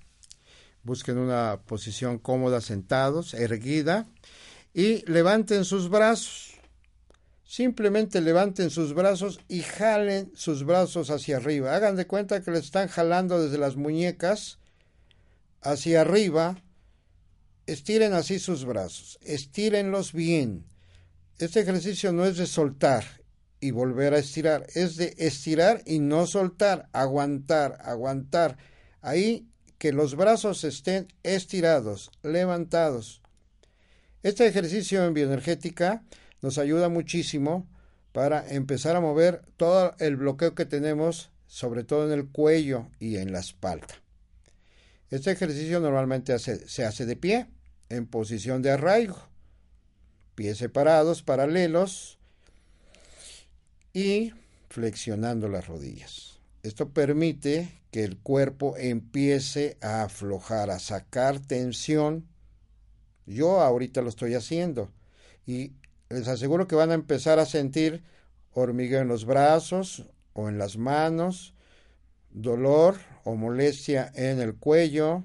Busquen 0.83 1.19
una 1.19 1.63
posición 1.67 2.19
cómoda 2.19 2.61
sentados, 2.61 3.33
erguida, 3.33 4.07
y 4.75 5.05
levanten 5.11 5.65
sus 5.65 5.89
brazos. 5.89 6.55
Simplemente 7.47 8.21
levanten 8.21 8.71
sus 8.71 8.95
brazos 8.95 9.39
y 9.49 9.61
jalen 9.61 10.33
sus 10.35 10.65
brazos 10.65 11.11
hacia 11.11 11.37
arriba. 11.37 11.77
Hagan 11.77 11.95
de 11.97 12.07
cuenta 12.07 12.43
que 12.43 12.51
le 12.51 12.59
están 12.59 12.89
jalando 12.89 13.41
desde 13.41 13.59
las 13.59 13.77
muñecas 13.77 14.59
hacia 15.63 16.01
arriba. 16.01 16.57
Estiren 17.67 18.13
así 18.13 18.39
sus 18.39 18.65
brazos. 18.65 19.19
Estírenlos 19.23 20.13
bien. 20.13 20.67
Este 21.39 21.61
ejercicio 21.61 22.13
no 22.13 22.25
es 22.25 22.37
de 22.37 22.47
soltar 22.47 23.05
y 23.59 23.73
volver 23.73 24.15
a 24.15 24.19
estirar, 24.19 24.67
es 24.75 24.97
de 24.97 25.15
estirar 25.19 25.83
y 25.85 25.99
no 25.99 26.29
soltar, 26.29 26.89
aguantar, 26.93 27.79
aguantar. 27.83 28.57
Ahí 29.01 29.49
que 29.79 29.93
los 29.93 30.15
brazos 30.15 30.63
estén 30.63 31.09
estirados, 31.25 32.13
levantados. 32.23 33.21
Este 34.23 34.47
ejercicio 34.47 35.05
en 35.05 35.13
bioenergética 35.13 36.05
nos 36.41 36.59
ayuda 36.59 36.89
muchísimo 36.89 37.69
para 38.13 38.49
empezar 38.49 38.95
a 38.95 39.01
mover 39.01 39.43
todo 39.57 39.97
el 39.99 40.17
bloqueo 40.17 40.55
que 40.55 40.67
tenemos, 40.67 41.33
sobre 41.49 41.83
todo 41.83 42.07
en 42.07 42.17
el 42.17 42.29
cuello 42.29 42.91
y 43.01 43.17
en 43.17 43.33
la 43.33 43.41
espalda. 43.41 44.03
Este 45.11 45.33
ejercicio 45.33 45.81
normalmente 45.81 46.39
se 46.39 46.85
hace 46.85 47.07
de 47.07 47.17
pie, 47.17 47.49
en 47.89 48.07
posición 48.07 48.63
de 48.63 48.71
arraigo, 48.71 49.34
pies 50.35 50.59
separados, 50.59 51.23
paralelos 51.23 52.19
y 53.93 54.33
flexionando 54.69 55.49
las 55.49 55.67
rodillas. 55.67 56.41
Esto 56.63 56.89
permite 56.91 57.71
que 57.91 58.05
el 58.05 58.19
cuerpo 58.19 58.77
empiece 58.77 59.77
a 59.81 60.03
aflojar, 60.03 60.71
a 60.71 60.79
sacar 60.79 61.39
tensión. 61.39 62.27
Yo 63.27 63.61
ahorita 63.61 64.03
lo 64.03 64.09
estoy 64.09 64.35
haciendo 64.35 64.91
y 65.47 65.73
les 66.09 66.27
aseguro 66.29 66.67
que 66.67 66.75
van 66.75 66.91
a 66.91 66.95
empezar 66.95 67.39
a 67.39 67.47
sentir 67.47 68.03
hormigueo 68.53 69.01
en 69.01 69.09
los 69.09 69.25
brazos 69.25 70.05
o 70.33 70.49
en 70.49 70.59
las 70.59 70.77
manos, 70.77 71.55
dolor 72.31 72.97
o 73.25 73.37
molestia 73.37 74.11
en 74.15 74.41
el 74.41 74.57
cuello, 74.57 75.23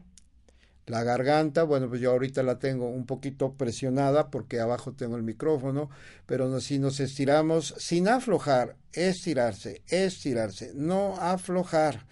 la 0.89 1.03
garganta, 1.03 1.63
bueno, 1.63 1.87
pues 1.87 2.01
yo 2.01 2.11
ahorita 2.11 2.41
la 2.41 2.57
tengo 2.57 2.89
un 2.89 3.05
poquito 3.05 3.53
presionada 3.53 4.29
porque 4.31 4.59
abajo 4.59 4.93
tengo 4.93 5.17
el 5.17 5.23
micrófono, 5.23 5.89
pero 6.25 6.59
si 6.59 6.79
nos 6.79 6.99
estiramos 6.99 7.75
sin 7.77 8.07
aflojar, 8.07 8.75
estirarse, 8.91 9.83
estirarse, 9.87 10.71
no 10.73 11.15
aflojar 11.17 12.07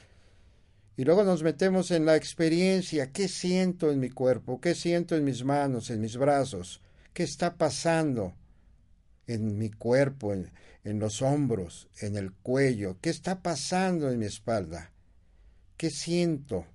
y 0.95 1.05
luego 1.05 1.23
nos 1.23 1.43
metemos 1.43 1.91
en 1.91 2.05
la 2.05 2.15
experiencia, 2.15 3.11
¿qué 3.11 3.28
siento 3.28 3.91
en 3.91 3.99
mi 3.99 4.09
cuerpo? 4.09 4.59
¿Qué 4.59 4.73
siento 4.73 5.15
en 5.15 5.25
mis 5.25 5.43
manos, 5.43 5.91
en 5.91 6.01
mis 6.01 6.17
brazos? 6.17 6.82
¿Qué 7.13 7.21
está 7.21 7.55
pasando 7.55 8.34
en 9.28 9.59
mi 9.59 9.69
cuerpo, 9.69 10.34
en, 10.34 10.51
en 10.84 10.99
los 10.99 11.21
hombros, 11.21 11.88
en 11.99 12.15
el 12.15 12.32
cuello? 12.32 12.97
¿Qué 12.99 13.11
está 13.11 13.43
pasando 13.43 14.09
en 14.09 14.17
mi 14.17 14.25
espalda? 14.25 14.91
¿Qué 15.78 15.91
siento? 15.91 16.65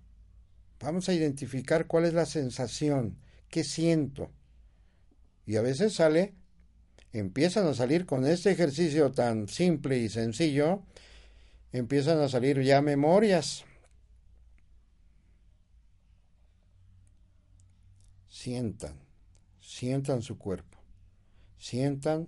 Vamos 0.82 1.08
a 1.08 1.14
identificar 1.14 1.86
cuál 1.86 2.04
es 2.04 2.12
la 2.12 2.26
sensación, 2.26 3.16
qué 3.48 3.64
siento. 3.64 4.30
Y 5.46 5.56
a 5.56 5.62
veces 5.62 5.94
sale, 5.94 6.34
empiezan 7.12 7.66
a 7.66 7.74
salir 7.74 8.04
con 8.04 8.26
este 8.26 8.50
ejercicio 8.50 9.12
tan 9.12 9.48
simple 9.48 9.98
y 9.98 10.08
sencillo, 10.08 10.82
empiezan 11.72 12.18
a 12.18 12.28
salir 12.28 12.60
ya 12.62 12.82
memorias 12.82 13.64
sientan, 18.42 18.98
sientan 19.60 20.20
su 20.20 20.36
cuerpo, 20.36 20.78
sientan 21.58 22.26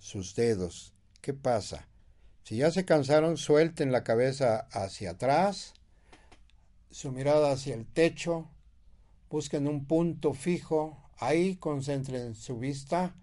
sus 0.00 0.34
dedos. 0.34 0.94
¿Qué 1.20 1.32
pasa? 1.32 1.86
Si 2.42 2.56
ya 2.56 2.72
se 2.72 2.84
cansaron, 2.84 3.36
suelten 3.36 3.92
la 3.92 4.02
cabeza 4.02 4.66
hacia 4.72 5.12
atrás, 5.12 5.74
su 6.94 7.10
mirada 7.10 7.50
hacia 7.50 7.74
el 7.74 7.86
techo, 7.86 8.48
busquen 9.28 9.66
un 9.66 9.84
punto 9.84 10.32
fijo, 10.32 10.96
ahí 11.18 11.56
concentren 11.56 12.36
su 12.36 12.56
vista 12.56 13.16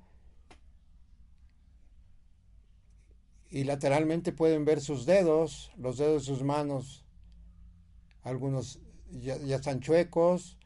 y 3.50 3.64
lateralmente 3.64 4.34
pueden 4.34 4.66
ver 4.66 4.82
sus 4.82 5.06
dedos, 5.06 5.72
los 5.78 5.98
dedos 5.98 6.24
de 6.24 6.34
sus 6.34 6.44
manos, 6.44 7.06
algunos 8.24 8.80
ya, 9.10 9.38
ya 9.38 9.56
están 9.56 9.80
chuecos, 9.80 10.58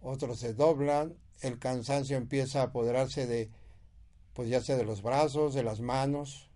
otros 0.00 0.38
se 0.38 0.54
doblan, 0.54 1.16
el 1.40 1.58
cansancio 1.58 2.16
empieza 2.16 2.60
a 2.60 2.66
apoderarse 2.66 3.26
de, 3.26 3.50
pues 4.32 4.48
ya 4.48 4.60
sea 4.60 4.76
de 4.76 4.84
los 4.84 5.02
brazos, 5.02 5.54
de 5.54 5.64
las 5.64 5.80
manos, 5.80 6.50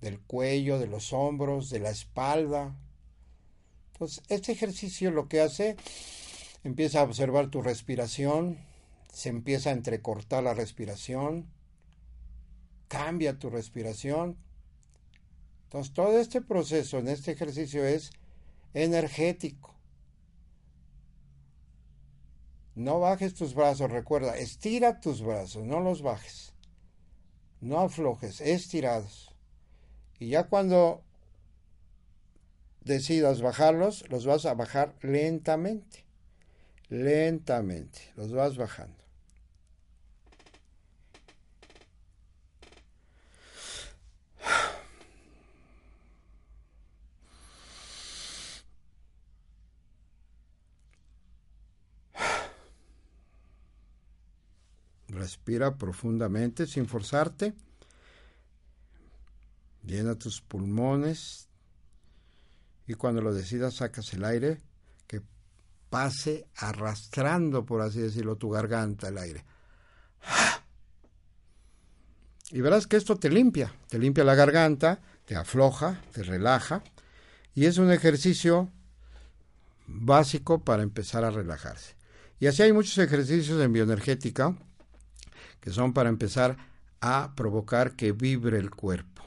del 0.00 0.20
cuello, 0.20 0.78
de 0.78 0.86
los 0.86 1.12
hombros, 1.12 1.70
de 1.70 1.80
la 1.80 1.90
espalda. 1.90 2.76
Entonces, 4.00 4.24
este 4.30 4.52
ejercicio 4.52 5.10
lo 5.10 5.28
que 5.28 5.42
hace, 5.42 5.76
empieza 6.64 7.00
a 7.00 7.04
observar 7.04 7.50
tu 7.50 7.60
respiración, 7.60 8.56
se 9.12 9.28
empieza 9.28 9.68
a 9.68 9.74
entrecortar 9.74 10.42
la 10.42 10.54
respiración, 10.54 11.50
cambia 12.88 13.38
tu 13.38 13.50
respiración. 13.50 14.38
Entonces, 15.64 15.92
todo 15.92 16.18
este 16.18 16.40
proceso 16.40 16.98
en 16.98 17.08
este 17.08 17.32
ejercicio 17.32 17.84
es 17.84 18.10
energético. 18.72 19.74
No 22.74 23.00
bajes 23.00 23.34
tus 23.34 23.52
brazos, 23.52 23.90
recuerda, 23.90 24.34
estira 24.38 24.98
tus 25.00 25.20
brazos, 25.20 25.66
no 25.66 25.80
los 25.80 26.00
bajes. 26.00 26.54
No 27.60 27.80
aflojes, 27.80 28.40
estirados. 28.40 29.36
Y 30.18 30.28
ya 30.28 30.44
cuando 30.44 31.04
decidas 32.84 33.42
bajarlos, 33.42 34.08
los 34.10 34.26
vas 34.26 34.46
a 34.46 34.54
bajar 34.54 34.94
lentamente. 35.02 36.04
Lentamente, 36.88 38.12
los 38.16 38.32
vas 38.32 38.56
bajando. 38.56 38.98
Respira 55.08 55.76
profundamente 55.76 56.66
sin 56.66 56.86
forzarte. 56.86 57.52
Llena 59.84 60.16
tus 60.16 60.40
pulmones 60.40 61.49
y 62.90 62.94
cuando 62.94 63.20
lo 63.22 63.32
decidas 63.32 63.74
sacas 63.74 64.12
el 64.14 64.24
aire 64.24 64.58
que 65.06 65.22
pase 65.90 66.48
arrastrando, 66.56 67.64
por 67.64 67.82
así 67.82 68.00
decirlo, 68.00 68.34
tu 68.34 68.50
garganta, 68.50 69.06
el 69.06 69.18
aire. 69.18 69.44
Y 72.50 72.60
verás 72.60 72.88
que 72.88 72.96
esto 72.96 73.14
te 73.14 73.30
limpia, 73.30 73.72
te 73.88 73.96
limpia 73.96 74.24
la 74.24 74.34
garganta, 74.34 75.00
te 75.24 75.36
afloja, 75.36 76.02
te 76.12 76.24
relaja 76.24 76.82
y 77.54 77.66
es 77.66 77.78
un 77.78 77.92
ejercicio 77.92 78.68
básico 79.86 80.64
para 80.64 80.82
empezar 80.82 81.22
a 81.22 81.30
relajarse. 81.30 81.94
Y 82.40 82.48
así 82.48 82.64
hay 82.64 82.72
muchos 82.72 82.98
ejercicios 82.98 83.62
en 83.62 83.72
bioenergética 83.72 84.56
que 85.60 85.70
son 85.70 85.92
para 85.92 86.08
empezar 86.08 86.56
a 87.00 87.34
provocar 87.36 87.94
que 87.94 88.10
vibre 88.10 88.58
el 88.58 88.70
cuerpo. 88.72 89.22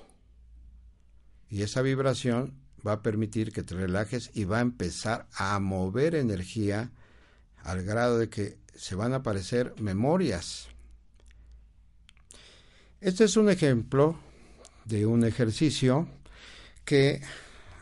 Y 1.47 1.61
esa 1.61 1.81
vibración 1.81 2.61
va 2.85 2.93
a 2.93 3.01
permitir 3.01 3.51
que 3.51 3.63
te 3.63 3.75
relajes 3.75 4.31
y 4.33 4.43
va 4.43 4.57
a 4.57 4.61
empezar 4.61 5.27
a 5.35 5.59
mover 5.59 6.15
energía 6.15 6.91
al 7.63 7.83
grado 7.83 8.17
de 8.17 8.29
que 8.29 8.57
se 8.75 8.95
van 8.95 9.13
a 9.13 9.17
aparecer 9.17 9.73
memorias. 9.79 10.67
Este 12.99 13.25
es 13.25 13.37
un 13.37 13.49
ejemplo 13.49 14.17
de 14.85 15.05
un 15.05 15.23
ejercicio 15.23 16.07
que 16.85 17.21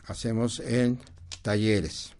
hacemos 0.06 0.60
en 0.60 1.00
talleres. 1.42 2.14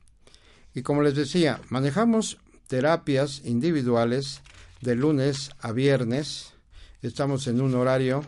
Y 0.75 0.83
como 0.83 1.03
les 1.03 1.15
decía, 1.15 1.61
manejamos 1.69 2.39
terapias 2.67 3.43
individuales 3.45 4.41
de 4.81 4.97
lunes 4.97 5.51
a 5.61 5.73
viernes. 5.73 6.55
Estamos 7.03 7.47
en 7.47 7.61
un 7.61 7.75
horario 7.75 8.25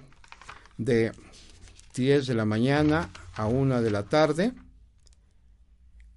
de 0.77 1.13
10 1.95 2.27
de 2.27 2.35
la 2.35 2.45
mañana 2.45 3.11
a 3.37 3.47
1 3.47 3.83
de 3.83 3.91
la 3.91 4.05
tarde 4.05 4.53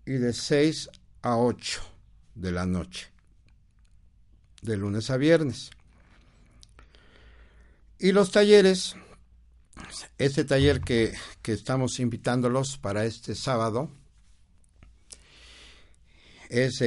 y 0.06 0.14
de 0.14 0.34
6 0.34 0.90
a 1.22 1.38
8 1.38 1.82
de 2.36 2.52
la 2.52 2.66
noche, 2.66 3.08
de 4.62 4.78
lunes 4.78 5.10
a 5.10 5.18
viernes. 5.18 5.72
Y 8.00 8.12
los 8.12 8.32
talleres, 8.32 8.96
este 10.18 10.46
taller 10.46 10.82
que, 10.82 11.16
que 11.42 11.54
estamos 11.54 12.00
invitándolos 12.00 12.78
para 12.78 13.06
este 13.06 13.36
sábado, 13.36 13.90
es 16.50 16.84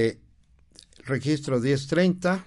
registro 1.04 1.58
1030 1.58 2.44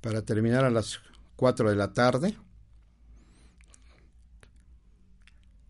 para 0.00 0.22
terminar 0.22 0.64
a 0.64 0.70
las 0.70 1.00
4 1.36 1.70
de 1.70 1.76
la 1.76 1.92
tarde. 1.92 2.36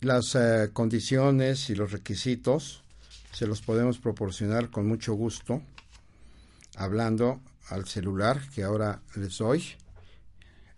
Las 0.03 0.35
eh, 0.35 0.71
condiciones 0.73 1.71
y 1.71 1.77
los 1.77 1.93
requisitos 1.93 2.83
se 3.33 3.47
los 3.47 3.63
podemos 3.63 3.99
proporcionar 3.99 4.69
con 4.69 4.89
mucho 4.89 5.15
gusto 5.15 5.63
hablando 6.75 7.41
al 7.69 7.87
celular 7.87 8.43
que 8.53 8.65
ahora 8.65 9.01
les 9.15 9.39
doy. 9.39 9.63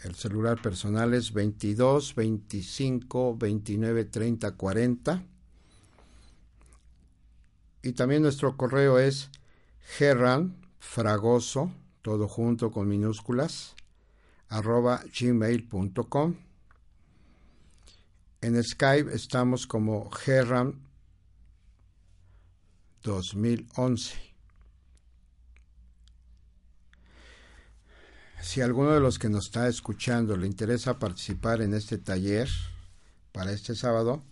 El 0.01 0.15
celular 0.15 0.61
personal 0.61 1.15
es 1.15 1.33
22 1.33 2.15
25 2.15 3.39
29 3.39 4.05
30 4.05 4.51
40. 4.51 5.23
Y 7.83 7.93
también 7.93 8.21
nuestro 8.21 8.59
correo 8.59 8.99
es 8.99 9.31
gerran 9.97 10.55
fragoso, 10.79 11.73
todo 12.03 12.29
junto 12.29 12.71
con 12.71 12.89
minúsculas, 12.89 13.75
arroba 14.51 15.03
gmail.com. 15.19 16.35
En 18.45 18.63
Skype 18.63 19.11
estamos 19.15 19.67
como 19.67 20.11
Gerran 20.11 20.79
2011. 23.03 24.17
Si 28.43 28.61
alguno 28.61 28.93
de 28.93 29.01
los 29.01 29.19
que 29.19 29.31
nos 29.31 29.47
está 29.47 29.67
escuchando 29.67 30.37
le 30.37 30.47
interesa 30.47 30.99
participar 30.99 31.63
en 31.63 31.73
este 31.73 31.97
taller 31.97 32.51
para 33.33 33.51
este 33.51 33.75
sábado, 33.75 34.23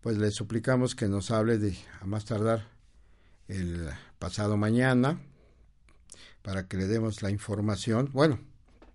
pues 0.00 0.18
le 0.18 0.32
suplicamos 0.32 0.96
que 0.96 1.06
nos 1.06 1.30
hable 1.30 1.58
de 1.58 1.78
a 2.00 2.06
más 2.06 2.24
tardar 2.24 2.66
el 3.46 3.88
pasado 4.18 4.56
mañana 4.56 5.20
para 6.42 6.66
que 6.66 6.76
le 6.76 6.88
demos 6.88 7.22
la 7.22 7.30
información. 7.30 8.10
Bueno, 8.12 8.40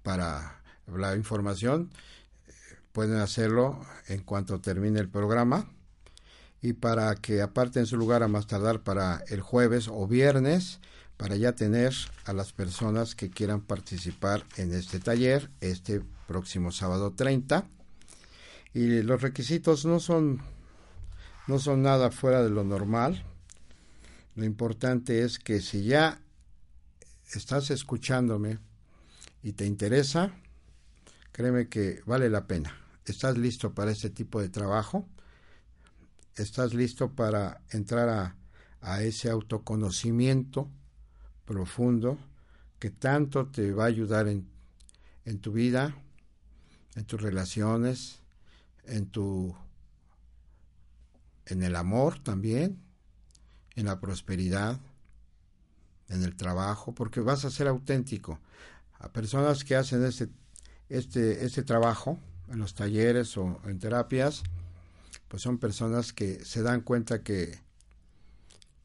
para 0.04 0.62
la 0.86 1.16
información 1.16 1.92
pueden 2.94 3.18
hacerlo 3.18 3.84
en 4.08 4.22
cuanto 4.22 4.62
termine 4.62 5.00
el 5.00 5.10
programa. 5.10 5.68
Y 6.62 6.74
para 6.74 7.16
que 7.16 7.42
aparten 7.42 7.86
su 7.86 7.98
lugar 7.98 8.24
a 8.24 8.30
más 8.30 8.48
tardar 8.48 8.84
para 8.84 9.22
el 9.28 9.42
jueves 9.42 9.90
o 9.90 10.08
viernes 10.08 10.80
para 11.18 11.36
ya 11.36 11.54
tener 11.54 11.94
a 12.26 12.32
las 12.32 12.54
personas 12.54 13.16
que 13.16 13.30
quieran 13.30 13.62
participar 13.62 14.46
en 14.56 14.74
este 14.74 15.00
taller 15.00 15.50
este 15.60 16.02
próximo 16.28 16.72
sábado 16.72 17.14
30 17.14 17.66
y 18.74 19.02
los 19.02 19.22
requisitos 19.22 19.86
no 19.86 20.00
son 20.00 20.42
no 21.48 21.60
son 21.60 21.84
nada 21.84 22.10
fuera 22.12 22.42
de 22.42 22.50
lo 22.50 22.64
normal. 22.64 23.24
Lo 24.36 24.46
importante 24.46 25.22
es 25.22 25.38
que 25.38 25.60
si 25.60 25.84
ya 25.84 26.22
estás 27.34 27.72
escuchándome 27.72 28.60
y 29.44 29.52
te 29.52 29.66
interesa 29.66 30.34
créeme 31.34 31.68
que 31.68 32.02
vale 32.06 32.30
la 32.30 32.48
pena 32.48 32.83
¿Estás 33.06 33.38
listo 33.38 33.74
para 33.74 33.92
este 33.92 34.10
tipo 34.10 34.42
de 34.42 34.50
trabajo? 34.50 35.08
¿Estás 36.36 36.74
listo 36.74 37.12
para 37.12 37.62
entrar 37.72 38.10
a, 38.10 38.36
a 38.82 39.04
ese 39.04 39.30
autoconocimiento 39.30 40.70
profundo 41.46 42.18
que 42.80 42.90
tanto 42.90 43.48
te 43.48 43.74
va 43.74 43.84
a 43.84 43.88
ayudar 43.88 44.28
en, 44.28 44.48
en 45.26 45.40
tu 45.40 45.52
vida, 45.52 45.96
en 46.96 47.06
tus 47.06 47.22
relaciones, 47.22 48.20
en 48.86 49.08
tu 49.08 49.56
en 51.46 51.62
el 51.62 51.76
amor 51.76 52.20
también, 52.20 52.82
en 53.76 53.86
la 53.86 54.00
prosperidad, 54.00 54.80
en 56.08 56.24
el 56.24 56.36
trabajo, 56.36 56.94
porque 56.94 57.20
vas 57.20 57.44
a 57.46 57.52
ser 57.52 57.68
auténtico. 57.68 58.40
A 59.00 59.12
personas 59.12 59.64
que 59.64 59.76
hacen 59.76 60.06
este, 60.06 60.30
este, 60.90 61.46
este 61.46 61.64
trabajo, 61.64 62.20
en 62.54 62.60
los 62.60 62.76
talleres 62.76 63.36
o 63.38 63.60
en 63.66 63.80
terapias, 63.80 64.44
pues 65.28 65.42
son 65.42 65.58
personas 65.58 66.14
que 66.14 66.46
se 66.46 66.62
dan 66.62 66.82
cuenta 66.82 67.24
que, 67.24 67.60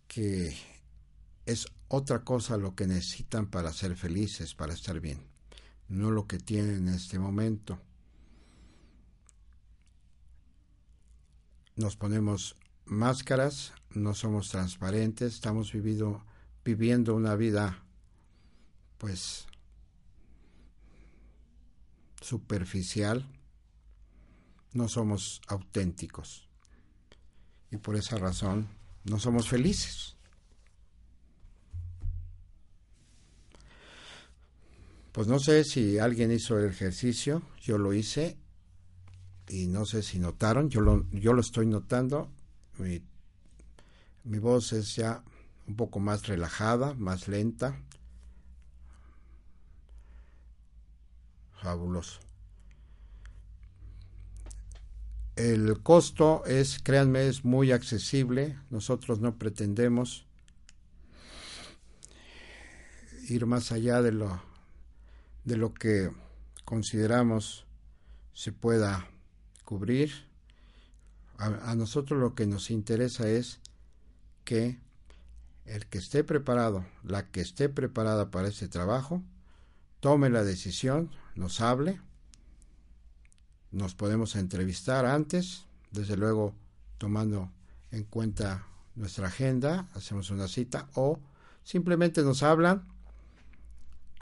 que 0.06 0.56
es 1.44 1.68
otra 1.88 2.24
cosa 2.24 2.56
lo 2.56 2.74
que 2.74 2.86
necesitan 2.86 3.46
para 3.46 3.72
ser 3.72 3.94
felices, 3.94 4.54
para 4.54 4.72
estar 4.72 5.00
bien, 5.00 5.20
no 5.88 6.10
lo 6.10 6.26
que 6.26 6.38
tienen 6.38 6.88
en 6.88 6.94
este 6.94 7.18
momento. 7.18 7.78
Nos 11.76 11.96
ponemos 11.96 12.56
máscaras, 12.86 13.72
no 13.90 14.14
somos 14.14 14.48
transparentes, 14.48 15.34
estamos 15.34 15.72
vivido, 15.72 16.24
viviendo 16.64 17.14
una 17.14 17.36
vida 17.36 17.82
pues 18.96 19.46
superficial, 22.20 23.26
no 24.72 24.88
somos 24.88 25.40
auténticos. 25.48 26.48
Y 27.70 27.76
por 27.76 27.96
esa 27.96 28.16
razón 28.16 28.68
no 29.04 29.18
somos 29.18 29.48
felices. 29.48 30.16
Pues 35.12 35.26
no 35.26 35.38
sé 35.38 35.64
si 35.64 35.98
alguien 35.98 36.30
hizo 36.30 36.58
el 36.58 36.70
ejercicio, 36.70 37.42
yo 37.60 37.76
lo 37.78 37.92
hice 37.92 38.36
y 39.48 39.66
no 39.66 39.84
sé 39.84 40.02
si 40.02 40.18
notaron, 40.18 40.68
yo 40.70 40.80
lo, 40.80 41.08
yo 41.10 41.32
lo 41.32 41.40
estoy 41.40 41.66
notando, 41.66 42.30
mi, 42.78 43.02
mi 44.24 44.38
voz 44.38 44.72
es 44.72 44.94
ya 44.94 45.24
un 45.66 45.76
poco 45.76 45.98
más 45.98 46.26
relajada, 46.26 46.94
más 46.94 47.28
lenta. 47.28 47.80
Fabuloso. 51.60 52.27
El 55.38 55.80
costo 55.84 56.44
es, 56.46 56.80
créanme, 56.82 57.28
es 57.28 57.44
muy 57.44 57.70
accesible. 57.70 58.58
Nosotros 58.70 59.20
no 59.20 59.38
pretendemos 59.38 60.26
ir 63.28 63.46
más 63.46 63.70
allá 63.70 64.02
de 64.02 64.10
lo, 64.10 64.42
de 65.44 65.56
lo 65.56 65.72
que 65.74 66.10
consideramos 66.64 67.66
se 68.32 68.50
pueda 68.50 69.08
cubrir. 69.64 70.10
A, 71.36 71.70
a, 71.70 71.76
nosotros 71.76 72.18
lo 72.18 72.34
que 72.34 72.48
nos 72.48 72.72
interesa 72.72 73.28
es 73.28 73.60
que 74.42 74.80
el 75.66 75.86
que 75.86 75.98
esté 75.98 76.24
preparado, 76.24 76.84
la 77.04 77.30
que 77.30 77.42
esté 77.42 77.68
preparada 77.68 78.32
para 78.32 78.48
este 78.48 78.66
trabajo, 78.66 79.22
tome 80.00 80.30
la 80.30 80.42
decisión, 80.42 81.12
nos 81.36 81.60
hable 81.60 82.00
nos 83.70 83.94
podemos 83.94 84.36
entrevistar 84.36 85.04
antes, 85.06 85.64
desde 85.90 86.16
luego 86.16 86.54
tomando 86.98 87.50
en 87.90 88.04
cuenta 88.04 88.66
nuestra 88.94 89.28
agenda, 89.28 89.88
hacemos 89.94 90.30
una 90.30 90.48
cita 90.48 90.88
o 90.94 91.18
simplemente 91.64 92.22
nos 92.22 92.42
hablan 92.42 92.82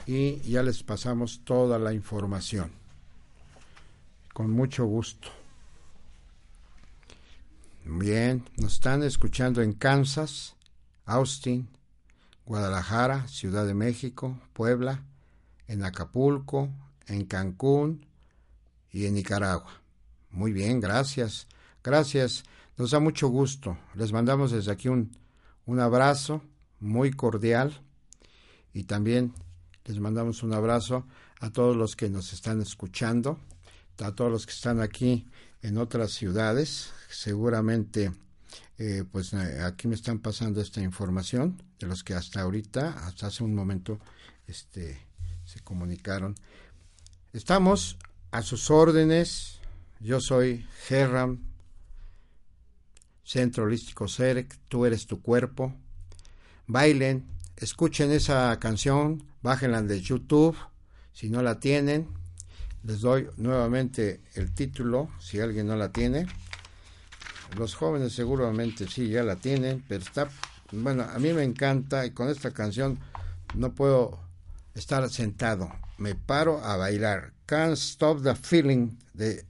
y 0.05 0.37
ya 0.41 0.63
les 0.63 0.83
pasamos 0.83 1.41
toda 1.43 1.79
la 1.79 1.93
información. 1.93 2.71
Con 4.33 4.51
mucho 4.51 4.85
gusto. 4.85 5.29
Bien, 7.85 8.43
nos 8.57 8.73
están 8.73 9.01
escuchando 9.01 9.61
en 9.61 9.73
Kansas, 9.73 10.55
Austin, 11.05 11.67
Guadalajara, 12.45 13.27
Ciudad 13.27 13.65
de 13.65 13.73
México, 13.73 14.37
Puebla, 14.53 15.03
en 15.67 15.83
Acapulco, 15.83 16.69
en 17.07 17.25
Cancún 17.25 18.06
y 18.91 19.05
en 19.05 19.15
Nicaragua. 19.15 19.81
Muy 20.31 20.51
bien, 20.51 20.79
gracias. 20.79 21.47
Gracias. 21.83 22.43
Nos 22.77 22.91
da 22.91 22.99
mucho 22.99 23.27
gusto. 23.27 23.77
Les 23.95 24.11
mandamos 24.11 24.51
desde 24.51 24.71
aquí 24.71 24.87
un, 24.87 25.15
un 25.65 25.79
abrazo 25.79 26.43
muy 26.79 27.11
cordial 27.11 27.81
y 28.73 28.83
también 28.83 29.33
les 29.85 29.99
mandamos 29.99 30.43
un 30.43 30.53
abrazo 30.53 31.05
a 31.39 31.49
todos 31.49 31.75
los 31.75 31.95
que 31.95 32.09
nos 32.09 32.33
están 32.33 32.61
escuchando, 32.61 33.39
a 33.99 34.11
todos 34.13 34.31
los 34.31 34.45
que 34.45 34.53
están 34.53 34.81
aquí 34.81 35.27
en 35.61 35.77
otras 35.77 36.11
ciudades. 36.11 36.91
Seguramente, 37.09 38.11
eh, 38.77 39.03
pues 39.11 39.33
eh, 39.33 39.61
aquí 39.63 39.87
me 39.87 39.95
están 39.95 40.19
pasando 40.19 40.61
esta 40.61 40.81
información 40.81 41.61
de 41.79 41.87
los 41.87 42.03
que 42.03 42.13
hasta 42.13 42.41
ahorita, 42.41 43.05
hasta 43.07 43.27
hace 43.27 43.43
un 43.43 43.55
momento, 43.55 43.99
este, 44.45 44.99
se 45.45 45.61
comunicaron. 45.61 46.35
Estamos 47.33 47.97
a 48.37 48.43
sus 48.43 48.69
órdenes. 48.69 49.59
Yo 49.99 50.21
soy 50.21 50.63
Gerram, 50.85 51.39
Centro 53.23 53.63
Holístico 53.63 54.05
Tú 54.67 54.85
eres 54.85 55.07
tu 55.07 55.23
cuerpo. 55.23 55.73
Bailen, 56.67 57.25
escuchen 57.55 58.11
esa 58.11 58.55
canción, 58.59 59.23
bájenla 59.41 59.81
de 59.81 60.01
YouTube, 60.01 60.55
si 61.13 61.29
no 61.29 61.41
la 61.41 61.59
tienen. 61.59 62.09
Les 62.83 63.01
doy 63.01 63.27
nuevamente 63.37 64.21
el 64.35 64.53
título, 64.53 65.09
si 65.19 65.39
alguien 65.39 65.65
no 65.65 65.75
la 65.75 65.91
tiene. 65.91 66.27
Los 67.57 67.73
jóvenes 67.73 68.13
seguramente 68.13 68.87
sí 68.87 69.09
ya 69.09 69.23
la 69.23 69.37
tienen, 69.37 69.83
pero 69.87 70.03
está, 70.03 70.29
bueno, 70.71 71.01
a 71.03 71.17
mí 71.17 71.33
me 71.33 71.41
encanta 71.41 72.05
y 72.05 72.11
con 72.11 72.29
esta 72.29 72.51
canción 72.51 72.99
no 73.55 73.73
puedo 73.73 74.19
estar 74.75 75.09
sentado. 75.09 75.71
Me 75.97 76.13
paro 76.13 76.63
a 76.63 76.77
bailar. 76.77 77.36
Can't 77.47 77.77
Stop 77.77 78.21
the 78.21 78.35
Feeling 78.35 78.97
de 79.13 79.43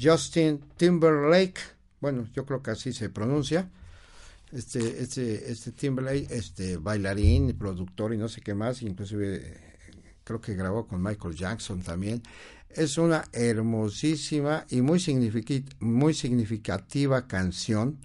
Justin 0.00 0.62
Timberlake. 0.76 1.60
Bueno, 2.00 2.28
yo 2.32 2.46
creo 2.46 2.62
que 2.62 2.70
así 2.70 2.92
se 2.92 3.10
pronuncia. 3.10 3.68
Este, 4.52 5.02
este, 5.02 5.50
este 5.50 5.72
Timberlake, 5.72 6.28
este 6.30 6.76
bailarín, 6.76 7.58
productor 7.58 8.14
y 8.14 8.16
no 8.16 8.28
sé 8.28 8.40
qué 8.40 8.54
más, 8.54 8.82
inclusive 8.82 9.60
creo 10.22 10.40
que 10.40 10.54
grabó 10.54 10.86
con 10.86 11.02
Michael 11.02 11.34
Jackson 11.34 11.82
también. 11.82 12.22
Es 12.70 12.98
una 12.98 13.24
hermosísima 13.32 14.64
y 14.70 14.80
muy, 14.80 15.02
muy 15.80 16.14
significativa 16.14 17.26
canción 17.26 17.98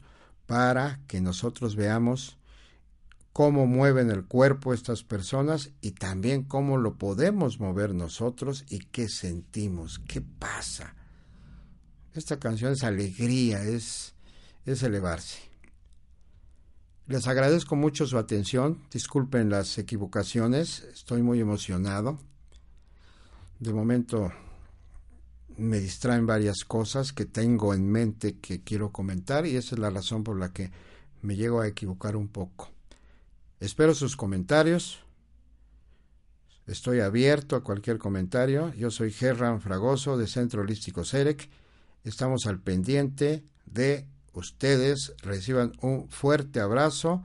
para 0.48 1.00
que 1.08 1.22
nosotros 1.22 1.76
veamos 1.76 2.39
cómo 3.34 3.68
mueven 3.68 4.10
el 4.10 4.26
cuerpo 4.26 4.74
estas 4.74 5.04
personas 5.04 5.72
y 5.82 5.92
también 5.92 6.44
cómo 6.44 6.78
lo 6.78 6.98
podemos 6.98 7.60
mover 7.60 7.94
nosotros 7.94 8.66
y 8.70 8.80
qué 8.80 9.08
sentimos, 9.08 10.00
qué 10.00 10.22
pasa. 10.22 10.96
Esta 12.14 12.40
canción 12.40 12.74
es 12.74 12.84
alegría, 12.84 13.64
es, 13.64 14.16
es 14.66 14.84
elevarse. 14.84 15.40
Les 17.08 17.28
agradezco 17.28 17.76
mucho 17.76 18.06
su 18.06 18.18
atención, 18.18 18.84
disculpen 18.92 19.50
las 19.50 19.78
equivocaciones, 19.78 20.82
estoy 20.94 21.24
muy 21.24 21.40
emocionado. 21.40 22.20
De 23.60 23.74
momento 23.74 24.32
me 25.58 25.80
distraen 25.80 26.26
varias 26.26 26.64
cosas 26.66 27.12
que 27.12 27.26
tengo 27.26 27.74
en 27.74 27.90
mente 27.90 28.38
que 28.38 28.64
quiero 28.64 28.92
comentar 28.92 29.46
y 29.46 29.56
esa 29.56 29.76
es 29.76 29.80
la 29.80 29.90
razón 29.90 30.24
por 30.24 30.40
la 30.40 30.54
que 30.54 30.72
me 31.22 31.36
llego 31.36 31.62
a 31.62 31.68
equivocar 31.68 32.16
un 32.16 32.28
poco. 32.28 32.72
Espero 33.60 33.94
sus 33.94 34.16
comentarios. 34.16 35.00
Estoy 36.66 37.00
abierto 37.00 37.56
a 37.56 37.64
cualquier 37.64 37.98
comentario. 37.98 38.74
Yo 38.76 38.92
soy 38.92 39.12
Gerran 39.12 39.60
Fragoso 39.60 40.18
de 40.18 40.28
Centro 40.28 40.62
Holístico 40.62 41.04
CEREC. 41.04 41.50
Estamos 42.04 42.46
al 42.46 42.60
pendiente 42.60 43.44
de 43.66 44.06
ustedes. 44.34 45.14
Reciban 45.22 45.74
un 45.82 46.08
fuerte 46.10 46.60
abrazo 46.60 47.24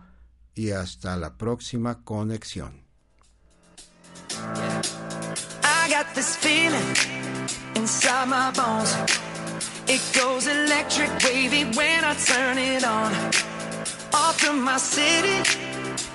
y 0.54 0.70
hasta 0.70 1.16
la 1.16 1.36
próxima 1.36 2.02
conexión. 2.02 2.82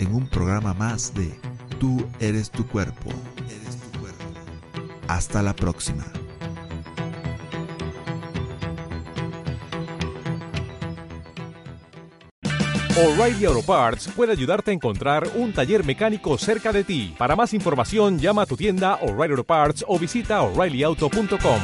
en 0.00 0.14
un 0.14 0.28
programa 0.28 0.74
más 0.74 1.14
de 1.14 1.32
Tú 1.78 2.04
eres 2.20 2.50
tu 2.50 2.66
cuerpo. 2.66 3.10
Hasta 5.06 5.42
la 5.42 5.54
próxima. 5.54 6.04
O'Reilly 12.98 13.44
Auto 13.44 13.62
Parts 13.62 14.08
puede 14.08 14.32
ayudarte 14.32 14.72
a 14.72 14.74
encontrar 14.74 15.28
un 15.36 15.52
taller 15.52 15.84
mecánico 15.84 16.36
cerca 16.36 16.72
de 16.72 16.82
ti. 16.82 17.14
Para 17.16 17.36
más 17.36 17.54
información, 17.54 18.18
llama 18.18 18.42
a 18.42 18.46
tu 18.46 18.56
tienda 18.56 18.96
O'Reilly 18.96 19.34
Auto 19.34 19.44
Parts 19.44 19.84
o 19.86 19.98
visita 20.00 20.42
oreillyauto.com. 20.42 21.60